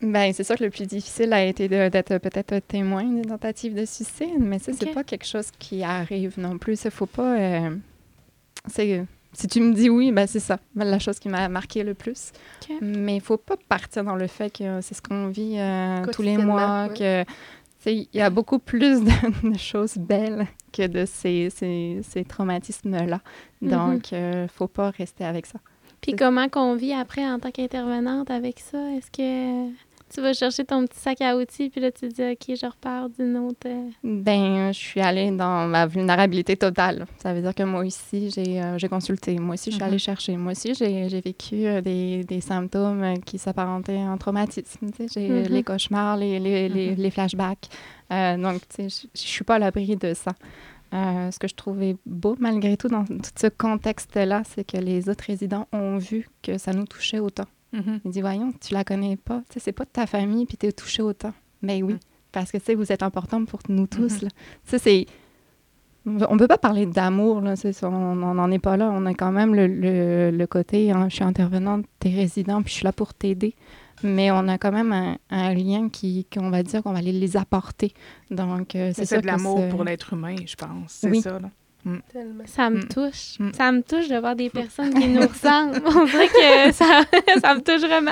Ben, 0.00 0.32
c'est 0.32 0.44
sûr 0.44 0.56
que 0.56 0.64
le 0.64 0.70
plus 0.70 0.86
difficile 0.86 1.32
a 1.32 1.44
été 1.44 1.68
d'être 1.68 2.18
peut-être 2.18 2.58
témoin 2.68 3.02
d'une 3.02 3.26
tentative 3.26 3.74
de 3.74 3.84
suicide, 3.84 4.38
mais 4.38 4.58
ça, 4.60 4.72
c'est 4.72 4.92
pas 4.94 5.02
quelque 5.02 5.26
chose 5.26 5.50
qui 5.58 5.82
arrive 5.82 6.38
non 6.38 6.56
plus. 6.56 6.84
Il 6.84 6.90
faut 6.90 7.06
pas. 7.06 7.36
euh, 7.36 7.76
c'est. 8.66 9.04
Si 9.32 9.46
tu 9.46 9.60
me 9.60 9.74
dis 9.74 9.90
oui, 9.90 10.10
ben 10.10 10.26
c'est 10.26 10.40
ça, 10.40 10.58
la 10.74 10.98
chose 10.98 11.18
qui 11.18 11.28
m'a 11.28 11.48
marqué 11.48 11.84
le 11.84 11.94
plus. 11.94 12.32
Mais 12.80 13.16
il 13.16 13.20
faut 13.20 13.36
pas 13.36 13.56
partir 13.68 14.04
dans 14.04 14.16
le 14.16 14.26
fait 14.26 14.50
que 14.50 14.80
c'est 14.80 14.94
ce 14.94 15.02
qu'on 15.02 15.28
vit 15.28 15.58
euh, 15.58 16.04
tous 16.12 16.22
les 16.22 16.38
mois, 16.38 16.88
ouais. 16.88 17.24
que 17.24 17.30
il 17.86 18.08
y 18.12 18.20
a 18.20 18.28
beaucoup 18.28 18.58
plus 18.58 19.02
de, 19.02 19.50
de 19.50 19.56
choses 19.56 19.96
belles 19.96 20.46
que 20.72 20.86
de 20.86 21.04
ces, 21.06 21.48
ces, 21.50 22.00
ces 22.02 22.24
traumatismes-là. 22.24 23.20
Mhm. 23.62 23.70
Donc, 23.70 24.12
il 24.12 24.48
faut 24.52 24.66
pas 24.66 24.90
rester 24.90 25.24
avec 25.24 25.46
ça. 25.46 25.58
Puis 26.00 26.14
comment 26.14 26.48
qu'on 26.48 26.76
vit 26.76 26.92
après 26.92 27.28
en 27.28 27.38
tant 27.38 27.50
qu'intervenante 27.50 28.30
avec 28.30 28.60
ça? 28.60 28.78
Est-ce 28.92 29.10
que 29.10 29.70
tu 30.12 30.20
vas 30.20 30.32
chercher 30.32 30.64
ton 30.64 30.84
petit 30.86 30.98
sac 30.98 31.20
à 31.20 31.36
outils, 31.36 31.68
puis 31.70 31.80
là, 31.80 31.90
tu 31.90 32.08
dis, 32.08 32.22
OK, 32.22 32.56
je 32.56 32.66
repars 32.66 33.08
d'une 33.10 33.36
autre... 33.36 33.66
euh, 33.66 33.88
Ben, 34.02 34.72
je 34.72 34.78
suis 34.78 35.00
allée 35.00 35.30
dans 35.30 35.66
ma 35.68 35.86
vulnérabilité 35.86 36.56
totale. 36.56 37.06
Ça 37.22 37.32
veut 37.34 37.42
dire 37.42 37.54
que 37.54 37.62
moi 37.62 37.80
aussi, 37.84 38.30
j'ai 38.30 38.62
euh, 38.62 38.78
consulté. 38.88 39.38
Moi 39.38 39.54
aussi, 39.54 39.70
je 39.70 39.76
suis 39.76 39.82
Mhm. 39.84 39.88
allée 39.88 39.98
chercher. 39.98 40.36
Moi 40.36 40.52
aussi, 40.52 40.74
j'ai 40.74 41.20
vécu 41.20 41.66
euh, 41.66 41.80
des, 41.80 42.24
des 42.24 42.40
symptômes 42.40 43.02
euh, 43.02 43.14
qui 43.24 43.38
s'apparentaient 43.38 43.96
en 43.98 44.16
traumatisme. 44.18 44.90
tu 44.90 45.08
sais. 45.08 45.08
J'ai 45.14 45.28
Mhm. 45.28 45.42
les 45.48 45.62
cauchemars, 45.62 46.16
les, 46.16 46.38
les, 46.38 46.68
les, 46.68 46.94
les 46.94 47.10
flashbacks. 47.10 47.68
Euh, 48.12 48.36
donc, 48.36 48.60
tu 48.68 48.88
sais, 48.88 49.06
je 49.14 49.20
je 49.20 49.26
suis 49.28 49.44
pas 49.44 49.56
à 49.56 49.58
l'abri 49.58 49.96
de 49.96 50.14
ça. 50.14 50.32
Euh, 50.94 51.30
ce 51.30 51.38
que 51.38 51.46
je 51.46 51.54
trouvais 51.54 51.96
beau, 52.06 52.34
malgré 52.40 52.78
tout, 52.78 52.88
dans 52.88 53.04
tout 53.04 53.18
ce 53.38 53.48
contexte-là, 53.48 54.42
c'est 54.48 54.64
que 54.64 54.78
les 54.78 55.10
autres 55.10 55.24
résidents 55.26 55.66
ont 55.72 55.98
vu 55.98 56.26
que 56.42 56.56
ça 56.56 56.72
nous 56.72 56.86
touchait 56.86 57.18
autant. 57.18 57.44
Mhm. 57.72 58.00
Il 58.04 58.10
dit, 58.10 58.20
voyons, 58.20 58.52
tu 58.60 58.72
la 58.74 58.84
connais 58.84 59.16
pas. 59.16 59.40
Tu 59.48 59.54
sais, 59.54 59.60
c'est 59.60 59.72
pas 59.72 59.84
de 59.84 59.90
ta 59.90 60.06
famille, 60.06 60.46
puis 60.46 60.56
t'es 60.56 60.72
touché 60.72 61.02
autant. 61.02 61.32
Mais 61.62 61.82
oui, 61.82 61.94
Mm. 61.94 61.98
parce 62.32 62.50
que, 62.52 62.58
tu 62.58 62.64
sais, 62.64 62.74
vous 62.74 62.90
êtes 62.92 63.02
important 63.02 63.44
pour 63.44 63.60
nous 63.68 63.86
tous. 63.86 64.22
Mhm. 64.22 64.24
là. 64.24 64.28
Tu 64.64 64.70
sais, 64.70 64.78
c'est... 64.78 65.06
On 66.06 66.38
peut 66.38 66.46
pas 66.48 66.56
parler 66.56 66.86
d'amour, 66.86 67.42
là, 67.42 67.54
c'est 67.56 67.84
on 67.84 68.14
n'en 68.14 68.50
est 68.50 68.58
pas 68.58 68.78
là. 68.78 68.90
On 68.90 69.04
a 69.04 69.12
quand 69.12 69.32
même 69.32 69.54
le, 69.54 69.66
le, 69.66 70.30
le 70.30 70.46
côté, 70.46 70.90
hein, 70.90 71.08
je 71.10 71.16
suis 71.16 71.24
intervenante, 71.24 71.84
t'es 71.98 72.08
résident, 72.08 72.62
puis 72.62 72.70
je 72.70 72.76
suis 72.76 72.84
là 72.84 72.92
pour 72.92 73.12
t'aider. 73.12 73.54
Mais 74.02 74.30
on 74.30 74.48
a 74.48 74.56
quand 74.56 74.72
même 74.72 74.92
un, 74.92 75.18
un 75.28 75.52
lien 75.52 75.90
qui, 75.90 76.24
qu'on 76.32 76.48
va 76.50 76.62
dire 76.62 76.82
qu'on 76.82 76.92
va 76.92 76.98
aller 77.00 77.12
les 77.12 77.36
apporter. 77.36 77.92
Donc, 78.30 78.74
euh, 78.74 78.92
c'est 78.94 79.20
de 79.20 79.26
l'amour 79.26 79.58
c'est- 79.58 79.68
pour 79.68 79.84
l'être 79.84 80.14
humain, 80.14 80.36
je 80.46 80.54
pense. 80.54 80.70
C'est 80.86 81.10
Oui. 81.10 81.20
ça, 81.20 81.38
là. 81.40 81.50
Tellement. 82.12 82.44
Ça 82.46 82.68
me 82.70 82.78
Mm. 82.80 82.88
touche. 82.88 83.38
Mm. 83.38 83.50
Ça 83.54 83.72
me 83.72 83.82
touche 83.82 84.08
de 84.08 84.16
voir 84.18 84.36
des 84.36 84.50
personnes 84.50 84.92
qui 84.92 85.08
nous 85.08 85.20
ressemblent. 85.26 85.80
On 85.86 86.04
dirait 86.04 86.28
que 86.28 86.72
ça, 86.72 87.02
ça 87.40 87.54
me 87.54 87.60
touche 87.60 87.80
vraiment. 87.88 88.10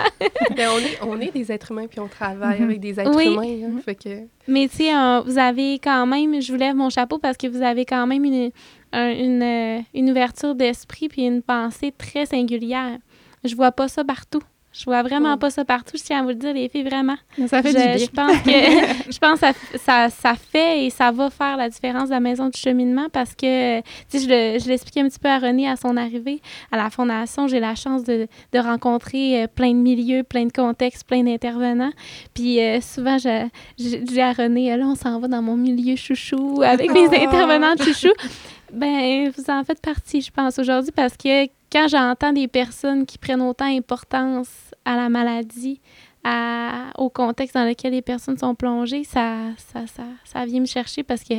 Ben, 0.56 0.68
on, 0.74 0.78
est, 0.78 0.98
on 1.02 1.20
est 1.20 1.30
des 1.32 1.52
êtres 1.52 1.72
humains, 1.72 1.86
puis 1.86 2.00
on 2.00 2.08
travaille 2.08 2.58
Mhm. 2.60 2.64
avec 2.64 2.80
des 2.80 2.98
êtres 3.00 3.14
Oui. 3.14 3.26
humains. 3.34 3.68
hein, 3.76 3.80
fait 3.84 3.94
que... 3.96 4.20
Mais 4.48 4.68
tu 4.68 4.76
sais, 4.76 4.94
euh, 4.96 5.20
vous 5.26 5.36
avez 5.38 5.74
quand 5.78 6.06
même, 6.06 6.40
je 6.40 6.52
vous 6.52 6.58
lève 6.58 6.74
mon 6.76 6.88
chapeau 6.90 7.18
parce 7.18 7.36
que 7.36 7.48
vous 7.48 7.60
avez 7.62 7.84
quand 7.84 8.06
même 8.06 8.24
une, 8.24 8.50
un- 8.92 9.10
une, 9.12 9.42
euh, 9.42 9.80
une 9.94 10.10
ouverture 10.10 10.54
d'esprit 10.54 11.08
puis 11.08 11.22
une 11.26 11.42
pensée 11.42 11.92
très 11.96 12.24
singulière. 12.26 12.96
Je 13.44 13.54
vois 13.56 13.72
pas 13.72 13.88
ça 13.88 14.04
partout. 14.04 14.40
Je 14.78 14.84
vois 14.84 15.02
vraiment 15.02 15.32
Ouais. 15.32 15.38
pas 15.38 15.50
ça 15.50 15.64
partout. 15.64 15.96
Je 15.96 16.02
tiens 16.02 16.20
à 16.20 16.22
vous 16.22 16.28
le 16.28 16.34
dire, 16.34 16.52
les 16.52 16.68
filles, 16.68 16.82
vraiment. 16.84 17.16
Ça 17.48 17.62
fait 17.62 17.70
je, 17.72 17.76
du 17.76 17.82
bien. 17.82 17.96
je 17.96 18.06
pense 18.06 18.42
que 18.42 19.10
je 19.12 19.18
pense 19.18 19.40
que 19.40 19.46
ça, 19.46 19.52
ça, 19.78 20.08
ça 20.10 20.34
fait 20.34 20.84
et 20.84 20.90
ça 20.90 21.10
va 21.12 21.30
faire 21.30 21.56
la 21.56 21.68
différence 21.68 22.04
de 22.08 22.14
la 22.14 22.20
maison 22.20 22.48
du 22.48 22.58
cheminement 22.58 23.06
parce 23.12 23.34
que, 23.34 23.80
tu 23.80 23.84
sais, 24.08 24.18
je, 24.18 24.28
le- 24.28 24.58
je 24.58 24.68
l'expliquais 24.68 25.00
un 25.00 25.08
petit 25.08 25.18
peu 25.18 25.28
à 25.28 25.38
René 25.38 25.68
à 25.68 25.76
son 25.76 25.96
arrivée 25.96 26.40
à 26.70 26.76
la 26.76 26.90
fondation. 26.90 27.48
J'ai 27.48 27.60
la 27.60 27.74
chance 27.74 28.04
de, 28.04 28.26
de 28.52 28.58
rencontrer 28.58 29.44
euh, 29.44 29.46
plein 29.46 29.70
de 29.70 29.78
milieux, 29.78 30.22
plein 30.22 30.44
de 30.46 30.52
contextes, 30.52 31.04
plein 31.06 31.22
d'intervenants. 31.22 31.92
Puis 32.34 32.60
euh, 32.60 32.80
souvent, 32.80 33.16
je, 33.18 33.46
je, 33.78 33.96
dis 33.96 34.20
à 34.20 34.32
René, 34.32 34.76
là, 34.76 34.84
on 34.86 34.94
s'en 34.94 35.18
va 35.20 35.28
dans 35.28 35.42
mon 35.42 35.56
milieu 35.56 35.96
chouchou 35.96 36.60
avec 36.62 36.92
les 36.94 37.06
Oh. 37.08 37.14
intervenants 37.14 37.74
de 37.76 37.82
chouchou. 37.82 38.12
Ben, 38.72 39.30
vous 39.36 39.44
en 39.48 39.62
faites 39.64 39.80
partie, 39.80 40.20
je 40.20 40.30
pense, 40.32 40.58
aujourd'hui, 40.58 40.90
parce 40.94 41.16
que 41.16 41.46
quand 41.72 41.88
j'entends 41.88 42.32
des 42.32 42.48
personnes 42.48 43.06
qui 43.06 43.18
prennent 43.18 43.42
autant 43.42 43.66
importance 43.66 44.48
à 44.84 44.96
la 44.96 45.08
maladie, 45.08 45.80
à- 46.28 46.90
au 46.98 47.08
contexte 47.08 47.54
dans 47.54 47.64
lequel 47.64 47.92
les 47.92 48.02
personnes 48.02 48.36
sont 48.36 48.56
plongées, 48.56 49.04
ça, 49.04 49.36
ça, 49.58 49.86
ça, 49.86 50.02
ça 50.24 50.44
vient 50.44 50.58
me 50.60 50.66
chercher 50.66 51.04
parce 51.04 51.22
que 51.22 51.34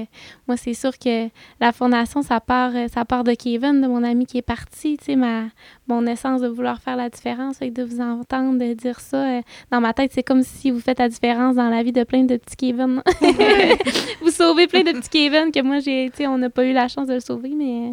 moi, 0.47 0.55
c'est 0.55 0.73
sûr 0.73 0.97
que 0.97 1.27
la 1.59 1.73
fondation, 1.73 2.21
ça 2.21 2.39
part, 2.39 2.71
euh, 2.73 2.87
ça 2.87 3.03
part 3.03 3.25
de 3.25 3.33
Kevin, 3.33 3.81
de 3.81 3.87
mon 3.87 4.01
ami 4.03 4.25
qui 4.25 4.37
est 4.37 4.41
parti, 4.41 4.95
tu 4.97 5.03
sais, 5.03 5.15
ma, 5.17 5.43
mon 5.89 6.05
essence 6.07 6.39
de 6.39 6.47
vouloir 6.47 6.79
faire 6.81 6.95
la 6.95 7.09
différence, 7.09 7.57
que 7.57 7.69
de 7.69 7.83
vous 7.83 7.99
entendre 7.99 8.57
de 8.57 8.73
dire 8.75 9.01
ça, 9.01 9.17
euh, 9.27 9.41
dans 9.71 9.81
ma 9.81 9.93
tête, 9.93 10.11
c'est 10.13 10.23
comme 10.23 10.43
si 10.43 10.71
vous 10.71 10.79
faites 10.79 10.99
la 10.99 11.09
différence 11.09 11.57
dans 11.57 11.67
la 11.69 11.83
vie 11.83 11.91
de 11.91 12.05
plein 12.05 12.23
de 12.23 12.37
petits 12.37 12.55
Kevin. 12.55 13.01
vous 14.21 14.31
sauvez 14.31 14.67
plein 14.67 14.83
de 14.83 14.91
petits 14.93 15.09
Kevin 15.09 15.51
que 15.51 15.61
moi, 15.61 15.79
j'ai, 15.79 16.09
tu 16.11 16.17
sais, 16.19 16.27
on 16.27 16.37
n'a 16.37 16.49
pas 16.49 16.63
eu 16.65 16.71
la 16.71 16.87
chance 16.87 17.07
de 17.07 17.15
le 17.15 17.19
sauver, 17.19 17.53
mais 17.55 17.91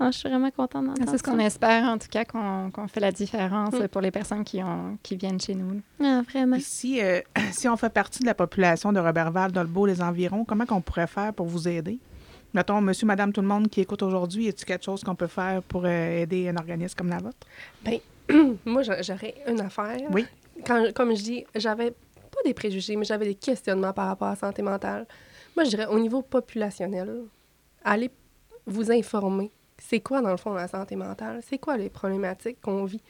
ah, 0.00 0.10
je 0.10 0.18
suis 0.18 0.28
vraiment 0.28 0.50
contente 0.50 0.86
d'entendre 0.86 1.10
C'est 1.10 1.18
ce 1.18 1.22
qu'on 1.22 1.38
espère, 1.38 1.84
en 1.84 1.98
tout 1.98 2.08
cas, 2.10 2.24
qu'on 2.24 2.70
qu'on 2.70 2.86
fait 2.88 3.00
la 3.00 3.12
différence 3.12 3.74
Mm. 3.74 3.88
pour 3.88 4.00
les 4.00 4.10
personnes 4.10 4.44
qui, 4.44 4.62
ont, 4.62 4.96
qui 5.02 5.16
viennent 5.16 5.40
chez 5.40 5.54
nous. 5.54 5.80
Ah, 6.02 6.22
vraiment. 6.28 6.56
Si, 6.60 7.00
euh, 7.02 7.20
si 7.52 7.68
on 7.68 7.76
fait 7.76 7.90
partie 7.90 8.20
de 8.20 8.26
la 8.26 8.34
population 8.34 8.92
de 8.92 9.00
Robertval, 9.00 9.52
Dolbeau, 9.52 9.86
les 9.86 10.00
environs, 10.02 10.44
comment 10.44 10.66
qu'on 10.66 10.80
pourrait 10.80 11.06
faire 11.06 11.32
pour 11.34 11.46
vous 11.46 11.66
aider? 11.68 11.98
Mettons, 12.54 12.80
monsieur, 12.80 13.06
madame, 13.06 13.32
tout 13.32 13.42
le 13.42 13.46
monde 13.46 13.68
qui 13.68 13.80
écoute 13.82 14.02
aujourd'hui, 14.02 14.44
y 14.44 14.48
a-t-il 14.48 14.64
quelque 14.64 14.84
chose 14.84 15.02
qu'on 15.04 15.14
peut 15.14 15.26
faire 15.26 15.62
pour 15.62 15.82
euh, 15.84 16.22
aider 16.22 16.48
un 16.48 16.56
organisme 16.56 16.94
comme 16.96 17.10
la 17.10 17.18
vôtre? 17.18 17.46
Moi, 18.64 18.82
j'a- 18.82 19.02
j'aurais 19.02 19.34
une 19.46 19.60
affaire. 19.60 19.98
Oui. 20.10 20.26
Quand, 20.66 20.92
comme 20.94 21.14
je 21.14 21.22
dis, 21.22 21.44
j'avais 21.54 21.90
pas 21.90 22.40
des 22.44 22.54
préjugés, 22.54 22.96
mais 22.96 23.04
j'avais 23.04 23.26
des 23.26 23.34
questionnements 23.34 23.92
par 23.92 24.06
rapport 24.08 24.28
à 24.28 24.32
la 24.32 24.36
santé 24.36 24.62
mentale. 24.62 25.06
Moi, 25.56 25.64
je 25.64 25.70
dirais 25.70 25.86
au 25.86 25.98
niveau 25.98 26.22
populationnel, 26.22 27.22
allez 27.84 28.10
vous 28.66 28.90
informer. 28.90 29.50
C'est 29.80 30.00
quoi, 30.00 30.20
dans 30.20 30.30
le 30.30 30.36
fond, 30.36 30.52
la 30.54 30.68
santé 30.68 30.96
mentale? 30.96 31.40
C'est 31.48 31.58
quoi 31.58 31.76
les 31.76 31.88
problématiques 31.88 32.60
qu'on 32.60 32.84
vit? 32.84 33.02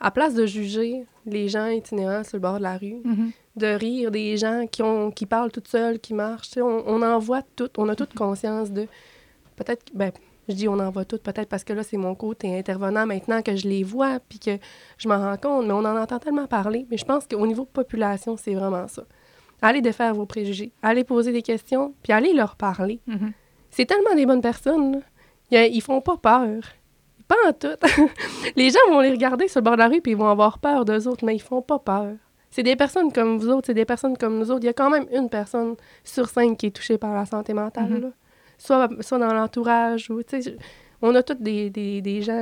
À 0.00 0.10
place 0.10 0.34
de 0.34 0.46
juger 0.46 1.04
les 1.26 1.48
gens 1.48 1.66
itinérants 1.66 2.22
sur 2.24 2.36
le 2.36 2.40
bord 2.42 2.58
de 2.58 2.62
la 2.62 2.76
rue, 2.78 3.02
de 3.56 3.66
rire 3.66 4.10
des 4.12 4.36
gens 4.36 4.66
qui, 4.70 4.82
ont, 4.82 5.10
qui 5.10 5.26
parlent 5.26 5.50
toutes 5.50 5.66
seules, 5.68 5.98
qui 5.98 6.14
marchent. 6.14 6.56
On, 6.56 6.84
on 6.86 7.02
en 7.02 7.18
voit 7.18 7.42
toutes, 7.56 7.78
on 7.78 7.88
a 7.88 7.96
toute 7.96 8.14
conscience 8.14 8.70
de. 8.70 8.86
Peut-être, 9.56 9.84
que- 9.84 9.96
ben, 9.96 10.12
je 10.48 10.54
dis 10.54 10.68
on 10.68 10.78
en 10.78 10.90
voit 10.90 11.04
toutes, 11.04 11.22
peut-être 11.24 11.48
parce 11.48 11.64
que 11.64 11.72
là, 11.72 11.82
c'est 11.82 11.96
mon 11.96 12.14
côté 12.14 12.56
intervenant 12.56 13.06
maintenant 13.06 13.42
que 13.42 13.56
je 13.56 13.66
les 13.68 13.82
vois, 13.82 14.20
puis 14.28 14.38
que 14.38 14.58
je 14.98 15.08
m'en 15.08 15.18
rends 15.18 15.36
compte, 15.36 15.66
mais 15.66 15.72
on 15.72 15.78
en 15.84 15.96
entend 16.00 16.20
tellement 16.20 16.46
parler. 16.46 16.86
Mais 16.90 16.96
je 16.96 17.04
pense 17.04 17.26
qu'au 17.26 17.44
niveau 17.46 17.64
population, 17.64 18.36
c'est 18.36 18.54
vraiment 18.54 18.86
ça. 18.86 19.02
Allez 19.60 19.80
défaire 19.80 20.14
vos 20.14 20.26
préjugés, 20.26 20.70
allez 20.82 21.02
poser 21.02 21.32
des 21.32 21.42
questions, 21.42 21.92
puis 22.04 22.12
allez 22.12 22.32
leur 22.32 22.54
parler. 22.54 23.00
Mhm. 23.08 23.32
C'est 23.70 23.84
tellement 23.86 24.14
des 24.14 24.24
bonnes 24.26 24.40
personnes. 24.40 24.92
là. 24.92 24.98
Ils 25.50 25.82
font 25.82 26.00
pas 26.00 26.16
peur. 26.16 26.62
Pas 27.26 27.36
en 27.46 27.52
tout. 27.52 27.76
les 28.56 28.70
gens 28.70 28.78
vont 28.90 29.00
les 29.00 29.10
regarder 29.10 29.48
sur 29.48 29.60
le 29.60 29.64
bord 29.64 29.74
de 29.74 29.80
la 29.80 29.88
rue 29.88 30.00
puis 30.00 30.12
ils 30.12 30.18
vont 30.18 30.28
avoir 30.28 30.58
peur 30.58 30.84
d'eux 30.84 31.06
autres, 31.06 31.24
mais 31.24 31.34
ils 31.36 31.42
font 31.42 31.62
pas 31.62 31.78
peur. 31.78 32.14
C'est 32.50 32.62
des 32.62 32.76
personnes 32.76 33.12
comme 33.12 33.38
vous 33.38 33.50
autres, 33.50 33.66
c'est 33.66 33.74
des 33.74 33.84
personnes 33.84 34.16
comme 34.16 34.38
nous 34.38 34.50
autres. 34.50 34.62
Il 34.62 34.66
y 34.66 34.70
a 34.70 34.74
quand 34.74 34.88
même 34.90 35.06
une 35.12 35.28
personne 35.28 35.76
sur 36.04 36.28
cinq 36.28 36.56
qui 36.56 36.66
est 36.66 36.70
touchée 36.70 36.96
par 36.96 37.14
la 37.14 37.26
santé 37.26 37.52
mentale. 37.52 37.90
Mhm. 37.90 38.00
là. 38.00 38.08
Soit, 38.56 38.88
soit 39.02 39.18
dans 39.18 39.32
l'entourage 39.32 40.10
ou, 40.10 40.22
on 41.02 41.14
a 41.14 41.22
tous 41.22 41.34
des, 41.40 41.70
des, 41.70 42.00
des 42.00 42.22
gens, 42.22 42.32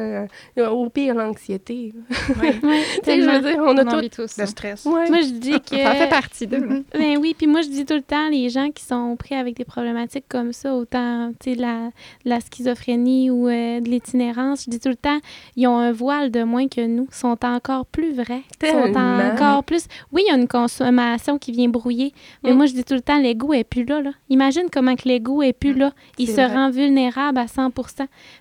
euh, 0.58 0.68
au 0.70 0.88
pire, 0.88 1.14
l'anxiété. 1.14 1.92
Oui. 2.40 2.48
Ouais, 2.62 2.82
Tu 2.94 3.04
sais, 3.04 3.20
je 3.22 3.28
veux 3.30 3.40
dire, 3.40 3.56
on 3.60 3.76
a 3.76 3.82
On 3.84 4.00
tous. 4.08 4.36
Le 4.38 4.42
hein. 4.42 4.46
stress. 4.46 4.84
Ouais. 4.86 5.08
Moi, 5.10 5.20
je 5.20 5.30
dis 5.32 5.60
que. 5.60 5.76
Ça 5.76 5.94
fait 5.94 6.08
partie 6.08 6.46
d'eux. 6.46 6.58
Mhm. 6.58 6.84
Ben 6.98 7.18
oui, 7.18 7.34
puis 7.36 7.46
moi 7.46 7.60
je 7.62 7.68
dis 7.68 7.84
tout 7.84 7.94
le 7.94 8.02
temps, 8.02 8.28
les 8.30 8.48
gens 8.48 8.70
qui 8.70 8.82
sont 8.84 9.16
pris 9.16 9.34
avec 9.34 9.56
des 9.56 9.64
problématiques 9.64 10.24
comme 10.28 10.52
ça, 10.52 10.74
autant 10.74 11.30
tu 11.40 11.50
sais, 11.50 11.56
de 11.56 11.60
la, 11.62 11.86
de 12.24 12.30
la 12.30 12.40
schizophrénie 12.40 13.30
ou 13.30 13.48
euh, 13.48 13.80
de 13.80 13.88
l'itinérance, 13.88 14.64
je 14.64 14.70
dis 14.70 14.80
tout 14.80 14.88
le 14.88 14.96
temps, 14.96 15.18
ils 15.56 15.66
ont 15.66 15.76
un 15.78 15.92
voile 15.92 16.30
de 16.30 16.42
moins 16.42 16.68
que 16.68 16.84
nous, 16.86 17.06
sont 17.12 17.36
encore 17.44 17.86
plus 17.86 18.12
vrais, 18.12 18.42
sont 18.64 18.82
Tellement. 18.92 19.18
encore 19.32 19.62
plus. 19.64 19.84
Oui, 20.12 20.22
il 20.26 20.30
y 20.30 20.34
a 20.34 20.38
une 20.38 20.48
consommation 20.48 21.38
qui 21.38 21.52
vient 21.52 21.68
brouiller, 21.68 22.12
mais 22.42 22.52
Mm. 22.52 22.56
moi 22.56 22.66
je 22.66 22.72
dis 22.72 22.84
tout 22.84 22.94
le 22.94 23.00
temps, 23.02 23.18
l'ego 23.18 23.52
est 23.52 23.64
plus 23.64 23.84
là, 23.84 24.00
là. 24.00 24.10
Imagine 24.30 24.64
comment 24.72 24.96
que 24.96 25.06
l'ego 25.08 25.42
est 25.42 25.52
plus 25.52 25.74
là, 25.74 25.92
il 26.18 26.26
se 26.28 26.32
vrai. 26.34 26.46
rend 26.46 26.70
vulnérable 26.70 27.38
à 27.38 27.46
100 27.46 27.70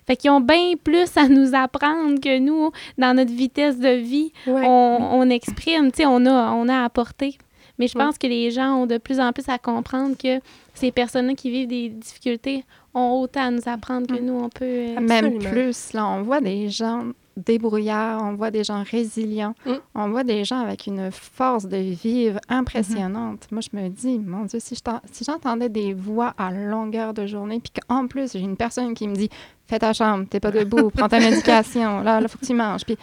Fait 0.06 0.16
qu'ils 0.16 0.30
ont 0.30 0.40
bien 0.40 0.72
plus 0.82 1.16
à 1.16 1.28
nous 1.28 1.54
apprendre 1.54 2.20
que 2.20 2.38
nous 2.38 2.70
dans 2.96 3.14
notre 3.14 3.32
vitesse 3.32 3.78
de 3.78 3.88
vie 3.88 4.32
Ouais. 4.46 4.62
on, 4.66 4.98
on 5.20 5.30
exprime, 5.30 5.90
tu 5.90 5.98
sais, 5.98 6.06
on 6.06 6.24
a, 6.26 6.52
on 6.52 6.68
a 6.68 6.84
apporté. 6.84 7.36
Mais 7.78 7.88
je 7.88 7.98
Ouais. 7.98 8.04
pense 8.04 8.16
que 8.16 8.26
les 8.26 8.50
gens 8.50 8.74
ont 8.76 8.86
de 8.86 8.98
plus 8.98 9.20
en 9.20 9.32
plus 9.32 9.48
à 9.48 9.58
comprendre 9.58 10.16
que 10.16 10.40
ces 10.74 10.90
personnes-là 10.92 11.34
qui 11.34 11.50
vivent 11.50 11.68
des 11.68 11.88
difficultés 11.90 12.64
ont 12.94 13.20
autant 13.20 13.42
à 13.48 13.50
nous 13.50 13.62
apprendre 13.66 14.06
que 14.06 14.20
Mm. 14.20 14.24
nous, 14.24 14.34
on 14.44 14.48
peut... 14.48 14.64
euh, 14.64 15.00
Même 15.00 15.10
Absolument. 15.26 15.50
plus, 15.50 15.92
là, 15.92 16.06
on 16.06 16.22
voit 16.22 16.40
des 16.40 16.68
gens 16.70 17.04
débrouillards, 17.36 18.22
on 18.22 18.34
voit 18.34 18.50
des 18.50 18.64
gens 18.64 18.82
résilients, 18.82 19.54
Mm. 19.66 19.72
on 19.94 20.08
voit 20.08 20.24
des 20.24 20.44
gens 20.44 20.60
avec 20.60 20.86
une 20.86 21.10
force 21.10 21.66
de 21.66 21.76
vivre 21.76 22.38
impressionnante. 22.48 23.46
Moi, 23.50 23.60
je 23.60 23.76
me 23.76 23.88
dis, 23.88 24.18
mon 24.18 24.44
Dieu, 24.44 24.58
si 24.60 24.74
je 24.74 24.80
t'en- 24.80 25.00
si 25.12 25.24
j'entendais 25.24 25.68
des 25.68 25.92
voix 25.92 26.34
à 26.38 26.50
longueur 26.50 27.12
de 27.14 27.26
journée, 27.26 27.60
puis 27.60 27.72
qu'en 27.86 28.06
plus, 28.06 28.32
j'ai 28.32 28.40
une 28.40 28.56
personne 28.56 28.94
qui 28.94 29.06
me 29.06 29.14
dit, 29.14 29.28
fais 29.66 29.78
ta 29.78 29.92
chambre, 29.92 30.24
t'es 30.30 30.40
pas 30.40 30.50
debout, 30.50 30.90
prends 30.94 31.08
ta 31.08 31.20
médication, 31.20 32.00
là, 32.00 32.20
il 32.22 32.28
faut 32.28 32.38
que 32.38 32.46
tu 32.46 32.54
manges. 32.54 32.84
Puis 32.84 32.96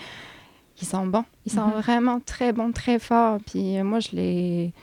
ils 0.82 0.88
sont 0.88 1.06
bons, 1.06 1.26
ils 1.46 1.52
sont 1.52 1.68
Mhm. 1.68 1.74
vraiment 1.82 2.20
très 2.20 2.52
bons, 2.54 2.72
très 2.72 2.98
forts. 3.00 3.38
Puis 3.46 3.78
euh, 3.78 3.84
moi, 3.84 4.00
je 4.00 4.10
les... 4.14 4.74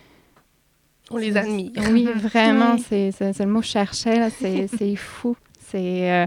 On 1.11 1.17
les 1.17 1.37
admire. 1.37 1.73
Oui, 1.91 2.05
vraiment, 2.15 2.77
c'est 2.79 3.11
le 3.21 3.47
mot 3.47 3.59
que 3.61 3.67
je 3.67 3.71
cherchais, 3.73 4.31
c'est 4.31 4.95
fou. 4.97 5.35
C'est 5.59 6.11
euh, 6.11 6.27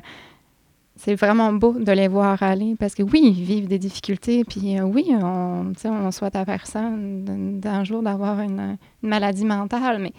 c'est 1.04 1.16
vraiment 1.16 1.52
beau 1.52 1.74
de 1.74 1.92
les 1.92 2.08
voir 2.08 2.42
aller 2.42 2.76
parce 2.80 2.96
que 2.96 3.04
oui, 3.04 3.22
ils 3.38 3.44
vivent 3.44 3.68
des 3.68 3.80
difficultés, 3.80 4.44
puis 4.46 4.80
euh, 4.80 4.84
oui, 4.84 5.08
on, 5.12 5.74
on 5.86 6.12
souhaite 6.12 6.36
à 6.36 6.46
personne 6.46 7.60
d'un- 7.60 7.84
jour 7.84 8.02
d'avoir 8.02 8.40
une, 8.40 8.78
une 9.04 9.10
maladie 9.10 9.46
mentale, 9.46 10.00
mais 10.00 10.14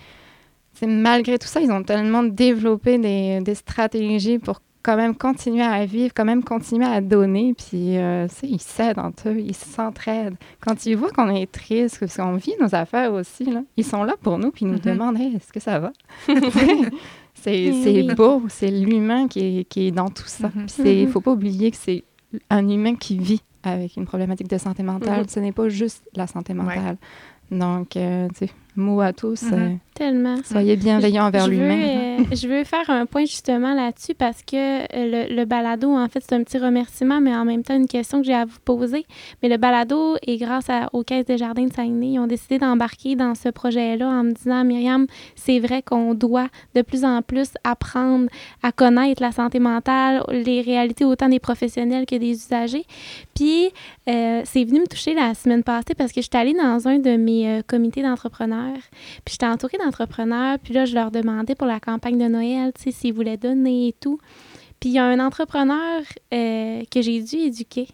malgré 0.87 1.39
tout 1.39 1.47
ça, 1.47 1.61
ils 1.61 1.71
ont 1.71 1.83
tellement 1.83 2.23
développé 2.23 2.99
des, 2.99 3.41
des 3.41 3.55
stratégies 3.55 4.39
pour 4.39 4.61
quand 4.83 4.97
même 4.97 5.15
continuer 5.17 5.63
à 5.63 5.87
vivre, 5.87 6.13
quand 6.15 6.27
même 6.27 6.45
continuer 6.45 6.85
à 6.85 7.01
donner, 7.01 7.55
puis 7.55 7.97
euh, 7.97 8.27
ils 8.43 8.61
s'aident 8.61 8.99
entre 8.99 9.31
eux, 9.31 9.39
ils 9.41 9.55
s'entraident. 9.55 10.37
Quand 10.61 10.85
ils 10.85 10.95
voient 10.95 11.11
qu'on 11.11 11.31
est 11.31 11.51
triste, 11.51 12.01
parce 12.01 12.17
qu'on 12.19 12.35
vit 12.35 12.53
nos 12.61 12.75
affaires 12.75 13.15
aussi, 13.15 13.45
là, 13.47 13.63
ils 13.79 13.85
sont 13.87 14.03
là 14.05 14.13
pour 14.21 14.37
nous, 14.37 14.51
puis 14.51 14.67
ils 14.67 14.69
nous 14.69 14.75
Mhm. 14.75 14.81
demandent 14.81 15.19
Hey, 15.19 15.37
est-ce 15.37 15.51
que 15.55 15.61
ça 15.61 15.79
va? 15.79 15.93
c'est 17.45 17.71
Oui, 17.71 17.81
c'est 18.09 18.15
beau, 18.15 18.43
c'est 18.49 18.71
l'humain 18.71 19.29
qui 19.29 19.41
est, 19.61 19.65
qui 19.65 19.87
est 19.87 19.91
dans 19.91 20.09
tout 20.09 20.25
ça. 20.27 20.49
Puis 20.51 20.67
il 21.03 21.07
Mhm. 21.07 21.09
faut 21.13 21.21
pas 21.21 21.33
oublier 21.33 21.71
que 21.71 21.77
c'est 21.77 22.05
un 22.51 22.69
humain 22.69 22.97
qui 22.97 23.19
vit 23.19 23.43
avec 23.63 23.97
une 23.97 24.07
problématique 24.07 24.49
de 24.49 24.59
santé 24.59 24.83
mentale. 24.83 25.21
Mhm. 25.23 25.29
Ce 25.29 25.41
n'est 25.41 25.53
pas 25.53 25.69
juste 25.69 26.03
la 26.17 26.27
santé 26.27 26.55
mentale. 26.55 26.97
Donc, 27.51 27.97
euh, 27.97 28.29
tu 28.31 28.47
sais, 28.47 28.51
mot 28.77 29.01
à 29.01 29.13
tous, 29.13 29.43
Mhm. 29.43 29.53
euh, 29.55 29.69
Tellement. 29.95 30.37
soyez 30.45 30.75
bienveillants 30.77 31.27
envers 31.27 31.47
l'humain. 31.47 32.19
euh, 32.21 32.25
je 32.33 32.49
veux 32.49 32.65
faire 32.65 32.89
un 32.91 33.07
point 33.07 33.25
justement 33.25 33.75
là-dessus 33.75 34.15
parce 34.15 34.43
que 34.43 34.57
euh, 34.57 34.87
le, 35.29 35.35
le 35.37 35.45
balado, 35.45 35.91
en 35.93 36.09
fait, 36.09 36.21
c'est 36.29 36.35
un 36.35 36.43
petit 36.43 36.59
remerciement, 36.59 37.21
mais 37.21 37.35
en 37.35 37.45
même 37.45 37.63
temps 37.63 37.77
une 37.77 37.87
question 37.87 38.21
que 38.21 38.27
j'ai 38.27 38.35
à 38.35 38.45
vous 38.45 38.59
poser. 38.65 39.07
Mais 39.43 39.49
le 39.49 39.57
balado 39.57 40.17
est 40.27 40.37
grâce 40.37 40.69
à, 40.69 40.89
aux 40.93 41.05
Caisses 41.05 41.27
des 41.27 41.39
Jardins 41.39 41.67
de 41.67 41.73
Saguenay. 41.73 42.13
Ils 42.15 42.19
ont 42.19 42.27
décidé 42.27 42.59
d'embarquer 42.59 43.15
dans 43.15 43.35
ce 43.37 43.49
projet-là 43.51 44.09
en 44.09 44.25
me 44.25 44.33
disant, 44.33 44.65
Myriam, 44.65 45.07
c'est 45.37 45.61
vrai 45.61 45.83
qu'on 45.83 46.15
doit 46.15 46.49
de 46.75 46.83
plus 46.83 47.05
en 47.05 47.23
plus 47.23 47.51
apprendre 47.63 48.29
à 48.63 48.73
connaître 48.73 49.23
la 49.23 49.31
santé 49.33 49.61
mentale, 49.61 50.25
les 50.31 50.61
réalités 50.63 51.05
autant 51.05 51.29
des 51.29 51.39
professionnels 51.41 52.07
que 52.07 52.17
des 52.17 52.31
usagers. 52.31 52.85
Puis, 53.35 53.69
euh, 54.09 54.43
c'est 54.45 54.65
venu 54.65 54.81
me 54.81 54.87
toucher 54.87 55.15
la 55.15 55.35
semaine 55.35 55.63
passée 55.63 55.95
parce 55.97 56.11
que 56.13 56.21
je 56.21 56.29
suis 56.31 56.37
allée 56.41 56.55
dans 56.55 56.89
un 56.89 56.99
de 56.99 57.17
mes 57.17 57.49
euh, 57.49 57.63
comités 57.67 58.03
d'entrepreneurs. 58.03 58.64
Puis 59.25 59.33
j'étais 59.33 59.47
entourée 59.47 59.79
d'entrepreneurs, 59.79 60.59
puis 60.59 60.75
là, 60.75 60.85
je 60.85 60.95
leur 60.95 61.11
demandais 61.11 61.55
pour 61.55 61.67
la 61.67 61.81
campagne 61.81 62.19
de 62.19 62.27
Noël, 62.27 62.73
tu 62.75 62.85
sais, 62.85 62.91
s'ils 62.91 63.13
voulaient 63.13 63.37
donner 63.37 63.89
et 63.89 63.93
tout. 63.93 64.19
Puis 64.81 64.91
il 64.91 64.93
y 64.95 64.99
a 64.99 65.05
un 65.05 65.21
entrepreneur 65.21 66.03
euh, 66.33 66.83
que 66.91 67.01
j'ai 67.03 67.23
dû 67.23 67.37
éduquer 67.37 67.89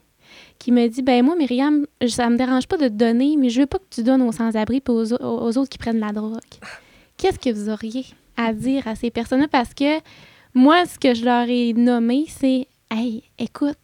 qui 0.58 0.70
me 0.72 0.86
dit, 0.88 1.02
ben 1.02 1.24
moi, 1.24 1.34
Myriam, 1.36 1.86
ça 2.06 2.28
me 2.30 2.36
dérange 2.36 2.66
pas 2.68 2.76
de 2.76 2.88
te 2.88 2.92
donner, 2.92 3.36
mais 3.36 3.48
je 3.50 3.60
veux 3.60 3.66
pas 3.66 3.78
que 3.78 3.84
tu 3.90 4.02
donnes 4.02 4.22
aux 4.22 4.32
sans-abri 4.32 4.76
et 4.86 4.90
aux, 4.90 5.12
aux 5.14 5.58
autres 5.58 5.68
qui 5.68 5.78
prennent 5.78 5.98
la 6.00 6.12
drogue. 6.12 6.38
Qu'est-ce 7.16 7.38
que 7.38 7.50
vous 7.50 7.68
auriez 7.68 8.04
à 8.36 8.52
dire 8.52 8.86
à 8.86 8.94
ces 8.94 9.10
personnes-là? 9.10 9.48
Parce 9.48 9.74
que 9.74 9.98
moi, 10.54 10.84
ce 10.86 10.98
que 10.98 11.14
je 11.14 11.24
leur 11.24 11.48
ai 11.48 11.72
nommé, 11.72 12.26
c'est, 12.28 12.66
hey, 12.90 13.22
écoute, 13.38 13.76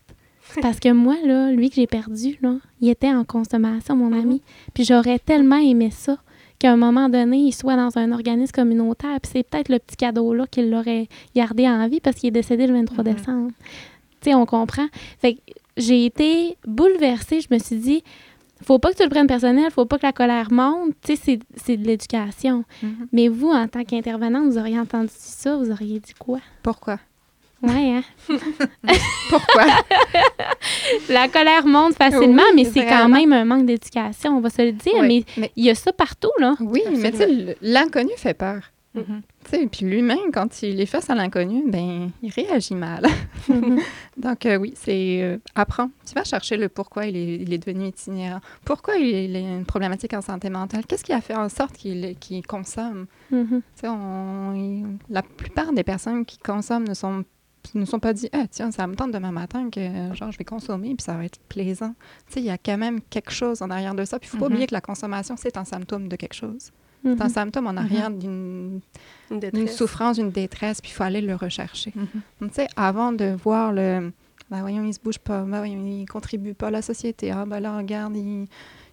parce 0.63 0.79
que 0.79 0.91
moi, 0.93 1.17
là, 1.25 1.51
lui 1.51 1.69
que 1.71 1.77
j'ai 1.77 1.87
perdu, 1.87 2.39
là, 2.43 2.57
il 2.81 2.89
était 2.89 3.13
en 3.13 3.25
consommation, 3.25 3.97
mon 3.97 4.11
Mhm. 4.11 4.21
ami. 4.21 4.43
Puis 4.75 4.85
j'aurais 4.85 5.19
tellement 5.19 5.57
aimé 5.59 5.91
ça 5.91 6.19
qu'à 6.59 6.73
un 6.73 6.77
moment 6.77 7.09
donné, 7.09 7.39
il 7.39 7.53
soit 7.53 7.77
dans 7.77 7.97
un 7.99 8.13
organisme 8.13 8.53
communautaire. 8.53 9.19
Puis 9.23 9.31
c'est 9.35 9.43
peut-être 9.49 9.69
le 9.69 9.79
petit 9.79 9.97
cadeau-là 9.97 10.47
qu'il 10.51 10.71
l'aurait 10.71 11.09
gardé 11.35 11.69
en 11.69 11.87
vie 11.89 12.01
parce 12.01 12.17
qu'il 12.17 12.29
est 12.29 12.33
décédé 12.33 12.67
le 12.67 12.73
23 12.75 13.05
Mhm. 13.05 13.15
décembre. 13.15 13.51
Tu 14.21 14.31
sais, 14.31 14.35
on 14.35 14.47
comprend. 14.47 14.87
Fait 15.21 15.35
que 15.35 15.41
j'ai 15.77 16.07
été 16.07 16.57
bouleversée. 16.67 17.41
Je 17.41 17.49
me 17.51 17.59
suis 17.59 17.77
dit, 17.77 18.03
faut 18.63 18.79
pas 18.79 18.91
que 18.93 18.97
tu 18.97 19.03
le 19.03 19.11
prennes 19.11 19.27
personnel, 19.27 19.71
faut 19.71 19.85
pas 19.85 19.99
que 19.99 20.07
la 20.07 20.13
colère 20.13 20.51
monte. 20.51 20.95
Tu 21.03 21.15
sais, 21.15 21.21
c'est- 21.23 21.41
c'est 21.63 21.77
de 21.77 21.87
l'éducation. 21.87 22.65
Mhm. 22.83 23.09
Mais 23.13 23.29
vous, 23.29 23.51
en 23.51 23.69
tant 23.69 23.85
qu'intervenant, 23.85 24.43
vous 24.45 24.57
auriez 24.57 24.79
entendu 24.81 25.11
ça, 25.13 25.57
vous 25.57 25.71
auriez 25.71 26.01
dit 26.01 26.15
quoi? 26.19 26.39
Pourquoi? 26.63 26.99
Ouais, 27.67 27.97
hein? 27.97 28.03
Pourquoi? 29.31 29.65
La 31.09 31.29
colère 31.29 31.67
monte 31.67 31.95
facilement, 31.95 32.43
Oui, 32.55 32.57
mais 32.57 32.65
c'est 32.65 32.87
quand 32.87 33.09
même 33.09 33.33
un 33.33 33.45
manque 33.45 33.67
d'éducation, 33.67 34.37
on 34.37 34.41
va 34.41 34.51
se 34.51 34.63
le 34.63 34.73
dire. 34.73 34.93
Oui, 35.01 35.25
Mais 35.37 35.41
mais 35.43 35.53
il 35.57 35.65
y 35.65 35.71
a 35.71 35.75
ça 35.75 35.93
partout, 35.93 36.31
là. 36.39 36.55
oui, 36.61 36.83
mais 36.97 37.11
tu 37.13 37.19
sais, 37.19 37.25
l- 37.25 37.57
l'inconnu 37.63 38.11
fait 38.17 38.35
peur. 38.35 38.61
Tu 38.95 39.03
sais, 39.51 39.67
puis 39.71 39.85
l'humain, 39.85 40.17
quand 40.33 40.63
il 40.63 40.81
est 40.81 40.87
face 40.87 41.11
à 41.11 41.15
l'inconnu, 41.15 41.65
ben, 41.67 42.09
il 42.23 42.31
réagit 42.31 42.75
mal. 42.75 43.05
Mhm. 43.47 43.79
Donc, 44.17 44.47
euh, 44.47 44.57
oui, 44.57 44.73
c'est 44.75 45.19
euh, 45.23 45.37
apprends. 45.55 45.91
Tu 46.09 46.15
vas 46.15 46.25
chercher 46.25 46.57
le 46.57 46.71
pourquoi 46.71 47.05
il 47.05 47.15
est, 47.15 47.35
il 47.43 47.53
est 47.53 47.59
devenu 47.59 47.89
itinérant. 47.89 48.41
Pourquoi 48.65 48.97
il, 48.97 49.07
il 49.07 49.37
a 49.37 49.39
une 49.41 49.67
problématique 49.67 50.15
en 50.15 50.23
santé 50.23 50.49
mentale? 50.49 50.87
Qu'est-ce 50.89 51.05
qui 51.05 51.13
a 51.13 51.21
fait 51.21 51.35
en 51.37 51.51
sorte 51.51 51.77
qu'il 51.77 52.17
qu'il 52.19 52.47
consomme? 52.47 53.05
Tu 53.29 53.37
sais, 53.75 53.87
on- 53.89 54.55
il- 54.55 54.97
la 55.11 55.21
plupart 55.21 55.75
des 55.75 55.85
personnes 55.85 56.25
qui 56.25 56.39
consomment 56.39 56.89
ne 56.89 56.95
sont 56.95 57.23
ne 57.75 57.85
sont 57.85 57.99
pas 57.99 58.13
dit 58.13 58.29
ah 58.33 58.47
tiens 58.51 58.71
ça 58.71 58.87
me 58.87 58.95
tente 58.95 59.13
demain 59.13 59.33
matin 59.33 59.69
que 59.71 59.81
genre 60.15 60.31
je 60.33 60.39
vais 60.39 60.45
consommer 60.45 60.95
puis 60.95 61.03
ça 61.05 61.15
va 61.15 61.25
être 61.25 61.39
plaisant 61.49 61.95
tu 62.27 62.35
sais 62.35 62.41
il 62.41 62.47
y 62.47 62.51
a 62.51 62.59
quand 62.59 62.79
même 62.79 63.01
quelque 63.03 63.31
chose 63.33 63.63
en 63.63 63.71
arrière 63.71 63.95
de 63.95 64.05
ça 64.05 64.19
puis 64.19 64.29
il 64.29 64.31
faut 64.31 64.39
pas 64.39 64.47
Mhm. 64.47 64.53
oublier 64.53 64.67
que 64.67 64.75
la 64.75 64.81
consommation 64.81 65.37
c'est 65.37 65.57
un 65.57 65.65
symptôme 65.65 66.09
de 66.09 66.17
quelque 66.17 66.35
chose 66.35 66.71
c'est 67.05 67.21
un 67.21 67.25
Mhm. 67.25 67.31
symptôme 67.31 67.67
en 67.69 67.77
arrière 67.77 68.11
d'une 68.11 68.81
Une 69.31 69.41
d'une 69.41 69.69
souffrance 69.69 70.17
d'une 70.17 70.31
détresse 70.31 70.81
puis 70.81 70.91
il 70.91 70.95
faut 70.95 71.05
aller 71.05 71.21
le 71.21 71.35
rechercher 71.35 71.93
donc, 72.41 72.51
tu 72.51 72.55
sais, 72.57 72.69
avant 72.77 73.13
de 73.13 73.37
voir 73.43 73.73
le. 73.73 74.13
Ben 74.51 74.61
voyons, 74.61 74.85
il 74.85 74.95
se 74.95 75.01
bouge 75.01 75.19
pas. 75.19 75.43
Ben 75.43 75.59
voyons, 75.59 75.85
il 75.85 76.07
contribue 76.07 76.55
pas 76.55 76.69
à 76.69 76.71
la 76.71 76.81
société. 76.83 77.33
Ah, 77.33 77.45
ben 77.47 77.59
là, 77.59 77.77
regarde, 77.77 78.17
il, 78.17 78.47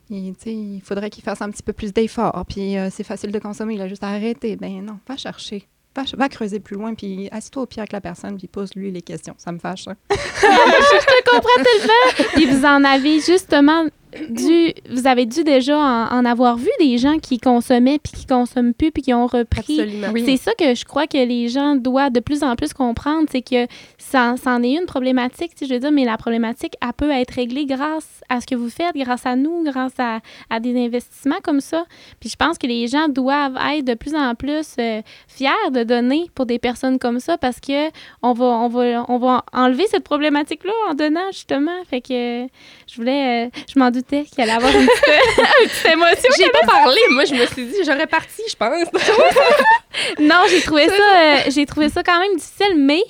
il, 0.10 0.34
il 0.48 0.82
faudrait 0.82 1.12
qu'il 1.12 1.24
fasse 1.24 1.44
un 1.44 1.50
petit 1.52 1.62
peu 1.62 1.74
plus 1.74 1.94
d'efforts. 1.94 2.44
Puis 2.48 2.76
euh, 2.76 2.90
c'est 2.90 3.04
facile 3.04 3.32
de 3.32 3.38
consommer, 3.38 3.76
il 3.76 3.82
a 3.82 3.88
juste 3.88 4.04
à 4.04 4.08
arrêter. 4.10 4.56
Ben 4.56 4.84
non, 4.84 4.98
va 5.08 5.16
chercher. 5.16 5.68
Va, 5.96 6.28
creuser 6.28 6.60
plus 6.60 6.76
loin, 6.76 6.96
puis 6.96 7.30
assis-toi 7.32 7.64
au 7.64 7.66
pied 7.68 7.80
avec 7.80 7.92
la 7.92 8.02
personne, 8.02 8.38
puis 8.38 8.48
pose-lui 8.48 8.92
les 8.92 9.04
questions. 9.04 9.36
Ça 9.38 9.52
me 9.52 9.60
fâche, 9.60 9.88
hein. 9.88 9.96
je 10.10 10.16
te 10.16 11.30
comprends 11.30 11.64
tellement. 11.64 12.32
Puis 12.34 12.46
vous 12.48 12.66
en 12.66 12.84
avez 12.84 13.20
justement 13.20 13.86
dû, 14.30 14.74
vous 14.90 15.08
avez 15.08 15.26
dû 15.26 15.44
déjà 15.44 15.78
en, 15.78 16.08
en 16.12 16.26
avoir 16.26 16.58
vu 16.58 16.70
des 16.80 16.98
gens 16.98 17.20
qui 17.20 17.40
consommaient 17.40 18.00
puis 18.00 18.14
qui 18.14 18.26
consomment 18.26 18.74
plus 18.74 18.92
puis 18.92 19.04
qui 19.04 19.14
ont 19.14 19.28
repris. 19.28 19.80
Absolument. 19.80 20.08
Oui. 20.14 20.24
C'est 20.26 20.38
ça 20.38 20.52
que 20.54 20.76
je 20.76 20.86
crois 20.86 21.08
que 21.08 21.18
les 21.18 21.48
gens 21.48 21.76
doivent 21.76 22.12
de 22.12 22.20
plus 22.20 22.44
en 22.44 22.56
plus 22.56 22.74
comprendre, 22.74 23.28
c'est 23.32 23.42
que 23.42 23.68
ça, 23.98 24.36
ça 24.38 24.52
en 24.52 24.64
est 24.64 24.74
une 24.74 24.86
problématique, 24.86 25.52
sais, 25.56 25.66
je 25.66 25.74
veux 25.74 25.80
dire, 25.80 25.92
mais 25.92 26.06
la 26.06 26.18
problématique, 26.18 26.74
elle 26.82 26.94
peut 26.94 27.12
être 27.12 27.32
réglée 27.32 27.66
grâce 27.66 28.22
à 28.30 28.42
ce 28.42 28.48
que 28.48 28.56
vous 28.56 28.70
faites, 28.70 28.96
grâce 28.96 29.26
à 29.26 29.36
nous, 29.36 29.64
grâce 29.64 30.00
à, 30.00 30.20
à 30.50 30.60
des 30.60 30.78
investissements 30.78 31.40
comme 31.44 31.62
ça. 31.62 31.86
Puis 32.20 32.30
je 32.30 32.36
pense 32.36 32.58
que 32.58 32.68
les 32.68 32.88
gens 32.88 33.08
doivent 33.10 33.58
être 33.76 33.86
de 33.86 33.94
plus 33.94 34.16
en 34.16 34.36
plus 34.36 34.76
euh, 34.80 35.02
fiers 35.28 35.50
de 35.72 35.84
donner 35.84 36.30
pour 36.36 36.46
des 36.46 36.60
personnes 36.60 37.00
comme 37.00 37.20
ça 37.20 37.38
parce 37.38 37.60
que 37.60 37.90
on 38.22 38.34
va, 38.34 38.46
on 38.46 38.68
va, 38.68 39.06
on 39.10 39.18
va 39.18 39.44
enlever 39.54 39.86
cette 39.90 40.04
problématique-là 40.04 40.74
en 40.90 40.94
donnant, 40.94 41.32
justement. 41.32 41.84
Fait 41.90 42.02
que 42.02 42.44
euh, 42.44 42.48
je 42.88 42.96
voulais, 42.96 43.48
euh, 43.48 43.50
je 43.74 43.80
m'en 43.80 43.90
doutais 43.90 44.03
qu'il 44.06 44.44
allait 44.44 44.52
avoir 44.52 44.72
une 44.76 44.86
petite, 44.86 45.04
une 45.64 45.70
petite 45.70 45.86
émotion. 45.94 46.30
J'ai 46.38 46.50
pas 46.50 46.66
parlé. 46.68 47.00
Moi, 47.12 47.26
je 47.26 47.36
me 47.36 47.46
suis 47.48 47.66
dit, 47.66 47.76
j'aurais 47.86 48.08
parti, 48.08 48.42
je 48.50 48.56
pense. 48.56 48.70
Non, 50.20 50.42
j'ai 50.50 50.62
trouvé 50.62 50.88
ça, 50.88 50.94
euh, 50.94 51.38
j'ai 51.50 51.66
trouvé 51.66 51.90
ça 51.90 52.02
quand 52.04 52.20
même 52.20 52.36
difficile, 52.36 52.76
mais 52.78 53.02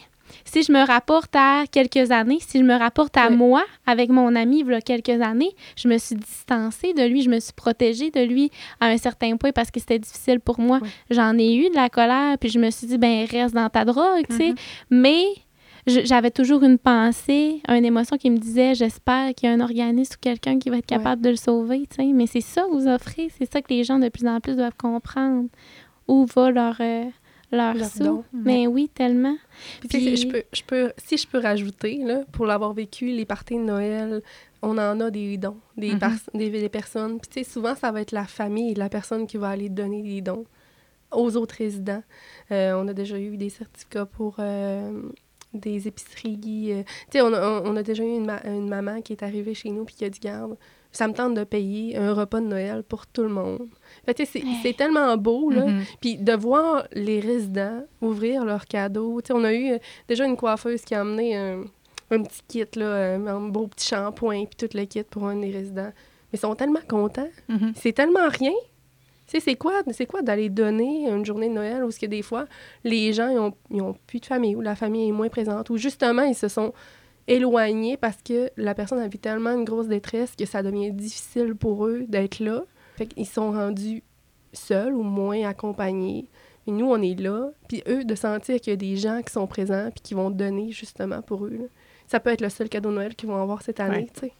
si 0.45 0.63
je 0.63 0.71
me 0.71 0.85
rapporte 0.85 1.33
à 1.35 1.63
quelques 1.71 2.11
années, 2.11 2.39
si 2.45 2.59
je 2.59 2.63
me 2.63 2.77
rapporte 2.77 3.15
à 3.17 3.27
Oui. 3.29 3.35
moi 3.37 3.63
avec 3.87 4.09
mon 4.09 4.35
ami 4.35 4.59
il 4.59 4.71
y 4.71 4.73
a 4.75 4.81
quelques 4.81 5.21
années, 5.21 5.51
je 5.77 5.87
me 5.87 5.97
suis 5.97 6.15
distancée 6.15 6.93
de 6.93 7.03
lui, 7.03 7.23
je 7.23 7.29
me 7.29 7.39
suis 7.39 7.53
protégée 7.53 8.11
de 8.11 8.21
lui 8.21 8.51
à 8.79 8.87
un 8.87 8.97
certain 8.97 9.35
point 9.37 9.51
parce 9.51 9.71
que 9.71 9.79
c'était 9.79 9.97
difficile 9.99 10.39
pour 10.41 10.59
moi. 10.59 10.79
Oui. 10.81 10.89
J'en 11.09 11.37
ai 11.37 11.55
eu 11.55 11.69
de 11.69 11.75
la 11.75 11.89
colère, 11.89 12.37
puis 12.37 12.49
je 12.49 12.59
me 12.59 12.69
suis 12.69 12.85
dit, 12.87 12.97
ben 12.97 13.25
reste 13.31 13.55
dans 13.55 13.69
ta 13.69 13.85
drogue, 13.85 14.25
tu 14.29 14.35
sais. 14.37 14.49
Mhm. 14.49 14.55
Mais 14.91 15.23
j'avais 15.85 16.31
toujours 16.31 16.63
une 16.63 16.77
pensée, 16.77 17.61
une 17.67 17.85
émotion 17.85 18.17
qui 18.17 18.29
me 18.29 18.37
disait, 18.37 18.73
j'espère 18.75 19.33
qu'il 19.33 19.49
y 19.49 19.51
a 19.51 19.55
un 19.55 19.59
organisme 19.59 20.13
ou 20.15 20.19
quelqu'un 20.21 20.57
qui 20.59 20.69
va 20.69 20.77
être 20.77 20.85
capable 20.85 21.21
de 21.21 21.29
le 21.29 21.35
sauver, 21.35 21.85
tu 21.89 21.97
sais. 21.97 22.11
Mais 22.13 22.27
c'est 22.27 22.41
ça 22.41 22.63
que 22.63 22.71
vous 22.71 22.87
offrez, 22.87 23.29
c'est 23.37 23.51
ça 23.51 23.61
que 23.61 23.73
les 23.73 23.83
gens 23.83 23.99
de 23.99 24.09
plus 24.09 24.27
en 24.27 24.39
plus 24.39 24.55
doivent 24.55 24.75
comprendre. 24.77 25.49
Où 26.07 26.25
va 26.25 26.51
leur, 26.51 26.75
euh, 26.81 27.05
leur, 27.51 27.73
Leur 27.75 27.87
sou. 27.87 28.03
don. 28.03 28.23
Mais 28.33 28.67
oui, 28.67 28.89
tellement. 28.93 29.35
Puis, 29.89 30.17
je 30.17 30.27
peux, 30.27 30.43
je 30.51 30.63
peux, 30.63 30.91
si 30.97 31.17
je 31.17 31.25
peux 31.27 31.37
rajouter, 31.39 31.97
là, 32.03 32.23
pour 32.33 32.45
l'avoir 32.45 32.73
vécu, 32.73 33.05
les 33.07 33.25
parties 33.25 33.55
de 33.55 33.63
Noël, 33.63 34.21
on 34.61 34.77
en 34.77 34.99
a 34.99 35.09
des 35.11 35.37
dons, 35.37 35.57
des, 35.77 35.93
Mhm. 35.93 35.99
des, 36.33 36.49
des 36.49 36.69
personnes. 36.69 37.19
Puis, 37.19 37.29
tu 37.29 37.43
sais, 37.43 37.49
souvent, 37.49 37.73
ça 37.75 37.91
va 37.91 38.01
être 38.01 38.11
la 38.11 38.25
famille 38.25 38.71
et 38.71 38.75
la 38.75 38.89
personne 38.89 39.27
qui 39.27 39.37
va 39.37 39.49
aller 39.49 39.69
donner 39.69 40.01
des 40.01 40.21
dons 40.21 40.45
aux 41.11 41.37
autres 41.37 41.55
résidents. 41.57 42.03
Euh, 42.51 42.73
on 42.75 42.87
a 42.87 42.93
déjà 42.93 43.17
eu 43.19 43.37
des 43.37 43.49
certificats 43.49 44.05
pour 44.07 44.37
euh, 44.39 45.01
des 45.53 45.87
épiceries. 45.87 46.71
euh, 46.73 46.83
tu 47.11 47.17
sais, 47.17 47.21
on 47.21 47.33
a, 47.33 47.61
on 47.63 47.75
a 47.75 47.83
déjà 47.83 48.03
eu 48.03 48.07
une, 48.15 48.25
ma- 48.25 48.43
une 48.45 48.67
maman 48.67 49.01
qui 49.01 49.13
est 49.13 49.23
arrivée 49.23 49.53
chez 49.53 49.69
nous 49.69 49.85
puis 49.85 49.95
qui 49.95 50.05
a 50.05 50.09
dit 50.09 50.19
Garde, 50.19 50.57
ça 50.91 51.07
me 51.07 51.13
tente 51.13 51.33
de 51.33 51.43
payer 51.43 51.97
un 51.97 52.13
repas 52.13 52.39
de 52.39 52.45
Noël 52.45 52.83
pour 52.83 53.07
tout 53.07 53.23
le 53.23 53.29
monde. 53.29 53.67
Fait 54.05 54.13
que, 54.13 54.23
tu 54.23 54.29
sais, 54.29 54.43
c'est- 54.61 54.73
tellement 54.77 55.15
beau, 55.17 55.49
là. 55.49 55.65
Mhm. 55.65 55.83
Puis 56.01 56.17
de 56.17 56.33
voir 56.33 56.85
les 56.93 57.19
résidents 57.19 57.83
ouvrir 58.01 58.45
leurs 58.45 58.65
cadeaux. 58.65 59.19
Tu 59.21 59.27
sais, 59.27 59.33
on 59.33 59.43
a 59.43 59.53
eu 59.53 59.71
euh, 59.73 59.77
déjà 60.07 60.25
une 60.25 60.37
coiffeuse 60.37 60.81
qui 60.81 60.93
a 60.93 61.01
amené 61.01 61.35
un, 61.35 61.63
un 62.11 62.21
petit 62.21 62.41
kit, 62.47 62.65
là, 62.75 62.85
euh, 62.85 63.25
un 63.27 63.39
beau 63.49 63.65
petit 63.67 63.87
shampoing, 63.87 64.45
puis 64.45 64.67
tout 64.67 64.77
le 64.77 64.85
kit 64.85 65.03
pour 65.03 65.25
un 65.27 65.35
des 65.37 65.49
résidents. 65.51 65.91
Mais 66.31 66.37
ils 66.37 66.39
sont 66.39 66.53
tellement 66.55 66.79
contents. 66.87 67.29
Mhm. 67.49 67.73
C'est 67.75 67.93
tellement 67.93 68.27
rien. 68.29 68.53
C'est 69.39 69.55
quoi, 69.55 69.83
d'aller 70.21 70.49
donner 70.49 71.09
une 71.09 71.25
journée 71.25 71.49
de 71.49 71.53
Noël 71.53 71.83
où 71.83 71.91
ce 71.91 71.99
que 71.99 72.05
des 72.05 72.21
fois, 72.21 72.45
les 72.83 73.13
gens, 73.13 73.53
ils 73.71 73.81
ont, 73.81 73.95
plus 74.07 74.19
de 74.19 74.25
famille, 74.25 74.55
ou 74.55 74.61
la 74.61 74.75
famille 74.75 75.09
est 75.09 75.13
moins 75.13 75.29
présente, 75.29 75.69
ou 75.69 75.77
justement, 75.77 76.23
ils 76.23 76.35
se 76.35 76.47
sont 76.47 76.73
éloignés 77.27 77.97
parce 77.97 78.17
que 78.21 78.49
la 78.57 78.75
personne 78.75 78.99
a 78.99 79.07
vu 79.07 79.17
tellement 79.17 79.51
une 79.51 79.63
grosse 79.63 79.87
détresse 79.87 80.35
que 80.35 80.45
ça 80.45 80.61
devient 80.61 80.91
difficile 80.91 81.55
pour 81.55 81.85
eux 81.87 82.05
d'être 82.07 82.39
là. 82.39 82.63
Fait 82.97 83.07
qu'ils 83.07 83.25
sont 83.25 83.51
rendus 83.51 84.03
seuls 84.51 84.93
ou 84.93 85.03
moins 85.03 85.47
accompagnés. 85.47 86.27
Et 86.67 86.71
nous, 86.71 86.85
on 86.85 87.01
est 87.01 87.19
là. 87.19 87.51
Puis 87.67 87.83
eux, 87.87 88.05
de 88.05 88.15
sentir 88.15 88.59
qu'il 88.59 88.71
y 88.71 88.73
a 88.73 88.77
des 88.77 88.95
gens 88.97 89.21
qui 89.21 89.33
sont 89.33 89.47
présents 89.47 89.89
puis 89.91 90.01
qui 90.01 90.13
vont 90.13 90.29
donner 90.29 90.71
justement 90.71 91.21
pour 91.21 91.45
eux. 91.45 91.69
Ça 92.13 92.19
peut 92.19 92.29
être 92.29 92.41
le 92.41 92.49
seul 92.49 92.69
cadeau 92.69 92.89
de 92.91 92.93
Noël 92.93 93.15
qu'ils 93.15 93.27
vont 93.27 93.41
avoir 93.41 93.63
cette 93.63 93.79
année, 93.79 93.97
Ouais. 93.97 94.07
tu 94.13 94.19
sais. 94.27 94.31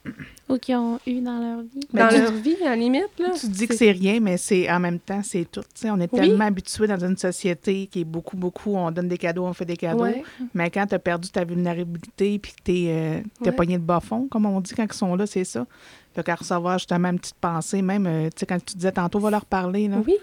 Ou 0.48 0.58
qui 0.58 0.76
ont 0.76 1.00
eu 1.08 1.20
dans 1.20 1.40
leur 1.40 1.62
vie. 1.62 1.80
Dans 1.92 2.06
tu- 2.06 2.18
leur 2.22 2.30
vie, 2.30 2.54
à 2.64 2.70
la 2.70 2.76
limite, 2.76 3.08
là. 3.18 3.30
Tu 3.36 3.48
dis 3.48 3.66
que 3.66 3.74
c'est 3.74 3.90
rien, 3.90 4.20
mais 4.20 4.36
c'est 4.36 4.70
en 4.70 4.78
même 4.78 5.00
temps, 5.00 5.20
c'est 5.24 5.44
tout. 5.50 5.62
Tu 5.62 5.66
sais, 5.80 5.90
on 5.90 5.98
est 5.98 6.08
Oui. 6.12 6.20
tellement 6.20 6.44
habitué 6.44 6.86
dans 6.86 7.04
une 7.04 7.16
société 7.16 7.88
qui 7.88 8.02
est 8.02 8.04
beaucoup, 8.04 8.36
beaucoup, 8.36 8.76
on 8.76 8.92
donne 8.92 9.08
des 9.08 9.18
cadeaux, 9.18 9.44
on 9.44 9.52
fait 9.52 9.64
des 9.64 9.76
cadeaux. 9.76 10.04
Ouais. 10.04 10.22
Mais 10.54 10.70
quand 10.70 10.86
tu 10.86 10.94
as 10.94 11.00
perdu 11.00 11.28
ta 11.30 11.44
vulnérabilité 11.44 12.38
puis 12.38 12.52
que 12.52 12.62
tu 12.64 12.72
es, 12.86 13.24
Ouais. 13.44 13.50
pogné 13.50 13.76
de 13.76 13.82
bas 13.82 13.98
fond, 13.98 14.28
comme 14.30 14.46
on 14.46 14.60
dit 14.60 14.72
quand 14.72 14.84
ils 14.84 14.92
sont 14.92 15.16
là, 15.16 15.26
c'est 15.26 15.42
ça. 15.42 15.66
Fait 16.14 16.22
qu'à 16.22 16.34
recevoir 16.36 16.78
justement 16.78 17.08
une 17.10 17.18
petite 17.18 17.34
pensée, 17.40 17.82
même, 17.82 18.06
euh, 18.06 18.26
tu 18.26 18.40
sais, 18.40 18.46
quand 18.46 18.64
tu 18.64 18.76
disais 18.76 18.92
tantôt, 18.92 19.18
va 19.18 19.30
leur 19.30 19.44
parler, 19.46 19.88
là. 19.88 19.96
Oui, 20.06 20.14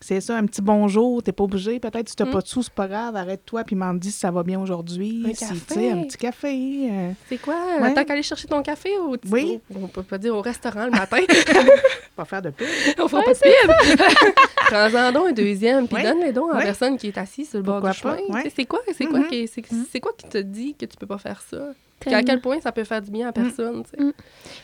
C'est 0.00 0.20
ça, 0.20 0.36
un 0.36 0.44
petit 0.44 0.60
bonjour, 0.60 1.22
t'es 1.22 1.32
pas 1.32 1.44
obligé. 1.44 1.80
Peut-être 1.80 2.10
si 2.10 2.14
t'as 2.16 2.26
Mm. 2.26 2.30
pas 2.32 2.40
de 2.42 2.46
sous, 2.46 2.62
c'est 2.62 2.72
pas 2.74 2.86
grave, 2.86 3.16
arrête-toi 3.16 3.64
puis 3.64 3.74
m'en 3.74 3.94
dis 3.94 4.12
si 4.12 4.18
ça 4.18 4.30
va 4.30 4.42
bien 4.42 4.60
aujourd'hui. 4.60 5.24
Un 5.26 5.32
Si, 5.32 5.44
un 5.88 6.02
petit 6.02 6.18
café. 6.18 6.88
euh, 6.92 7.10
c'est 7.30 7.38
quoi? 7.38 7.56
Ouais. 7.80 7.94
Tant 7.94 8.04
qu'aller 8.04 8.22
chercher 8.22 8.46
ton 8.48 8.62
café 8.62 8.90
au... 8.98 9.16
Oui. 9.32 9.60
au- 9.74 9.78
on 9.84 9.88
peut 9.88 10.02
pas 10.02 10.18
dire 10.18 10.34
au 10.36 10.42
restaurant 10.42 10.84
le 10.84 10.90
matin. 10.90 11.16
pas 12.16 12.24
faire 12.26 12.42
de 12.42 12.50
pub. 12.50 12.66
on 12.98 13.08
fera 13.08 13.22
pas 13.22 13.32
de 13.32 13.38
pub. 13.38 14.04
Prends-en 14.66 15.12
donc 15.12 15.28
un 15.28 15.32
deuxième, 15.32 15.86
puis 15.88 15.96
Ouais. 15.96 16.02
donne-les 16.02 16.32
donc 16.32 16.52
à 16.52 16.58
la 16.58 16.64
personne 16.64 16.98
qui 16.98 17.06
est 17.08 17.16
assise 17.18 17.48
sur 17.48 17.58
le 17.58 17.64
bord 17.64 17.76
Pourquoi 17.76 17.92
du 17.92 17.98
chemin. 17.98 18.16
Tu 18.42 18.42
sais, 18.50 18.52
C'est 18.56 18.64
quoi, 18.66 18.80
c'est 18.96 19.06
quoi, 19.06 19.20
Mhm. 19.20 19.28
qui, 19.28 19.48
c'est, 19.48 19.72
Mhm. 19.72 19.86
c'est 19.90 20.00
quoi 20.00 20.12
qui 20.18 20.28
te 20.28 20.38
dit 20.38 20.74
que 20.78 20.84
tu 20.84 20.96
peux 20.98 21.06
pas 21.06 21.18
faire 21.18 21.40
ça? 21.40 21.70
Puis 22.00 22.12
à 22.14 22.22
quel 22.22 22.40
point 22.40 22.60
ça 22.60 22.72
peut 22.72 22.84
faire 22.84 23.00
du 23.02 23.10
bien 23.10 23.28
à 23.28 23.32
personne, 23.32 23.82
tu 23.84 23.90
sais? 24.04 24.12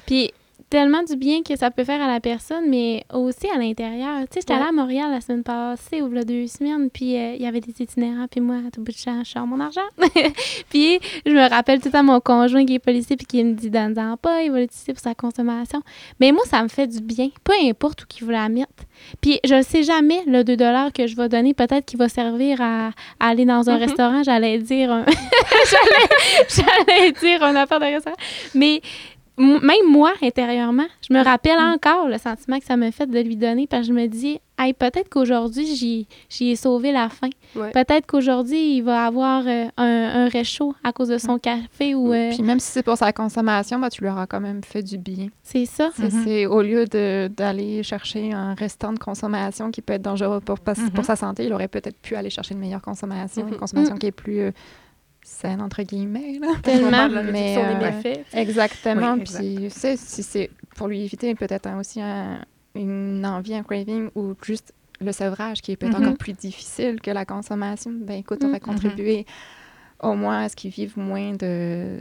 Puis 0.07 0.33
tellement 0.71 1.03
du 1.03 1.17
bien 1.17 1.43
que 1.43 1.57
ça 1.57 1.71
peut 1.71 1.85
faire 1.85 2.03
à 2.03 2.07
la 2.07 2.21
personne, 2.21 2.65
mais 2.69 3.05
aussi 3.13 3.49
à 3.55 3.59
l'intérieur. 3.59 4.21
Tu 4.23 4.35
sais, 4.35 4.41
j'étais 4.41 4.55
Ouais. 4.55 4.61
allée 4.61 4.69
à 4.69 4.73
Montréal 4.73 5.11
la 5.11 5.21
semaine 5.21 5.43
passée, 5.43 6.03
ou 6.03 6.17
a 6.17 6.25
deux 6.25 6.47
semaines, 6.47 6.91
puis 6.91 7.17
euh, 7.17 7.35
il 7.35 7.43
y 7.43 7.47
avait 7.47 7.61
des 7.61 7.75
itinérants, 7.81 8.27
puis 8.31 8.41
moi, 8.41 8.57
à 8.67 8.71
tout 8.71 8.83
bout 8.83 8.93
de 8.93 8.97
champ, 8.97 9.23
je 9.25 9.31
sors 9.31 9.47
mon 9.47 9.61
argent. 9.61 9.81
puis 10.71 10.99
je 11.27 11.31
me 11.33 11.49
rappelle 11.49 11.81
tout 11.81 11.91
temps 11.91 12.03
mon 12.03 12.21
conjoint 12.21 12.65
qui 12.65 12.75
est 12.75 12.79
policier, 12.79 13.17
puis 13.17 13.27
qui 13.27 13.45
me 13.45 13.55
dit, 13.55 13.71
donne-en 13.71 14.17
pas, 14.17 14.43
il 14.43 14.51
va 14.51 14.61
l'utiliser 14.61 14.93
pour 14.93 15.03
sa 15.03 15.15
consommation. 15.15 15.81
Mais 16.21 16.33
moi, 16.33 16.43
ça 16.47 16.63
me 16.63 16.69
fait 16.69 16.87
du 16.87 17.01
bien, 17.01 17.29
peu 17.45 17.53
importe 17.63 18.03
où 18.03 18.07
qu'il 18.07 18.27
veut 18.27 18.33
la 18.33 18.49
mettre. 18.49 18.71
Puis 19.21 19.41
je 19.45 19.55
ne 19.55 19.63
sais 19.63 19.83
jamais, 19.83 20.23
le 20.27 20.43
2 20.45 20.57
que 20.95 21.07
je 21.07 21.17
vais 21.17 21.29
donner, 21.29 21.53
peut-être 21.55 21.85
qu'il 21.85 21.99
va 21.99 22.09
servir 22.09 22.61
à, 22.61 22.89
à 23.21 23.29
aller 23.29 23.45
dans 23.45 23.69
un 23.69 23.75
Mhm. 23.77 23.81
restaurant, 23.81 24.23
j'allais 24.23 24.59
dire 24.59 24.91
un... 24.93 25.05
j'allais, 25.71 26.47
j'allais 26.49 27.13
dire 27.13 27.43
un 27.43 27.55
affaire 27.57 27.81
de 27.81 27.85
restaurant. 27.87 28.17
Mais 28.55 28.81
même 29.37 29.91
moi, 29.91 30.13
intérieurement, 30.23 30.87
je 31.09 31.13
me 31.13 31.23
rappelle 31.23 31.59
encore 31.59 32.07
le 32.09 32.19
sentiment 32.19 32.59
que 32.59 32.65
ça 32.65 32.77
me 32.77 32.91
fait 32.91 33.07
de 33.07 33.19
lui 33.21 33.37
donner 33.37 33.67
parce 33.67 33.83
que 33.83 33.89
je 33.89 33.93
me 33.93 34.07
dis, 34.07 34.39
hey, 34.59 34.73
peut-être 34.73 35.09
qu'aujourd'hui, 35.09 35.67
j'y, 35.75 36.07
j'y 36.29 36.51
ai 36.51 36.57
sauvé 36.57 36.93
la 36.93 37.09
faim. 37.09 37.31
Ouais. 37.57 37.73
Peut-être 37.73 38.07
qu'aujourd'hui, 38.07 38.77
il 38.77 38.83
va 38.83 39.07
avoir 39.07 39.43
euh, 39.47 39.65
un, 39.77 39.85
un 40.25 40.29
réchaud 40.29 40.75
à 40.85 40.93
cause 40.93 41.09
de 41.09 41.19
son 41.19 41.39
café 41.39 41.95
ou. 41.97 42.13
euh, 42.13 42.31
Puis 42.31 42.43
même 42.45 42.61
si 42.61 42.71
c'est 42.71 42.85
pour 42.85 42.97
sa 42.97 43.13
consommation, 43.13 43.81
bah, 43.81 43.91
tu 43.91 44.03
lui 44.03 44.09
auras 44.11 44.27
quand 44.27 44.41
même 44.41 44.63
fait 44.63 44.83
du 44.83 44.99
bien. 44.99 45.27
c'est 45.43 45.67
ça. 45.67 45.91
C'est- 45.97 46.13
Mhm. 46.15 46.23
C'est 46.25 46.47
au 46.47 46.63
lieu 46.63 46.85
de- 46.87 47.29
d'aller 47.37 47.83
chercher 47.83 48.33
un 48.33 48.55
restant 48.55 48.93
de 48.93 48.99
consommation 49.01 49.71
qui 49.73 49.83
peut 49.83 49.95
être 49.95 50.03
dangereux 50.03 50.41
pour, 50.41 50.59
Mhm. 50.65 50.91
pour 50.91 51.05
sa 51.05 51.17
santé, 51.17 51.45
il 51.47 51.53
aurait 51.53 51.69
peut-être 51.69 51.99
pu 52.01 52.15
aller 52.15 52.31
chercher 52.31 52.55
une 52.55 52.61
meilleure 52.61 52.83
consommation, 52.83 53.43
Mhm. 53.45 53.53
une 53.55 53.59
consommation 53.59 53.97
qui 53.97 54.07
est 54.07 54.13
plus 54.13 54.39
euh, 54.41 54.51
saine, 55.25 55.61
entre 55.61 55.83
guillemets. 55.83 56.39
là. 56.41 56.53
Tellement. 56.63 56.91
parle 56.91 57.11
de 57.11 57.15
la 57.17 57.23
Mais, 57.25 57.57
des 57.57 57.63
euh, 57.63 57.79
méfaits. 57.93 58.27
Exactement. 58.35 59.15
Oui. 59.15 59.25
Puis, 59.25 59.69
c'est- 59.71 59.97
si 59.97 60.23
c'est 60.23 60.51
pour 60.77 60.87
lui 60.89 61.03
éviter 61.03 61.35
peut-être 61.35 61.69
aussi 61.79 62.01
un- 62.01 62.45
une 62.77 63.25
envie, 63.27 63.55
un 63.55 63.63
craving 63.63 64.11
ou 64.15 64.35
juste 64.43 64.73
le 65.01 65.11
sevrage 65.13 65.61
qui 65.63 65.73
est 65.73 65.77
peut-être 65.77 65.99
Mhm. 65.99 66.05
encore 66.07 66.19
plus 66.19 66.33
difficile 66.35 67.01
que 67.01 67.11
la 67.11 67.25
consommation, 67.25 67.93
ben 67.93 68.19
écoute, 68.19 68.43
on 68.45 68.51
va 68.51 68.61
contribuer 68.61 69.27
au 70.03 70.15
moins 70.15 70.45
à 70.45 70.49
ce 70.49 70.57
qu'ils 70.57 70.71
vivent 70.71 70.99
moins 70.99 71.33
de 71.35 72.01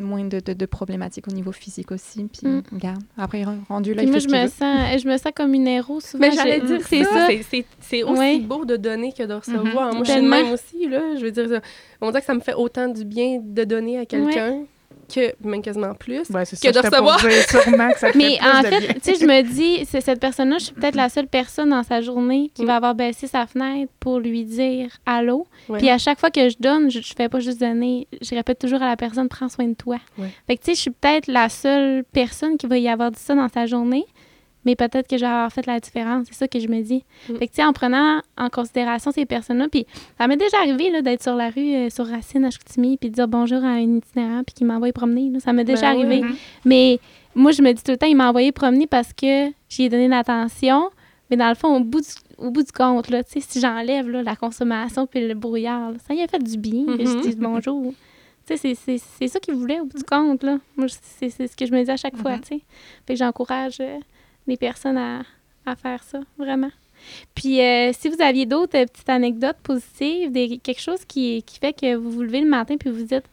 moins 0.00 0.24
de, 0.24 0.40
de- 0.40 0.52
de 0.52 0.66
problématiques 0.66 1.28
au 1.28 1.32
niveau 1.32 1.52
physique 1.52 1.92
aussi. 1.92 2.24
Puis, 2.24 2.46
Mm. 2.48 2.62
regarde, 2.72 3.02
après, 3.16 3.44
rendu 3.68 3.94
là, 3.94 4.02
il 4.02 4.10
moi, 4.10 4.18
je 4.18 4.28
me, 4.28 4.46
sens, 4.48 5.02
je 5.02 5.08
me 5.08 5.16
sens 5.16 5.32
comme 5.34 5.54
une 5.54 5.68
héros 5.68 6.00
souvent. 6.00 6.26
Mais 6.26 6.32
j'allais 6.34 6.60
dire 6.60 6.80
c'est 6.86 7.04
ça. 7.04 7.28
C'est, 7.80 8.02
aussi 8.02 8.18
Ouais. 8.18 8.38
beau 8.40 8.64
de 8.64 8.76
donner 8.76 9.12
que 9.12 9.22
de 9.24 9.34
recevoir. 9.34 9.88
Mhm. 9.88 9.94
Moi, 9.96 10.04
je 10.04 10.12
suis 10.12 10.20
de 10.22 10.28
même 10.28 10.52
aussi, 10.52 10.88
là. 10.88 11.00
Je 11.16 11.22
veux 11.24 11.30
dire, 11.30 11.60
on 12.00 12.08
dirait 12.10 12.20
que 12.20 12.26
ça 12.26 12.34
me 12.34 12.40
fait 12.40 12.54
autant 12.54 12.88
du 12.88 13.04
bien 13.04 13.40
de 13.44 13.64
donner 13.64 13.98
à 13.98 14.06
quelqu'un 14.06 14.64
que, 15.12 15.34
même 15.46 15.60
quasiment 15.62 15.94
plus. 15.94 16.28
Ouais, 16.30 16.44
Que 16.44 16.56
ça, 16.56 16.72
de 16.72 16.78
recevoir. 16.78 17.18
dire 17.20 17.30
sûrement 17.48 17.90
que 17.92 17.98
ça 17.98 18.12
te 18.12 18.16
Mais 18.18 18.38
en 18.42 18.62
fait, 18.62 18.94
tu 18.94 19.00
sais, 19.02 19.14
je 19.20 19.26
me 19.26 19.42
dis, 19.42 19.84
c'est 19.86 20.00
cette 20.00 20.20
personne-là, 20.20 20.58
je 20.58 20.64
suis 20.66 20.74
peut-être 20.74 20.94
la 20.94 21.08
seule 21.08 21.26
personne 21.26 21.70
dans 21.70 21.82
sa 21.82 22.00
journée 22.00 22.50
qui 22.54 22.62
Mm. 22.62 22.66
va 22.66 22.76
avoir 22.76 22.94
baissé 22.94 23.26
sa 23.26 23.46
fenêtre 23.46 23.92
pour 24.00 24.18
lui 24.20 24.44
dire 24.44 24.90
allô? 25.06 25.46
Ouais. 25.68 25.78
Puis 25.78 25.90
à 25.90 25.98
chaque 25.98 26.18
fois 26.20 26.30
que 26.30 26.48
je 26.48 26.56
donne, 26.60 26.90
je, 26.90 27.00
je 27.00 27.12
fais 27.16 27.28
pas 27.28 27.40
juste 27.40 27.60
donner, 27.60 28.06
je 28.22 28.34
répète 28.34 28.58
toujours 28.58 28.82
à 28.82 28.88
la 28.88 28.96
personne 28.96 29.28
prends 29.28 29.48
soin 29.48 29.66
de 29.66 29.74
toi. 29.74 29.98
Ouais. 30.18 30.28
Fait 30.46 30.56
que 30.56 30.62
tu 30.62 30.70
sais, 30.70 30.74
je 30.74 30.80
suis 30.80 30.90
peut-être 30.90 31.26
la 31.26 31.48
seule 31.48 32.04
personne 32.12 32.56
qui 32.56 32.66
va 32.66 32.78
y 32.78 32.88
avoir 32.88 33.10
dit 33.10 33.20
ça 33.20 33.34
dans 33.34 33.48
sa 33.48 33.66
journée, 33.66 34.04
mais 34.64 34.76
peut-être 34.76 35.08
que 35.08 35.16
je 35.16 35.22
vais 35.22 35.26
avoir 35.30 35.52
fait 35.52 35.66
la 35.66 35.80
différence. 35.80 36.26
C'est 36.30 36.34
ça 36.36 36.48
que 36.48 36.58
je 36.60 36.68
me 36.68 36.80
dis. 36.82 37.04
Mm. 37.28 37.36
Fait 37.36 37.46
que 37.46 37.52
tu 37.52 37.56
sais, 37.56 37.64
en 37.64 37.72
prenant 37.72 38.20
en 38.36 38.48
considération 38.50 39.10
ces 39.12 39.26
personnes-là, 39.26 39.68
puis 39.70 39.86
ça 40.18 40.26
m'est 40.26 40.36
déjà 40.36 40.58
arrivé 40.58 40.90
là, 40.90 41.02
d'être 41.02 41.22
sur 41.22 41.34
la 41.34 41.50
rue, 41.50 41.74
euh, 41.74 41.90
sur 41.90 42.06
Racine 42.06 42.44
à 42.44 42.50
Chicoutimi, 42.50 42.96
puis 42.96 43.10
de 43.10 43.14
dire 43.14 43.28
bonjour 43.28 43.64
à 43.64 43.68
un 43.68 43.96
itinérant, 43.96 44.42
puis 44.44 44.54
qu'il 44.54 44.66
m'envoie 44.66 44.92
promener. 44.92 45.30
là. 45.30 45.40
Ça 45.40 45.52
m'est 45.52 45.64
déjà 45.64 45.92
Ben 45.92 45.98
oui. 45.98 46.04
arrivé. 46.06 46.22
Mhm. 46.22 46.34
Mais 46.64 46.98
moi, 47.34 47.52
je 47.52 47.62
me 47.62 47.72
dis 47.72 47.82
tout 47.82 47.92
le 47.92 47.96
temps, 47.96 48.06
il 48.06 48.16
m'a 48.16 48.28
envoyé 48.28 48.52
promener 48.52 48.86
parce 48.86 49.12
que 49.12 49.48
j'y 49.68 49.84
ai 49.84 49.88
donné 49.88 50.06
de 50.06 50.10
l'attention. 50.10 50.90
Mais 51.30 51.36
dans 51.36 51.48
le 51.48 51.54
fond, 51.54 51.76
au 51.76 51.80
bout 51.80 52.00
du, 52.00 52.08
au 52.38 52.50
bout 52.50 52.64
du 52.64 52.72
compte, 52.72 53.08
là, 53.08 53.22
si 53.24 53.60
j'enlève 53.60 54.08
là, 54.08 54.20
la 54.22 54.34
consommation 54.34 55.06
puis 55.06 55.26
le 55.28 55.34
brouillard, 55.34 55.92
là, 55.92 55.96
ça 56.06 56.12
y 56.12 56.22
a 56.22 56.26
fait 56.26 56.42
du 56.42 56.58
bien 56.58 56.84
que 56.96 57.04
je 57.04 57.12
Mhm. 57.14 57.20
dise 57.20 57.36
bonjour. 57.36 57.94
C'est- 58.46 58.56
c'est 58.74 58.98
c'est 58.98 59.28
ça 59.28 59.38
qu'il 59.38 59.54
voulait 59.54 59.78
au 59.78 59.84
bout 59.84 59.96
du 59.96 60.02
compte, 60.02 60.42
là. 60.42 60.58
Moi, 60.76 60.88
c'est 60.88 61.30
c'est 61.30 61.46
ce 61.46 61.56
que 61.56 61.66
je 61.66 61.70
me 61.72 61.84
dis 61.84 61.90
à 61.90 61.96
chaque 61.96 62.16
fois, 62.16 62.32
Mhm. 62.38 62.42
sais. 62.42 62.60
Fait 63.06 63.12
que 63.14 63.18
j'encourage 63.20 63.76
euh, 63.78 63.98
les 64.50 64.56
personnes 64.58 64.98
à, 64.98 65.22
à 65.64 65.76
faire 65.76 66.02
ça, 66.02 66.20
vraiment. 66.38 66.70
Puis, 67.34 67.60
euh, 67.62 67.92
si 67.94 68.10
vous 68.10 68.20
aviez 68.20 68.44
d'autres 68.44 68.76
euh, 68.76 68.84
petites 68.84 69.08
anecdotes 69.08 69.56
positives, 69.62 70.30
des, 70.30 70.58
quelque 70.58 70.80
chose 70.82 71.04
qui, 71.06 71.42
qui 71.44 71.58
fait 71.58 71.72
que 71.72 71.94
vous 71.94 72.10
vous 72.10 72.22
levez 72.22 72.40
le 72.42 72.48
matin 72.48 72.76
puis 72.78 72.90
vous 72.90 73.04
dites 73.04 73.24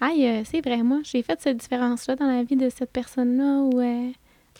Aïe, 0.00 0.26
euh, 0.26 0.42
c'est 0.44 0.60
vrai, 0.60 0.82
moi, 0.82 0.98
j'ai 1.04 1.22
fait 1.22 1.40
cette 1.40 1.58
différence-là 1.58 2.16
dans 2.16 2.26
la 2.26 2.42
vie 2.42 2.56
de 2.56 2.68
cette 2.68 2.90
personne-là 2.90 3.60
ou 3.60 3.80
euh, 3.80 4.10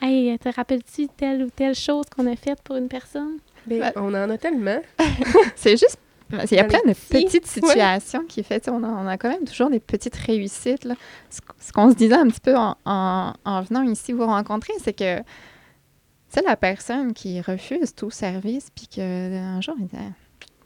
Hey, 0.00 0.38
te 0.38 0.48
rappelles-tu 0.48 1.08
telle 1.16 1.42
ou 1.44 1.50
telle 1.50 1.74
chose 1.74 2.04
qu'on 2.14 2.26
a 2.32 2.36
faite 2.36 2.60
pour 2.62 2.76
une 2.76 2.88
personne? 2.88 3.38
Ouais. 3.70 3.92
On 3.96 4.08
en 4.14 4.30
a 4.30 4.38
tellement. 4.38 4.80
C'est 5.56 5.72
juste 5.76 5.98
Il 6.30 6.56
y 6.56 6.58
a 6.58 6.64
plein 6.64 6.80
de 6.86 6.92
petites 6.94 7.46
situations 7.46 8.24
qui 8.28 8.42
fait, 8.44 8.68
on 8.68 8.82
a, 8.84 8.88
on 8.88 9.06
a 9.06 9.16
quand 9.18 9.30
même 9.30 9.44
toujours 9.44 9.70
des 9.70 9.80
petites 9.80 10.16
réussites. 10.16 10.84
Là. 10.84 10.94
Ce, 11.30 11.40
qu- 11.40 11.46
ce 11.60 11.72
qu'on 11.72 11.90
se 11.90 11.96
disait 11.96 12.14
un 12.16 12.28
petit 12.28 12.40
peu 12.40 12.56
en, 12.56 12.76
en- 12.84 13.32
en 13.44 13.62
venant 13.62 13.82
ici 13.82 14.12
vous 14.12 14.26
rencontrer, 14.26 14.72
c'est 14.82 14.92
que 14.92 15.18
c'est 16.34 16.42
la 16.42 16.56
personne 16.56 17.12
qui 17.12 17.40
refuse 17.40 17.94
tout 17.94 18.10
service, 18.10 18.68
puis 18.74 18.88
qu'un 18.88 19.60
jour, 19.60 19.76
il 19.78 19.86
dit 19.86 19.96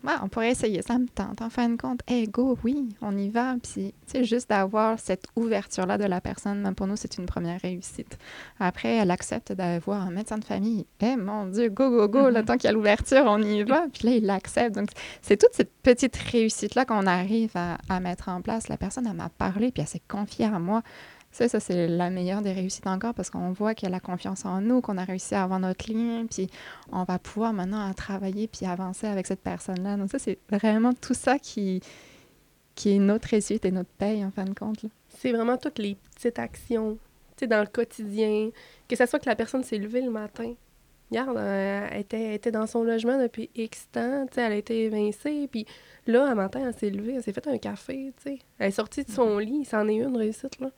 Ouais, 0.03 0.13
on 0.23 0.29
pourrait 0.29 0.53
essayer, 0.53 0.81
ça 0.81 0.97
me 0.97 1.09
tente. 1.09 1.43
En 1.43 1.51
fin 1.51 1.69
de 1.69 1.77
compte, 1.77 2.01
hey, 2.07 2.27
go, 2.27 2.57
oui, 2.65 2.89
on 3.03 3.15
y 3.19 3.29
va. 3.29 3.57
Puis, 3.61 3.93
tu 3.93 3.93
sais, 4.07 4.25
juste 4.25 4.49
d'avoir 4.49 4.99
cette 4.99 5.27
ouverture-là 5.37 5.99
de 5.99 6.05
la 6.05 6.21
personne, 6.21 6.61
même 6.61 6.75
pour 6.75 6.87
nous, 6.87 6.97
c'est 6.97 7.19
une 7.19 7.27
première 7.27 7.61
réussite. 7.61 8.17
Après, 8.61 8.97
elle 8.97 9.11
accepte 9.11 9.53
d'avoir 9.53 10.07
un 10.07 10.11
médecin 10.11 10.39
de 10.39 10.45
famille. 10.45 10.87
Eh, 11.01 11.17
mon 11.17 11.47
Dieu, 11.47 11.69
go, 11.69 11.91
go, 11.91 12.09
go, 12.09 12.31
le 12.31 12.45
temps 12.45 12.55
qu'il 12.57 12.65
y 12.65 12.69
a 12.69 12.73
l'ouverture, 12.73 13.25
on 13.27 13.43
y 13.43 13.65
va. 13.65 13.87
Puis 13.93 14.09
là, 14.09 14.15
il 14.15 14.25
l'accepte. 14.25 14.77
Donc, 14.77 14.89
c'est 15.21 15.37
toute 15.37 15.53
cette 15.53 15.73
petite 15.83 16.17
réussite-là 16.17 16.85
qu'on 16.85 17.07
arrive 17.07 17.51
à, 17.57 17.77
à 17.89 17.99
mettre 17.99 18.29
en 18.29 18.41
place. 18.41 18.69
La 18.69 18.77
personne, 18.77 19.07
elle 19.07 19.17
m'a 19.17 19.31
parlé, 19.31 19.73
puis 19.73 19.83
elle 19.83 19.89
s'est 19.89 20.03
confiée 20.07 20.47
à 20.47 20.61
moi. 20.61 20.83
Ça, 21.31 21.49
ça 21.49 21.61
c'est 21.61 21.87
la 21.87 22.11
meilleure 22.11 22.43
des 22.43 22.53
réussites 22.53 22.87
encore 22.87 23.15
parce 23.15 23.31
qu'on 23.31 23.53
voit 23.53 23.75
qu'il 23.75 23.89
y 23.89 23.93
a 23.93 23.93
la 23.93 24.01
confiance 24.01 24.45
en 24.45 24.61
nous, 24.61 24.81
qu'on 24.81 24.99
a 24.99 25.05
réussi 25.05 25.35
à 25.35 25.43
avoir 25.43 25.61
notre 25.61 25.93
lien, 25.93 26.27
puis 26.27 26.49
on 26.91 27.05
va 27.05 27.19
pouvoir 27.19 27.53
maintenant 27.53 27.93
travailler 27.95 28.49
puis 28.49 28.67
avancer 28.67 29.07
avec 29.07 29.27
cette 29.27 29.41
personne-là. 29.41 29.97
Donc 29.97 30.11
ça, 30.11 30.19
c'est 30.19 30.39
vraiment 30.51 30.93
tout 30.95 31.15
ça 31.15 31.39
qui, 31.39 31.83
qui 32.75 32.95
est 32.95 32.99
notre 32.99 33.29
réussite 33.29 33.65
et 33.65 33.71
notre 33.71 33.91
paye, 33.91 34.25
en 34.25 34.31
fin 34.31 34.45
de 34.45 34.55
compte. 34.55 34.87
C'est 35.09 35.33
vraiment 35.33 35.57
toutes 35.57 35.79
les 35.79 35.97
petites 36.15 36.39
actions, 36.39 36.99
tu 37.37 37.41
sais, 37.41 37.47
dans 37.47 37.61
le 37.61 37.67
quotidien. 37.67 38.51
Que 38.89 38.97
ce 38.97 39.05
soit 39.05 39.19
que 39.19 39.29
la 39.29 39.37
personne 39.37 39.65
s'est 39.65 39.79
levée 39.79 40.01
le 40.01 40.11
matin. 40.11 40.55
Regarde, 41.11 41.39
euh, 41.39 41.89
elle 41.91 42.01
était, 42.01 42.23
elle 42.23 42.35
était 42.35 42.51
dans 42.51 42.67
son 42.67 42.85
logement 42.85 43.19
depuis 43.19 43.51
X 43.55 43.89
temps, 43.91 44.27
tu 44.27 44.35
sais, 44.35 44.43
elle 44.43 44.53
a 44.53 44.57
été 44.57 44.85
évincée, 44.85 45.49
puis 45.51 45.67
là, 46.07 46.27
un 46.27 46.35
matin, 46.35 46.61
elle 46.67 46.75
s'est 46.75 46.91
levée, 46.91 47.15
elle 47.15 47.23
s'est 47.23 47.33
fait 47.33 47.47
un 47.47 47.57
café, 47.57 48.13
tu 48.19 48.31
sais. 48.31 48.39
Elle 48.59 48.69
est 48.69 48.73
sortie 48.73 49.05
de 49.05 49.11
son 49.11 49.39
lit, 49.39 49.65
c'en 49.65 49.89
est 49.89 49.97
une 49.97 50.17
réussite, 50.17 50.61
là. 50.61 50.71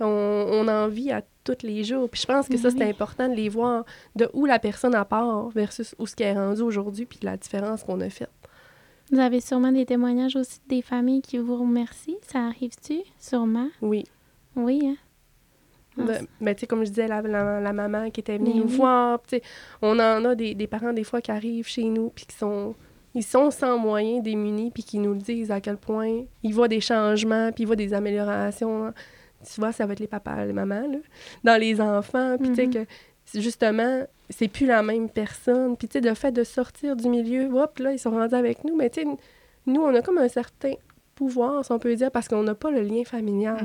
On, 0.00 0.06
on 0.06 0.68
en 0.68 0.88
vit 0.88 1.12
à 1.12 1.22
tous 1.44 1.62
les 1.62 1.84
jours. 1.84 2.08
Puis 2.08 2.20
je 2.22 2.26
pense 2.26 2.48
que 2.48 2.56
ça, 2.56 2.70
c'est 2.70 2.78
Oui. 2.78 2.90
important 2.90 3.28
de 3.28 3.34
les 3.34 3.48
voir 3.48 3.84
de 4.16 4.28
où 4.32 4.44
la 4.46 4.58
personne 4.58 4.94
a 4.94 5.04
part 5.04 5.48
versus 5.50 5.94
où 5.98 6.06
ce 6.06 6.16
qu'elle 6.16 6.36
est 6.36 6.38
rendue 6.38 6.62
aujourd'hui, 6.62 7.06
puis 7.06 7.18
la 7.22 7.36
différence 7.36 7.84
qu'on 7.84 8.00
a 8.00 8.10
faite. 8.10 8.30
Vous 9.12 9.18
avez 9.20 9.40
sûrement 9.40 9.70
des 9.70 9.84
témoignages 9.86 10.34
aussi 10.36 10.60
des 10.68 10.82
familles 10.82 11.20
qui 11.22 11.38
vous 11.38 11.56
remercient. 11.56 12.16
Ça 12.26 12.46
arrive-tu? 12.46 13.00
Sûrement. 13.20 13.68
Oui. 13.82 14.04
Oui, 14.56 14.80
hein? 14.84 14.96
Ah, 15.98 16.02
Ben, 16.06 16.26
ben, 16.40 16.54
tu 16.54 16.60
sais, 16.60 16.66
comme 16.66 16.84
je 16.84 16.88
disais, 16.90 17.06
la, 17.06 17.22
la, 17.22 17.60
la 17.60 17.72
maman 17.72 18.10
qui 18.10 18.20
était 18.20 18.38
venue 18.38 18.50
Mais 18.54 18.60
nous 18.60 18.66
oui. 18.66 18.76
voir, 18.76 19.20
tu 19.22 19.36
sais, 19.36 19.42
on 19.82 19.92
en 20.00 20.24
a 20.24 20.34
des, 20.34 20.54
des 20.54 20.66
parents 20.66 20.92
des 20.92 21.04
fois 21.04 21.20
qui 21.20 21.30
arrivent 21.30 21.68
chez 21.68 21.84
nous 21.84 22.10
puis 22.10 22.26
qui 22.26 22.34
sont 22.36 22.74
ils 23.16 23.22
sont 23.22 23.52
sans 23.52 23.78
moyens, 23.78 24.24
démunis, 24.24 24.72
puis 24.72 24.82
qui 24.82 24.98
nous 24.98 25.12
le 25.12 25.20
disent 25.20 25.52
à 25.52 25.60
quel 25.60 25.76
point 25.76 26.22
ils 26.42 26.52
voient 26.52 26.66
des 26.66 26.80
changements, 26.80 27.52
puis 27.52 27.62
ils 27.62 27.66
voient 27.66 27.76
des 27.76 27.94
améliorations. 27.94 28.92
Tu 28.92 28.98
vois, 29.60 29.72
ça 29.72 29.86
va 29.86 29.92
être 29.92 30.00
les 30.00 30.06
papas, 30.06 30.44
les 30.44 30.52
mamans, 30.52 30.86
là, 30.88 30.98
dans 31.44 31.60
les 31.60 31.80
enfants, 31.80 32.36
puis 32.38 32.48
tu 32.50 32.54
sais 32.56 32.66
Mhm. 32.66 32.72
que 32.72 33.40
justement, 33.40 34.02
c'est 34.30 34.48
plus 34.48 34.66
la 34.66 34.82
même 34.82 35.08
personne. 35.08 35.76
Puis 35.76 35.88
tu 35.88 35.98
sais, 36.00 36.06
le 36.08 36.14
fait 36.14 36.32
de 36.32 36.44
sortir 36.44 36.96
du 36.96 37.08
milieu, 37.08 37.50
hop, 37.54 37.78
là, 37.78 37.92
ils 37.92 37.98
sont 37.98 38.10
rendus 38.10 38.34
avec 38.34 38.64
nous, 38.64 38.76
mais 38.76 38.90
tu 38.90 39.02
sais, 39.02 39.06
nous, 39.66 39.80
on 39.82 39.94
a 39.94 40.02
comme 40.02 40.18
un 40.18 40.28
certain 40.28 40.74
pouvoir, 41.14 41.64
si 41.64 41.72
on 41.72 41.78
peut 41.78 41.94
dire, 41.94 42.10
parce 42.10 42.26
qu'on 42.28 42.42
n'a 42.42 42.54
pas 42.54 42.70
le 42.70 42.82
lien 42.82 43.04
familial. 43.04 43.64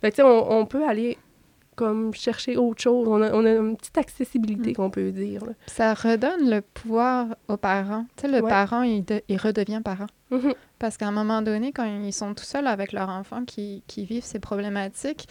Fait 0.00 0.10
que, 0.10 0.16
tu 0.16 0.22
sais, 0.22 0.28
on, 0.28 0.50
on 0.60 0.66
peut 0.66 0.84
aller 0.88 1.18
comme 1.76 2.12
chercher 2.14 2.56
autre 2.56 2.82
chose. 2.82 3.06
On 3.06 3.22
a, 3.22 3.32
on 3.32 3.44
a 3.44 3.52
une 3.52 3.76
petite 3.76 3.98
accessibilité, 3.98 4.70
Mm. 4.70 4.74
qu'on 4.74 4.90
peut 4.90 5.12
dire. 5.12 5.44
là. 5.44 5.52
Ça 5.66 5.94
redonne 5.94 6.50
le 6.50 6.60
pouvoir 6.62 7.36
aux 7.48 7.56
parents. 7.56 8.06
Tu 8.16 8.22
sais, 8.22 8.28
le 8.28 8.42
Ouais. 8.42 8.48
parent, 8.50 8.82
il, 8.82 9.04
de- 9.04 9.22
il 9.28 9.36
redevient 9.38 9.80
parent. 9.84 10.06
Mhm. 10.30 10.54
Parce 10.78 10.96
qu'à 10.96 11.06
un 11.06 11.12
moment 11.12 11.42
donné, 11.42 11.72
quand 11.72 11.84
ils 11.84 12.12
sont 12.12 12.34
tout 12.34 12.44
seuls 12.44 12.66
avec 12.66 12.92
leur 12.92 13.08
enfant 13.08 13.44
qui, 13.44 13.82
qui 13.86 14.04
vivent 14.04 14.24
ces 14.24 14.40
problématiques, 14.40 15.28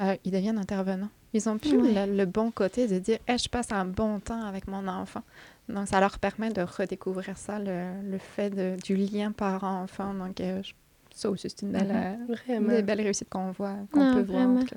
euh, 0.00 0.16
ils 0.24 0.30
deviennent 0.32 0.58
intervenants. 0.58 1.10
Ils 1.34 1.46
ont 1.48 1.58
plus 1.58 1.76
Ouais. 1.76 2.06
le, 2.06 2.16
le 2.16 2.24
bon 2.24 2.50
côté 2.50 2.86
de 2.88 2.98
dire 2.98 3.18
Eh, 3.28 3.36
je 3.36 3.48
passe 3.48 3.70
un 3.72 3.84
bon 3.84 4.18
temps 4.20 4.42
avec 4.46 4.66
mon 4.66 4.88
enfant. 4.88 5.22
Donc, 5.68 5.86
ça 5.88 6.00
leur 6.00 6.18
permet 6.18 6.48
de 6.50 6.62
redécouvrir 6.62 7.36
ça, 7.36 7.58
le, 7.58 8.10
le 8.10 8.16
fait 8.18 8.48
de- 8.48 8.76
du 8.82 8.96
lien 8.96 9.32
parent-enfant. 9.32 10.14
Donc, 10.14 10.40
euh, 10.40 10.62
je- 10.62 10.72
ça 11.14 11.28
aussi, 11.28 11.50
c'est 11.50 11.62
une 11.62 11.72
belle, 11.72 11.90
euh, 11.92 12.14
une 12.28 12.34
Vraiment. 12.34 12.68
des 12.76 12.82
belles 12.82 13.02
réussites 13.02 13.28
qu'on 13.28 13.50
voit, 13.50 13.74
qu'on 13.92 14.14
peut 14.14 14.22
voir. 14.22 14.42
en 14.42 14.44
vraiment. 14.54 14.60
tout 14.60 14.66
cas. 14.68 14.76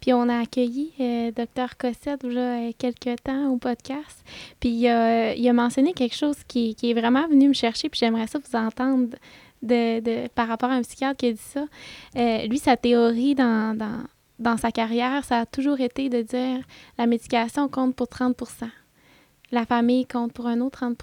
Puis 0.00 0.12
on 0.12 0.28
a 0.28 0.40
accueilli 0.40 0.92
euh, 1.00 1.30
Dr 1.32 1.76
Cossette 1.78 2.20
il 2.24 2.32
y 2.32 2.38
a 2.38 2.72
quelques 2.72 3.22
temps 3.22 3.48
au 3.50 3.56
podcast. 3.56 4.24
Puis 4.60 4.70
il 4.70 4.88
a, 4.88 5.30
a 5.32 5.52
mentionné 5.52 5.92
quelque 5.92 6.16
chose 6.16 6.36
qui, 6.46 6.76
est 6.82 6.94
vraiment 6.94 7.26
venu 7.28 7.48
me 7.48 7.54
chercher, 7.54 7.88
puis 7.88 7.98
j'aimerais 7.98 8.26
ça 8.26 8.38
vous 8.38 8.56
entendre 8.56 9.16
de, 9.62 10.28
par 10.28 10.48
rapport 10.48 10.70
à 10.70 10.74
un 10.74 10.82
psychiatre 10.82 11.16
qui 11.16 11.26
a 11.26 11.32
dit 11.32 11.38
ça. 11.38 11.66
Euh, 12.16 12.46
lui, 12.46 12.58
sa 12.58 12.76
théorie 12.76 13.34
dans, 13.34 13.76
dans, 13.76 14.04
dans 14.38 14.56
sa 14.56 14.72
carrière, 14.72 15.24
ça 15.24 15.40
a 15.40 15.46
toujours 15.46 15.80
été 15.80 16.08
de 16.08 16.22
dire 16.22 16.60
la 16.98 17.06
médication 17.06 17.68
compte 17.68 17.94
pour 17.94 18.06
30% 18.06 18.68
la 19.52 19.66
famille 19.66 20.06
compte 20.06 20.32
pour 20.32 20.46
un 20.46 20.60
autre 20.60 20.78
30 20.78 20.96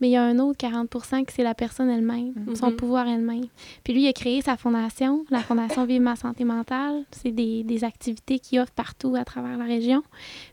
mais 0.00 0.08
il 0.08 0.12
y 0.12 0.16
a 0.16 0.22
un 0.22 0.38
autre 0.38 0.58
40% 0.58 1.24
que 1.24 1.32
c'est 1.32 1.42
la 1.42 1.54
personne 1.54 1.88
elle-même, 1.90 2.32
Mhm. 2.36 2.56
son 2.56 2.72
pouvoir 2.72 3.06
elle-même. 3.06 3.44
Puis 3.84 3.92
lui, 3.92 4.02
il 4.04 4.08
a 4.08 4.12
créé 4.12 4.40
sa 4.42 4.56
fondation, 4.56 5.24
la 5.30 5.40
Fondation 5.40 5.84
Vive 5.84 6.00
ma 6.02 6.16
santé 6.16 6.44
mentale. 6.44 7.04
C'est 7.12 7.32
des, 7.32 7.62
des 7.64 7.84
activités 7.84 8.38
qu'il 8.38 8.60
offre 8.60 8.72
partout 8.72 9.14
à 9.16 9.24
travers 9.24 9.56
la 9.58 9.64
région. 9.64 10.02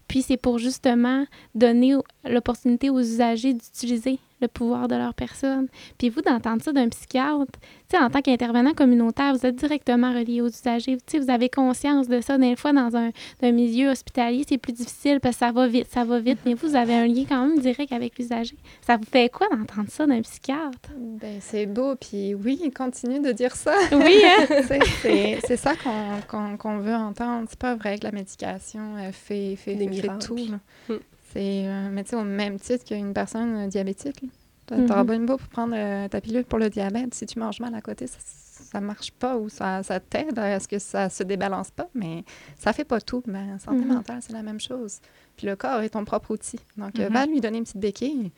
Puis 0.07 0.21
c'est 0.21 0.37
pour 0.37 0.57
justement 0.57 1.25
donner 1.55 1.95
l'opportunité 2.23 2.89
aux 2.89 2.99
usagers 2.99 3.53
d'utiliser 3.53 4.19
le 4.41 4.47
pouvoir 4.47 4.87
de 4.87 4.95
leur 4.95 5.13
personne. 5.13 5.67
Puis 5.97 6.09
vous, 6.09 6.21
d'entendre 6.21 6.61
ça 6.61 6.71
d'un 6.71 6.89
psychiatre, 6.89 7.45
tu 7.89 7.97
sais, 7.97 8.03
en 8.03 8.09
tant 8.09 8.21
qu'intervenant 8.21 8.73
communautaire, 8.73 9.33
vous 9.33 9.45
êtes 9.45 9.55
directement 9.55 10.13
relié 10.13 10.41
aux 10.41 10.47
usagers. 10.47 10.97
Tu 10.97 11.03
sais, 11.07 11.19
vous 11.19 11.31
avez 11.31 11.49
conscience 11.49 12.07
de 12.07 12.21
ça. 12.21 12.37
Des 12.37 12.55
fois, 12.55 12.73
dans 12.73 12.95
un, 12.95 13.11
un 13.41 13.51
milieu 13.51 13.89
hospitalier, 13.89 14.43
c'est 14.47 14.57
plus 14.57 14.73
difficile 14.73 15.19
parce 15.19 15.35
que 15.37 15.45
ça 15.45 15.51
va 15.51 15.67
vite, 15.67 15.87
ça 15.91 16.03
va 16.03 16.19
vite. 16.19 16.39
Mais 16.45 16.53
vous, 16.53 16.67
vous 16.67 16.75
avez 16.75 16.93
un 16.93 17.07
lien 17.07 17.23
quand 17.27 17.47
même 17.47 17.59
direct 17.59 17.91
avec 17.91 18.17
l'usager. 18.17 18.57
Ça 18.85 18.97
vous 18.97 19.05
fait 19.05 19.29
quoi 19.29 19.47
d'entendre 19.49 19.89
ça 19.89 20.05
d'un 20.05 20.21
psychiatre? 20.21 20.89
Ben, 20.95 21.37
c'est 21.39 21.65
beau, 21.65 21.95
puis 21.95 22.35
oui, 22.35 22.71
continue 22.75 23.19
de 23.19 23.31
dire 23.31 23.55
ça. 23.55 23.73
Oui, 23.97 24.21
hein? 24.23 24.45
C'est 25.47 25.57
ça 25.57 25.73
qu'on 25.75 26.77
veut 26.77 26.93
entendre. 26.93 27.47
C'est 27.49 27.59
pas 27.59 27.75
vrai 27.75 27.97
que 27.97 28.03
la 28.03 28.11
médication 28.11 28.95
fait, 29.11 29.55
fait, 29.55 29.75
Des 29.75 29.87
tout. 30.19 30.35
Mm. 30.37 30.93
C'est, 31.33 31.67
euh, 31.67 31.89
mais 31.91 32.03
tu 32.03 32.11
sais, 32.11 32.15
au 32.15 32.23
même 32.23 32.59
titre 32.59 32.85
qu'une 32.85 33.13
personne 33.13 33.55
euh, 33.55 33.67
diabétique. 33.67 34.23
T'as- 34.65 34.77
Mhm. 34.77 34.85
T'auras 34.87 35.03
bien 35.03 35.19
beau 35.21 35.37
pour 35.37 35.47
prendre 35.47 35.73
euh, 35.75 36.07
ta 36.07 36.19
pilule 36.21 36.43
pour 36.45 36.59
le 36.59 36.69
diabète. 36.69 37.13
Si 37.13 37.25
tu 37.25 37.39
manges 37.39 37.59
mal 37.59 37.73
à 37.75 37.81
côté, 37.81 38.05
ça, 38.07 38.17
ça 38.19 38.81
marche 38.81 39.11
pas 39.11 39.37
ou 39.37 39.47
ça, 39.49 39.81
ça 39.83 39.99
t'aide 39.99 40.37
à 40.39 40.59
ce 40.59 40.67
que 40.67 40.77
ça 40.79 41.09
se 41.09 41.23
débalance 41.23 41.71
pas, 41.71 41.89
mais 41.93 42.23
ça 42.57 42.73
fait 42.73 42.83
pas 42.85 42.99
tout. 42.99 43.23
Mais 43.27 43.39
en 43.53 43.59
santé 43.59 43.77
Mhm. 43.85 43.93
mentale, 43.93 44.19
c'est 44.21 44.33
la 44.33 44.43
même 44.43 44.59
chose. 44.59 44.99
Puis 45.37 45.47
le 45.47 45.55
corps 45.55 45.81
est 45.81 45.89
ton 45.89 46.03
propre 46.05 46.31
outil. 46.31 46.59
Donc, 46.75 46.99
euh, 46.99 47.07
Mhm. 47.07 47.13
va 47.13 47.25
lui 47.25 47.39
donner 47.39 47.59
une 47.59 47.63
petite 47.63 47.77
béquille, 47.79 48.31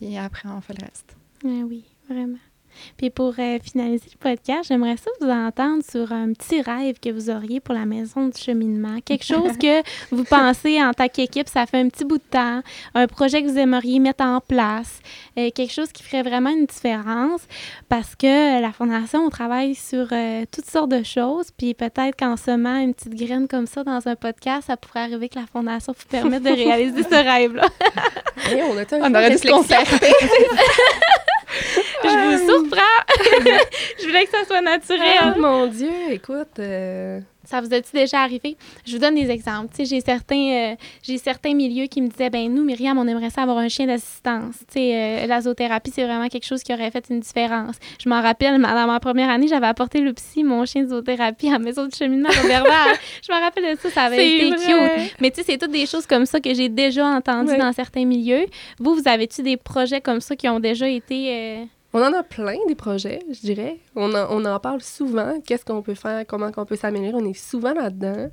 puis 0.00 0.16
après, 0.18 0.48
on 0.48 0.60
fait 0.60 0.74
le 0.80 0.84
reste. 0.84 1.14
Ah 1.44 1.64
oui, 1.68 1.84
vraiment. 2.08 2.38
Puis 2.96 3.10
pour 3.10 3.34
euh, 3.38 3.58
finaliser 3.62 4.06
le 4.12 4.18
podcast, 4.18 4.68
j'aimerais 4.68 4.96
ça 4.96 5.10
vous 5.20 5.28
entendre 5.28 5.82
sur 5.88 6.12
un 6.12 6.32
petit 6.32 6.62
rêve 6.62 6.96
que 7.00 7.10
vous 7.10 7.30
auriez 7.30 7.60
pour 7.60 7.74
la 7.74 7.86
maison 7.86 8.28
du 8.28 8.38
cheminement. 8.38 8.98
Quelque 9.04 9.24
chose 9.34 9.56
que 9.58 9.82
vous 10.14 10.24
pensez 10.24 10.82
en 10.82 10.92
tant 10.92 11.08
qu'équipe, 11.08 11.48
ça 11.48 11.66
fait 11.66 11.78
un 11.78 11.88
petit 11.88 12.04
bout 12.04 12.18
de 12.18 12.22
temps, 12.30 12.62
un 12.94 13.06
projet 13.06 13.42
que 13.42 13.48
vous 13.48 13.58
aimeriez 13.58 13.98
mettre 13.98 14.24
en 14.24 14.40
place, 14.40 15.00
euh, 15.38 15.50
quelque 15.54 15.72
chose 15.72 15.92
qui 15.92 16.02
ferait 16.02 16.22
vraiment 16.22 16.50
une 16.50 16.66
différence 16.66 17.42
parce 17.88 18.14
que 18.14 18.26
euh, 18.26 18.60
la 18.60 18.72
Fondation, 18.72 19.20
on 19.20 19.30
travaille 19.30 19.74
sur 19.74 20.08
euh, 20.12 20.44
toutes 20.52 20.66
sortes 20.66 20.90
de 20.90 21.02
choses. 21.02 21.46
Puis 21.56 21.74
peut-être 21.74 22.16
qu'en 22.18 22.36
semant 22.36 22.76
une 22.76 22.94
petite 22.94 23.14
graine 23.14 23.48
comme 23.48 23.66
ça 23.66 23.84
dans 23.84 24.06
un 24.06 24.16
podcast, 24.16 24.66
ça 24.66 24.76
pourrait 24.76 25.00
arriver 25.00 25.28
que 25.28 25.38
la 25.38 25.46
Fondation 25.46 25.94
vous 25.96 26.06
permette 26.08 26.42
de 26.42 26.50
réaliser 26.50 27.02
ce 27.02 27.08
rêve-là. 27.14 27.66
Hey, 28.46 28.62
on 28.62 28.76
a 28.76 28.82
un 28.82 29.10
On 29.10 29.14
aurait 29.14 29.30
dû 29.30 29.38
se 29.38 29.48
concerter. 29.48 30.12
Je 32.04 32.08
vous 32.08 32.48
surprends! 32.48 32.80
Je 34.00 34.06
voulais 34.06 34.24
que 34.26 34.30
ça 34.30 34.44
soit 34.44 34.60
naturel. 34.60 35.18
Ah, 35.20 35.34
mon 35.36 35.66
Dieu, 35.66 35.90
écoute, 36.10 36.58
euh, 36.58 37.20
Ça 37.48 37.62
vous 37.62 37.72
est-il 37.72 37.98
déjà 37.98 38.20
arrivé? 38.20 38.58
Je 38.84 38.92
vous 38.92 38.98
donne 38.98 39.14
des 39.14 39.30
exemples. 39.30 39.68
Tu 39.70 39.76
sais, 39.76 39.84
j'ai 39.86 40.00
certains, 40.02 40.72
euh, 40.72 40.76
j'ai 41.02 41.16
certains 41.16 41.54
milieux 41.54 41.86
qui 41.86 42.02
me 42.02 42.08
disaient, 42.08 42.28
ben 42.28 42.52
nous, 42.52 42.62
Myriam, 42.62 42.98
on 42.98 43.08
aimerait 43.08 43.30
ça 43.30 43.42
avoir 43.42 43.56
un 43.56 43.68
chien 43.68 43.86
d'assistance. 43.86 44.56
Tu 44.70 44.74
sais, 44.74 45.22
euh, 45.22 45.26
la 45.26 45.40
zoothérapie, 45.40 45.90
c'est 45.94 46.04
vraiment 46.04 46.28
quelque 46.28 46.44
chose 46.44 46.62
qui 46.62 46.74
aurait 46.74 46.90
fait 46.90 47.06
une 47.08 47.20
différence. 47.20 47.76
Je 48.04 48.06
m'en 48.08 48.20
rappelle, 48.20 48.60
dans 48.60 48.86
ma 48.86 49.00
première 49.00 49.30
année, 49.30 49.48
j'avais 49.48 49.66
apporté 49.66 50.00
le 50.00 50.12
psy, 50.12 50.44
mon 50.44 50.66
chien 50.66 50.82
de 50.82 50.88
zoothérapie, 50.88 51.48
à 51.50 51.58
maison 51.58 51.86
de 51.86 51.94
cheminement 51.94 52.28
Roberval. 52.28 52.96
Je 53.26 53.32
me 53.32 53.40
rappelle 53.40 53.74
de 53.76 53.80
ça, 53.80 53.90
ça 53.90 54.02
avait 54.02 54.36
été 54.36 54.50
vrai. 54.50 54.96
cute. 55.06 55.16
Mais 55.20 55.30
tu 55.30 55.36
sais, 55.36 55.44
c'est 55.52 55.58
toutes 55.58 55.70
des 55.72 55.86
choses 55.86 56.06
comme 56.06 56.26
ça 56.26 56.40
que 56.40 56.52
j'ai 56.52 56.68
déjà 56.68 57.06
entendues 57.06 57.56
dans 57.56 57.72
certains 57.72 58.04
milieux. 58.04 58.44
Vous, 58.78 58.94
vous 58.94 59.08
avez-tu 59.08 59.42
des 59.42 59.56
projets 59.56 60.02
comme 60.02 60.20
ça 60.20 60.36
qui 60.36 60.48
ont 60.50 60.60
déjà 60.60 60.86
été... 60.86 61.32
euh, 61.32 61.64
on 61.94 62.02
en 62.02 62.12
a 62.12 62.22
plein 62.22 62.56
des 62.66 62.74
projets, 62.74 63.20
je 63.30 63.40
dirais. 63.40 63.78
On 63.96 64.14
en, 64.14 64.26
on 64.30 64.44
en 64.44 64.58
parle 64.60 64.82
souvent. 64.82 65.40
Qu'est-ce 65.40 65.64
qu'on 65.64 65.82
peut 65.82 65.94
faire, 65.94 66.26
comment 66.26 66.52
qu'on 66.52 66.64
peut 66.66 66.76
s'améliorer? 66.76 67.14
On 67.14 67.24
est 67.28 67.32
souvent 67.38 67.72
là-dedans. 67.74 68.28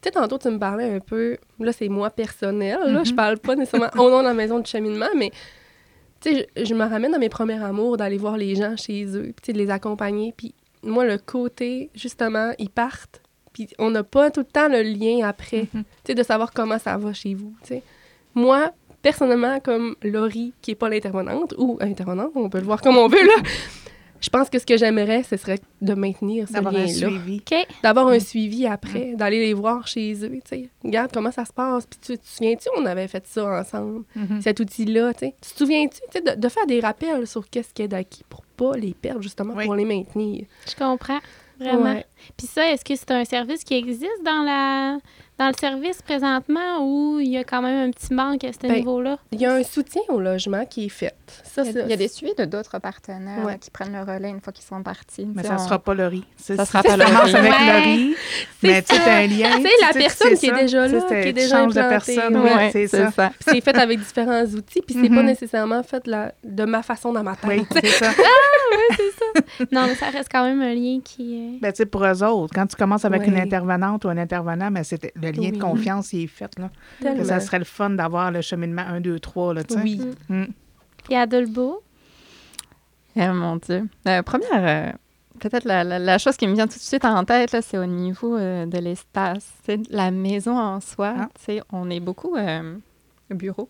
Tu 0.00 0.08
sais, 0.08 0.10
tantôt, 0.12 0.38
tu 0.38 0.48
me 0.50 0.58
parlais 0.58 0.94
un 0.96 1.00
peu, 1.00 1.36
là, 1.58 1.72
c'est 1.72 1.88
moi 1.88 2.10
personnel, 2.10 2.78
là, 2.92 3.04
je 3.04 3.14
parle 3.14 3.38
pas 3.38 3.56
nécessairement 3.56 3.88
au 3.98 4.10
nom 4.10 4.18
de 4.20 4.24
la 4.26 4.34
maison 4.34 4.58
de 4.60 4.66
cheminement, 4.66 5.08
mais 5.16 5.30
tu 6.20 6.34
sais, 6.34 6.48
je, 6.56 6.64
je 6.64 6.74
me 6.74 6.84
ramène 6.84 7.14
à 7.14 7.18
mes 7.18 7.30
premiers 7.30 7.62
amours 7.62 7.96
d'aller 7.96 8.18
voir 8.18 8.36
les 8.36 8.54
gens 8.54 8.76
chez 8.76 9.04
eux, 9.16 9.32
puis 9.42 9.52
de 9.54 9.58
les 9.58 9.70
accompagner. 9.70 10.34
Puis 10.36 10.54
moi, 10.82 11.06
le 11.06 11.16
côté, 11.16 11.90
justement, 11.94 12.52
ils 12.58 12.68
partent, 12.68 13.22
puis 13.54 13.68
on 13.78 13.90
n'a 13.90 14.02
pas 14.04 14.30
tout 14.30 14.40
le 14.40 14.46
temps 14.46 14.68
le 14.68 14.82
lien 14.82 15.26
après, 15.26 15.68
Mhm. 15.72 15.84
tu 15.84 15.84
sais, 16.08 16.14
de 16.14 16.22
savoir 16.22 16.52
comment 16.52 16.78
ça 16.78 16.96
va 16.98 17.14
chez 17.14 17.32
vous, 17.34 17.54
tu 17.62 17.68
sais. 17.68 17.82
Moi, 18.34 18.72
personnellement, 19.04 19.60
comme 19.60 19.94
Laurie, 20.02 20.52
qui 20.62 20.72
n'est 20.72 20.74
pas 20.74 20.88
l'intervenante, 20.88 21.54
ou 21.58 21.78
intervenante, 21.80 22.32
on 22.34 22.48
peut 22.50 22.58
le 22.58 22.64
voir 22.64 22.80
comme 22.80 22.96
on 22.96 23.06
veut, 23.06 23.24
là, 23.24 23.34
je 24.20 24.30
pense 24.30 24.48
que 24.48 24.58
ce 24.58 24.64
que 24.64 24.78
j'aimerais, 24.78 25.22
ce 25.22 25.36
serait 25.36 25.60
de 25.82 25.92
maintenir 25.94 26.48
ce 26.48 26.54
D'avoir 26.54 26.74
un 26.74 26.78
lien-là 26.78 26.92
suivi. 27.08 27.42
D'avoir 27.82 28.08
un 28.08 28.18
suivi 28.18 28.66
après, 28.66 29.14
d'aller 29.16 29.38
les 29.44 29.52
voir 29.52 29.86
chez 29.86 30.14
eux, 30.24 30.30
tu 30.30 30.40
sais. 30.48 30.68
Regarde 30.82 31.10
comment 31.12 31.30
ça 31.30 31.44
se 31.44 31.52
passe. 31.52 31.84
Puis 31.86 31.98
tu 32.00 32.12
tu 32.14 32.18
te 32.18 32.26
souviens-tu, 32.26 32.68
on 32.78 32.86
avait 32.86 33.06
fait 33.06 33.26
ça 33.26 33.44
ensemble, 33.60 34.04
Mhm. 34.16 34.40
cet 34.40 34.60
outil-là, 34.60 35.12
tu 35.12 35.26
sais? 35.26 35.34
Tu 35.42 35.50
te 35.52 35.58
souviens-tu, 35.58 35.98
tu 36.10 36.18
sais, 36.18 36.20
de, 36.36 36.40
de 36.40 36.48
faire 36.48 36.66
des 36.66 36.80
rappels 36.80 37.26
sur 37.26 37.48
qu'est-ce 37.50 37.74
qu'il 37.74 37.82
y 37.82 37.86
a 37.86 37.88
d'acquis 37.88 38.24
pour 38.28 38.42
pas 38.56 38.76
les 38.78 38.94
perdre, 38.94 39.20
justement, 39.22 39.52
Oui. 39.54 39.66
pour 39.66 39.74
les 39.74 39.84
maintenir? 39.84 40.46
Je 40.68 40.74
comprends. 40.74 41.20
Vraiment. 41.60 41.92
Ouais. 41.92 42.04
Puis 42.36 42.46
ça, 42.48 42.72
est-ce 42.72 42.84
que 42.84 42.96
c'est 42.96 43.10
un 43.12 43.24
service 43.24 43.62
qui 43.62 43.74
existe 43.74 44.24
dans 44.24 44.42
la 44.42 44.98
dans 45.38 45.48
le 45.48 45.54
service 45.58 46.00
présentement 46.02 46.78
ou 46.80 47.18
il 47.20 47.28
y 47.30 47.36
a 47.38 47.42
quand 47.44 47.60
même 47.60 47.88
un 47.88 47.90
petit 47.90 48.14
manque 48.14 48.44
à 48.44 48.52
ce 48.52 48.58
Ben, 48.58 48.72
niveau-là? 48.74 49.18
Il 49.32 49.40
y 49.40 49.46
a 49.46 49.52
un 49.54 49.62
soutien 49.64 50.02
au 50.08 50.20
logement 50.20 50.64
qui 50.64 50.86
est 50.86 50.88
fait. 50.90 51.14
Ça, 51.42 51.62
Il 51.62 51.66
y 51.66 51.68
a, 51.70 51.72
c'est- 51.72 51.82
il 51.82 51.90
y 51.90 51.92
a 51.92 51.96
des 51.96 52.06
suivis 52.08 52.34
de 52.38 52.44
d'autres 52.44 52.78
partenaires 52.78 53.44
Ouais. 53.44 53.58
qui 53.58 53.70
prennent 53.70 53.92
le 53.92 54.00
relais 54.02 54.30
une 54.30 54.40
fois 54.40 54.52
qu'ils 54.52 54.64
sont 54.64 54.82
partis. 54.82 55.26
Mais 55.34 55.42
ça 55.42 55.54
on- 55.58 55.58
sera 55.64 55.78
pas 55.80 55.94
Laurie. 55.94 56.24
C'est- 56.36 56.54
Ça 56.56 56.64
sera 56.64 56.82
pas 56.84 56.96
commences 56.96 57.32
Laurie. 57.32 57.34
avec 57.34 57.52
Ouais. 57.52 57.72
Laurie, 57.72 58.16
mais 58.62 58.82
tu 58.82 58.94
sais, 58.94 59.00
ça. 59.00 59.04
t'as 59.06 59.16
un 59.16 59.26
lien. 59.26 59.50
Tu 59.56 59.62
sais, 59.62 59.68
la 59.80 59.92
personne 59.92 60.28
c'est 60.36 60.36
qui 60.36 60.46
est 60.46 60.60
déjà 60.62 60.86
là, 60.86 61.00
qui 61.02 61.14
est 61.14 61.32
déjà 61.32 61.56
de 61.58 61.62
implantée, 61.78 61.88
personne, 61.88 62.36
ouais, 62.38 62.70
c'est 62.72 62.86
ça. 62.86 63.10
C'est 63.40 63.60
fait 63.60 63.76
avec 63.76 63.98
différents 63.98 64.44
outils, 64.44 64.82
puis 64.86 64.94
c'est 64.94 65.08
pas 65.08 65.14
Mhm. 65.16 65.26
nécessairement 65.26 65.82
fait 65.82 66.04
de 66.44 66.64
ma 66.64 66.82
façon 66.82 67.12
dans 67.12 67.22
ma 67.24 67.34
tête. 67.36 67.66
Oui, 67.74 67.80
c'est 67.80 67.86
ça. 68.04 69.66
Non, 69.72 69.86
mais 69.86 69.94
ça 69.94 70.06
reste 70.10 70.28
quand 70.30 70.44
même 70.44 70.60
un 70.60 70.74
lien 70.74 70.98
qui 71.02 71.36
est... 71.56 71.60
Ben, 71.60 71.72
tu 71.72 71.78
sais, 71.78 71.86
pour 71.86 72.04
eux 72.04 72.22
autres, 72.24 72.52
quand 72.54 72.66
tu 72.66 72.76
commences 72.76 73.04
avec 73.04 73.22
Ouais. 73.22 73.28
une 73.28 73.38
intervenante 73.38 74.04
ou 74.04 74.08
un 74.08 74.18
intervenant, 74.18 74.70
mais 74.70 74.84
c'est 74.84 75.12
le 75.24 75.30
lien 75.42 75.50
de 75.50 75.58
confiance, 75.58 76.12
il 76.12 76.22
est 76.24 76.26
fait. 76.26 76.50
Là. 76.58 76.70
Que 77.02 77.24
ça 77.24 77.40
serait 77.40 77.58
le 77.58 77.64
fun 77.64 77.90
d'avoir 77.90 78.30
le 78.30 78.40
cheminement 78.40 78.82
1, 78.82 79.00
2, 79.00 79.18
3. 79.18 79.54
Là. 79.54 79.62
Oui. 79.82 80.00
Mm. 80.28 80.44
Et 81.10 81.16
à 81.16 81.26
Dolbeau, 81.26 81.82
Eh, 83.16 83.28
mon 83.28 83.56
Dieu. 83.56 83.86
Euh, 84.08 84.22
première, 84.22 84.48
euh, 84.54 84.92
peut-être 85.38 85.64
la, 85.64 85.84
la- 85.84 85.98
la 86.00 86.18
chose 86.18 86.36
qui 86.36 86.46
me 86.48 86.54
vient 86.54 86.66
tout 86.66 86.78
de 86.78 86.82
suite 86.82 87.04
en 87.04 87.24
tête, 87.24 87.52
là, 87.52 87.62
c'est 87.62 87.78
au 87.78 87.86
niveau 87.86 88.36
euh, 88.36 88.66
de 88.66 88.78
l'espace. 88.78 89.52
La 89.90 90.10
maison 90.10 90.58
en 90.58 90.80
soi, 90.80 91.14
Ah. 91.18 91.52
on 91.72 91.90
est 91.90 92.00
beaucoup 92.00 92.34
euh, 92.36 92.76
bureau. 93.30 93.68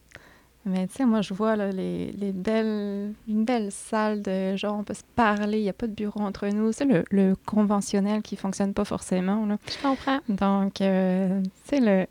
Mais 0.66 0.86
tu 0.86 0.94
sais, 0.94 1.04
moi, 1.04 1.20
je 1.20 1.34
vois 1.34 1.56
là, 1.56 1.70
les, 1.70 2.12
les 2.12 2.32
belles, 2.32 3.12
une 3.28 3.44
belle 3.44 3.70
salle 3.70 4.22
de 4.22 4.56
genre, 4.56 4.76
on 4.78 4.84
peut 4.84 4.94
se 4.94 5.02
parler, 5.14 5.58
il 5.58 5.62
n'y 5.64 5.68
a 5.68 5.74
pas 5.74 5.86
de 5.86 5.92
bureau 5.92 6.20
entre 6.20 6.46
nous. 6.48 6.72
C'est 6.72 6.86
le, 6.86 7.04
le 7.10 7.34
conventionnel 7.44 8.22
qui 8.22 8.36
fonctionne 8.36 8.72
pas 8.72 8.84
forcément. 8.84 9.44
Là. 9.46 9.58
je 9.68 9.82
comprends. 9.86 10.18
Donc, 10.28 10.80
euh, 10.80 11.40
tu 11.42 11.50
sais, 11.76 11.80
le- 11.80 12.06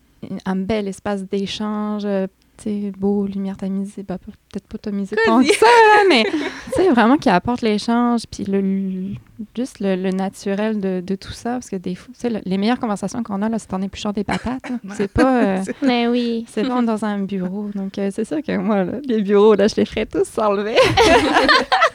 un 0.46 0.56
bel 0.56 0.88
espace 0.88 1.24
d'échange, 1.24 2.06
tu 2.58 2.64
sais, 2.66 2.92
beau, 2.98 3.26
lumière 3.26 3.58
tamisée, 3.58 4.04
bah, 4.04 4.18
peut-être 4.20 4.68
pas 4.68 4.78
tamisée 4.78 5.16
tant 5.26 5.42
que 5.42 5.54
ça, 5.54 5.66
là, 5.66 6.04
mais 6.08 6.24
tu 6.24 6.38
sais, 6.76 6.90
vraiment 6.90 7.18
qui 7.18 7.30
apporte 7.30 7.62
l'échange, 7.62 8.22
puis 8.30 8.44
le, 8.46 8.62
le- 8.62 9.16
juste 9.58 9.80
le, 9.80 9.96
le 9.96 10.12
naturel 10.12 10.80
de, 10.80 11.02
de 11.06 11.16
tout 11.16 11.32
ça, 11.32 11.54
parce 11.54 11.70
que 11.70 11.76
des 11.78 11.96
fois, 11.96 12.14
tu 12.14 12.20
sais, 12.22 12.30
le- 12.30 12.42
les 12.46 12.58
meilleures 12.58 12.80
conversations 12.80 13.24
qu'on 13.24 13.42
a, 13.42 13.50
là, 13.50 13.58
c'est 13.60 13.74
en 13.74 13.82
épluchant 13.82 14.12
des 14.12 14.24
patates, 14.24 14.70
là. 14.70 14.78
C'est 14.96 15.12
pas... 15.12 15.44
euh, 15.44 15.64
Mais 15.82 16.08
oui. 16.08 16.46
c'est 16.48 16.68
pas 16.68 16.82
dans 16.82 17.04
un 17.06 17.20
bureau. 17.20 17.70
Donc, 17.74 17.98
euh, 17.98 18.10
c'est 18.14 18.26
sûr 18.26 18.42
que 18.42 18.56
moi, 18.58 18.84
là, 18.84 18.94
les 19.08 19.22
bureaux, 19.24 19.56
là, 19.56 19.68
je 19.68 19.76
les 19.76 19.86
ferais 19.86 20.06
tous 20.06 20.26
s'enlever. 20.26 20.76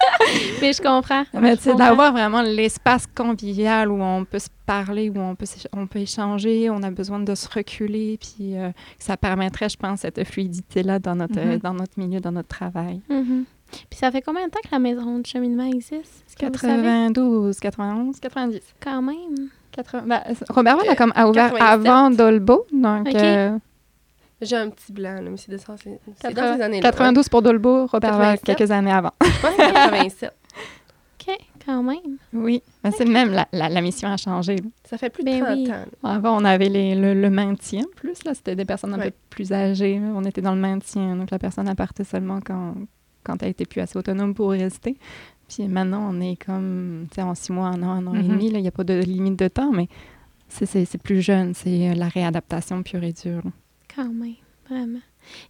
Mais 0.62 0.72
je 0.72 0.82
comprends. 0.82 1.24
Mais 1.34 1.52
Je 1.52 1.56
tu 1.56 1.62
sais, 1.62 1.70
comprends. 1.70 1.86
d'avoir 1.88 2.12
vraiment 2.12 2.42
l'espace 2.42 3.06
convivial 3.06 3.90
où 3.90 4.02
on 4.02 4.24
peut 4.24 4.38
se 4.38 4.48
parler, 4.66 5.10
où 5.10 5.18
on 5.18 5.34
peut, 5.34 5.46
on 5.72 5.86
peut 5.86 6.00
échanger, 6.00 6.68
on 6.70 6.82
a 6.82 6.90
besoin 6.90 7.20
de 7.20 7.34
se 7.34 7.48
reculer, 7.48 8.18
puis 8.20 8.56
euh, 8.56 8.70
ça 8.98 9.16
permettrait, 9.16 9.68
je 9.68 9.76
pense, 9.76 10.00
cette 10.00 10.22
fluidité-là 10.24 10.98
dans 10.98 11.14
notre, 11.16 11.38
Mhm. 11.40 11.50
euh, 11.52 11.58
dans 11.58 11.74
notre 11.74 11.92
milieu, 11.98 12.20
dans 12.20 12.32
notre 12.32 12.48
travail. 12.48 13.00
Mhm. 13.08 13.44
Puis 13.90 13.98
ça 13.98 14.10
fait 14.10 14.22
combien 14.22 14.46
de 14.46 14.50
temps 14.50 14.60
que 14.64 14.68
la 14.72 14.78
maison 14.78 15.18
de 15.18 15.26
cheminement 15.26 15.64
existe? 15.66 15.94
Est-ce 16.26 16.36
que 16.36 16.46
vous 16.46 16.58
savez? 16.58 16.82
92, 16.82 17.60
91, 17.60 18.18
90. 18.20 18.60
Quand 18.80 19.02
même. 19.02 19.48
80, 19.72 20.02
ben, 20.06 20.20
Robert 20.48 20.76
Wall 20.78 20.88
a 20.88 20.96
comme 20.96 21.12
a 21.14 21.28
ouvert 21.28 21.52
87. 21.52 21.86
avant 21.86 22.10
Dolbo, 22.10 22.66
donc 22.72 23.14
euh, 23.14 23.58
J'ai 24.40 24.56
un 24.56 24.70
petit 24.70 24.92
blanc, 24.92 25.14
là, 25.20 25.28
mais 25.30 25.36
c'est 25.36 25.52
de 25.52 25.58
ça, 25.58 25.74
c'est 25.82 26.00
c'est 26.22 26.28
dans 26.34 26.40
80 26.42 26.56
ces 26.56 26.62
années-là. 26.62 26.90
92 26.90 27.28
pour 27.28 27.42
Dolbo, 27.42 27.86
Robert 27.86 28.12
Wall 28.18 28.38
87. 28.38 28.56
quelques 28.56 28.70
années 28.70 28.90
avant. 28.92 29.12
Je 29.22 29.28
pense 29.42 29.50
que 29.54 29.62
c'est 29.62 29.72
87. 29.72 30.32
OK, 31.20 31.36
quand 31.66 31.82
même. 31.82 32.16
Oui, 32.32 32.62
mais 32.84 32.90
c'est 32.92 33.04
même 33.04 33.32
la, 33.32 33.48
la, 33.52 33.68
la 33.68 33.80
mission 33.80 34.08
a 34.08 34.16
changé. 34.16 34.56
là. 34.56 34.68
Ça 34.84 34.98
fait 34.98 35.10
plus 35.10 35.24
de 35.24 35.30
Ben 35.30 35.40
30 35.44 35.56
oui. 35.56 35.70
ans. 35.72 35.84
Avant, 36.08 36.36
on 36.40 36.44
avait 36.44 36.68
les- 36.68 36.94
le, 36.94 37.14
le 37.14 37.30
maintien 37.30 37.82
plus. 37.96 38.22
Là, 38.24 38.34
c'était 38.34 38.54
des 38.56 38.64
personnes 38.64 38.94
un 38.94 38.98
Ouais. 38.98 39.10
peu 39.10 39.16
plus 39.30 39.52
âgées. 39.52 39.98
là. 39.98 40.06
On 40.14 40.24
était 40.24 40.40
dans 40.42 40.54
le 40.54 40.60
maintien. 40.60 41.16
Donc, 41.16 41.30
la 41.30 41.38
personne 41.38 41.72
partait 41.74 42.04
seulement 42.04 42.40
quand, 42.40 42.74
quand 43.24 43.42
elle 43.42 43.50
était 43.50 43.66
plus 43.66 43.80
assez 43.80 43.98
autonome 43.98 44.34
pour 44.34 44.50
rester. 44.50 44.96
Puis 45.48 45.66
maintenant, 45.66 46.08
on 46.10 46.20
est 46.20 46.36
comme, 46.36 47.06
tu 47.10 47.16
sais, 47.16 47.22
en 47.22 47.34
six 47.34 47.52
mois, 47.52 47.68
un 47.68 47.82
an, 47.82 47.90
un 47.90 48.06
an 48.06 48.14
et 48.14 48.22
Mhm. 48.22 48.28
demi. 48.28 48.50
là, 48.50 48.58
Il 48.58 48.62
n'y 48.62 48.68
a 48.68 48.72
pas 48.72 48.84
de 48.84 48.94
limite 49.00 49.38
de 49.38 49.48
temps, 49.48 49.72
mais 49.72 49.88
c'est- 50.48 50.66
c'est 50.66 50.84
c'est 50.84 50.98
plus 51.02 51.20
jeune. 51.22 51.54
C'est 51.54 51.90
euh, 51.90 51.94
la 51.94 52.08
réadaptation 52.08 52.82
pure 52.82 53.02
et 53.02 53.12
dure. 53.12 53.40
là. 53.44 53.50
Quand 53.94 54.12
même, 54.12 54.34
vraiment. 54.68 55.00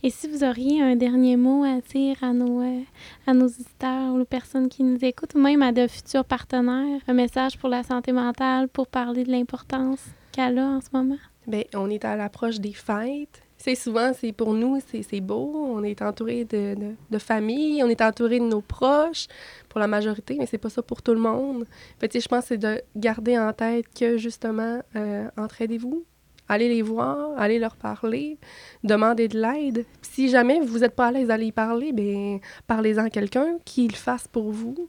Et 0.03 0.11
si 0.11 0.29
vous 0.29 0.45
auriez 0.45 0.83
un 0.83 0.97
dernier 0.97 1.37
mot 1.37 1.65
à 1.65 1.81
dire 1.81 2.17
à 2.23 2.33
nos, 2.33 2.63
euh, 2.63 2.81
à 3.27 3.35
nos 3.35 3.47
auditeurs 3.47 4.15
ou 4.15 4.21
aux 4.21 4.25
personnes 4.25 4.69
qui 4.69 4.83
nous 4.83 5.05
écoutent, 5.05 5.35
ou 5.35 5.41
même 5.41 5.63
à 5.63 5.73
de 5.73 5.87
futurs 5.87 6.25
partenaires, 6.25 7.01
un 7.07 7.15
message 7.15 7.59
pour 7.59 7.69
la 7.69 7.83
santé 7.83 8.13
mentale, 8.13 8.69
pour 8.69 8.87
parler 8.87 9.25
de 9.25 9.31
l'importance 9.31 10.01
qu'elle 10.33 10.59
a 10.59 10.67
en 10.67 10.81
ce 10.81 10.89
moment? 10.93 11.19
Ben, 11.47 11.65
on 11.75 11.89
est 11.91 12.05
à 12.05 12.17
l'approche 12.17 12.61
des 12.61 12.75
fêtes. 12.75 13.43
C'est 13.61 13.75
souvent, 13.75 14.13
c'est 14.15 14.31
pour 14.31 14.55
nous, 14.55 14.79
c'est 14.87 15.21
beau. 15.21 15.53
On 15.75 15.83
est 15.83 16.01
entouré 16.01 16.45
de, 16.45 16.77
de, 16.77 16.95
de 17.11 17.19
famille, 17.19 17.83
on 17.83 17.89
est 17.89 18.01
entouré 18.01 18.39
de 18.39 18.45
nos 18.45 18.61
proches, 18.61 19.27
pour 19.69 19.81
la 19.81 19.89
majorité, 19.89 20.37
mais 20.39 20.47
c'est 20.47 20.59
pas 20.59 20.69
ça 20.69 20.81
pour 20.81 21.03
tout 21.03 21.13
le 21.13 21.19
monde. 21.19 21.67
Fait, 21.99 22.21
je 22.21 22.29
pense 22.29 22.43
que 22.43 22.49
c'est 22.49 22.59
de 22.59 22.81
garder 22.95 23.37
en 23.37 23.53
tête 23.53 23.87
que, 23.99 24.17
justement, 24.17 24.81
euh, 24.95 25.29
entraidez-vous, 25.37 26.05
allez 26.49 26.69
les 26.69 26.83
voir, 26.83 27.31
allez 27.39 27.59
leur 27.59 27.77
parler, 27.77 28.39
demandez 28.85 29.29
de 29.29 29.41
l'aide. 29.41 29.85
Puis 30.03 30.11
Si 30.11 30.29
jamais 30.29 30.61
vous 30.61 30.79
n'êtes 30.81 30.95
pas 30.97 31.09
à 31.09 31.13
l'aise 31.13 31.29
d'aller 31.29 31.47
y 31.47 31.53
parler, 31.53 31.93
ben 31.93 32.41
parlez-en 32.67 33.05
à 33.05 33.11
quelqu'un 33.11 33.59
qui 33.65 33.87
le 33.89 33.95
fasse 33.97 34.27
pour 34.29 34.51
vous. 34.51 34.89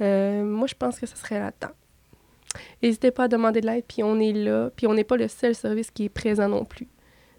Euh, 0.00 0.44
moi, 0.44 0.66
je 0.66 0.74
pense 0.74 0.98
que 0.98 1.06
ce 1.06 1.16
serait 1.16 1.38
là-dedans. 1.38 1.72
N'hésitez 2.82 3.10
pas 3.10 3.24
à 3.24 3.28
demander 3.28 3.60
de 3.60 3.66
l'aide, 3.66 3.84
puis 3.86 4.02
on 4.02 4.18
est 4.18 4.32
là, 4.32 4.70
puis 4.74 4.86
on 4.86 4.94
n'est 4.94 5.04
pas 5.04 5.16
le 5.16 5.28
seul 5.28 5.54
service 5.54 5.90
qui 5.90 6.04
est 6.04 6.08
présent 6.08 6.48
non 6.48 6.64
plus. 6.64 6.86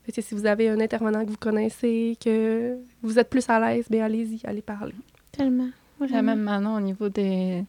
Fait 0.03 0.11
que 0.11 0.21
si 0.21 0.33
vous 0.35 0.45
avez 0.45 0.69
un 0.69 0.79
intervenant 0.79 1.25
que 1.25 1.29
vous 1.31 1.37
connaissez, 1.37 2.17
que 2.23 2.77
vous 3.01 3.19
êtes 3.19 3.29
plus 3.29 3.47
à 3.49 3.59
l'aise, 3.59 3.85
bien 3.89 4.05
allez-y, 4.05 4.39
allez 4.45 4.61
parler. 4.61 4.93
Tellement. 5.31 5.69
Vraiment. 5.99 6.21
même 6.21 6.41
maintenant, 6.41 6.77
au 6.77 6.79
niveau 6.79 7.09
des 7.09 7.63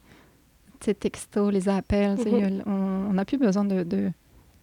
textos, 1.01 1.51
les 1.53 1.69
appels, 1.69 2.17
Mhm. 2.19 2.63
a- 2.67 2.69
on 2.71 3.13
n'a 3.15 3.25
plus 3.25 3.39
besoin 3.39 3.65
de, 3.65 3.83
de 3.83 4.11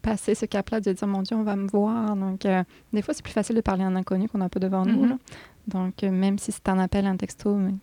passer 0.06 0.36
ce 0.36 0.46
cap-là, 0.46 0.80
de 0.80 0.92
dire, 0.92 1.08
mon 1.08 1.22
Dieu, 1.22 1.36
on 1.36 1.42
va 1.42 1.56
me 1.56 1.66
voir. 1.66 2.14
Donc, 2.14 2.46
euh, 2.46 2.62
des 2.92 3.02
fois, 3.02 3.12
c'est 3.12 3.24
plus 3.24 3.32
facile 3.32 3.56
de 3.56 3.60
parler 3.60 3.82
à 3.82 3.88
un 3.88 3.96
inconnu 3.96 4.28
qu'on 4.28 4.38
n'a 4.38 4.48
pas 4.48 4.60
devant 4.60 4.86
nous. 4.86 5.02
Mhm. 5.02 5.08
là. 5.08 5.18
Donc, 5.66 6.04
euh, 6.04 6.12
même 6.12 6.38
si 6.38 6.52
c'est 6.52 6.68
un 6.68 6.78
appel, 6.78 7.06
un 7.06 7.16
texto, 7.16 7.56
mais 7.56 7.74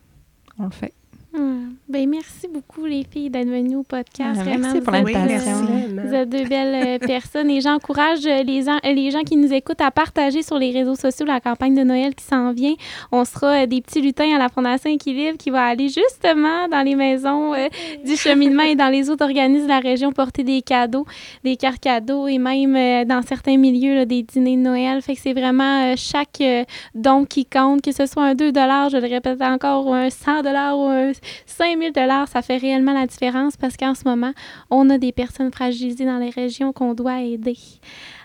on 0.57 0.63
le 0.63 0.71
fait. 0.71 0.93
Hum. 1.36 1.73
Ben, 1.89 2.07
merci 2.07 2.47
beaucoup, 2.47 2.86
les 2.86 3.03
filles, 3.03 3.29
d'être 3.31 3.47
venues 3.47 3.75
au 3.77 3.84
podcast. 3.84 4.36
Ah, 4.39 4.43
Vraiment, 4.43 4.67
merci 4.71 4.81
pour 4.81 4.93
vous 4.93 4.99
êtes- 4.99 5.05
Oui, 5.05 5.13
l'invitation. 5.13 5.67
Vous 6.05 6.13
êtes 6.13 6.29
deux 6.29 6.45
belles 6.45 6.88
euh, 6.88 6.99
personnes 6.99 7.49
et 7.49 7.59
j'encourage 7.59 8.25
euh, 8.25 8.43
les, 8.43 8.63
gens- 8.63 8.77
euh, 8.86 8.93
les 8.93 9.09
gens 9.09 9.21
qui 9.23 9.36
nous 9.36 9.51
écoutent 9.51 9.81
à 9.81 9.89
partager 9.89 10.43
sur 10.43 10.59
les 10.59 10.71
réseaux 10.71 10.93
sociaux 10.95 11.25
la 11.25 11.39
campagne 11.39 11.73
de 11.75 11.81
Noël 11.84 12.13
qui 12.13 12.23
s'en 12.23 12.51
vient. 12.53 12.73
On 13.11 13.25
sera 13.25 13.63
euh, 13.63 13.65
des 13.65 13.81
petits 13.81 14.01
lutins 14.01 14.36
à 14.36 14.38
la 14.38 14.49
Fondation 14.49 14.91
Équilibre 14.91 15.38
qui 15.38 15.49
va 15.49 15.63
aller 15.65 15.89
justement 15.89 16.67
dans 16.71 16.84
les 16.84 16.95
maisons 16.95 17.53
euh, 17.55 17.67
du 18.05 18.15
cheminement 18.15 18.63
et 18.63 18.75
dans 18.75 18.89
les 18.89 19.09
autres 19.09 19.25
organismes 19.25 19.63
de 19.63 19.69
la 19.69 19.79
région 19.79 20.11
porter 20.11 20.43
des 20.43 20.61
cadeaux, 20.61 21.05
des 21.43 21.55
cartes 21.57 21.79
cadeaux 21.81 22.27
et 22.27 22.38
même 22.38 22.75
euh, 22.75 23.05
dans 23.05 23.21
certains 23.23 23.57
milieux 23.57 23.95
là, 23.95 24.05
des 24.05 24.21
dîners 24.23 24.55
de 24.57 24.61
Noël. 24.61 25.01
Fait 25.01 25.15
que 25.15 25.21
c'est 25.21 25.34
vraiment 25.34 25.91
euh, 25.91 25.95
chaque 25.97 26.41
euh, 26.41 26.63
don 26.93 27.25
qui 27.25 27.45
compte, 27.45 27.81
que 27.81 27.91
ce 27.91 28.05
soit 28.05 28.23
un 28.23 28.36
2 28.36 28.51
je 28.53 28.97
le 28.97 29.07
répète 29.07 29.41
encore, 29.41 29.88
ou 29.88 29.93
un 29.93 30.09
100 30.11 30.41
ou 30.43 30.84
un 30.89 31.11
5000 31.45 31.91
ça 32.32 32.41
fait 32.41 32.57
réellement 32.57 32.93
la 32.93 33.07
différence 33.07 33.57
parce 33.57 33.78
qu'en 33.78 33.95
ce 33.95 34.03
moment, 34.05 34.34
on 34.69 34.89
a 34.89 34.97
des 34.97 35.11
personnes 35.11 35.51
fragilisées 35.51 36.05
dans 36.05 36.17
les 36.17 36.30
régions 36.30 36.74
qu'on 36.74 36.93
doit 36.93 37.21
aider. 37.21 37.57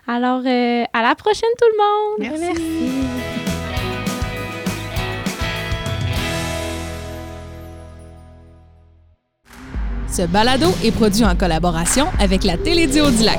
Alors, 0.07 0.43
euh, 0.45 0.85
à 0.93 1.03
la 1.03 1.15
prochaine 1.15 1.51
tout 1.59 1.69
le 1.71 2.29
monde! 2.31 2.45
Merci. 2.47 3.19
Ce 10.11 10.23
balado 10.23 10.67
est 10.83 10.91
produit 10.91 11.25
en 11.25 11.37
collaboration 11.37 12.07
avec 12.19 12.43
la 12.43 12.57
Télédio 12.57 13.11
du 13.11 13.23
Lac. 13.23 13.39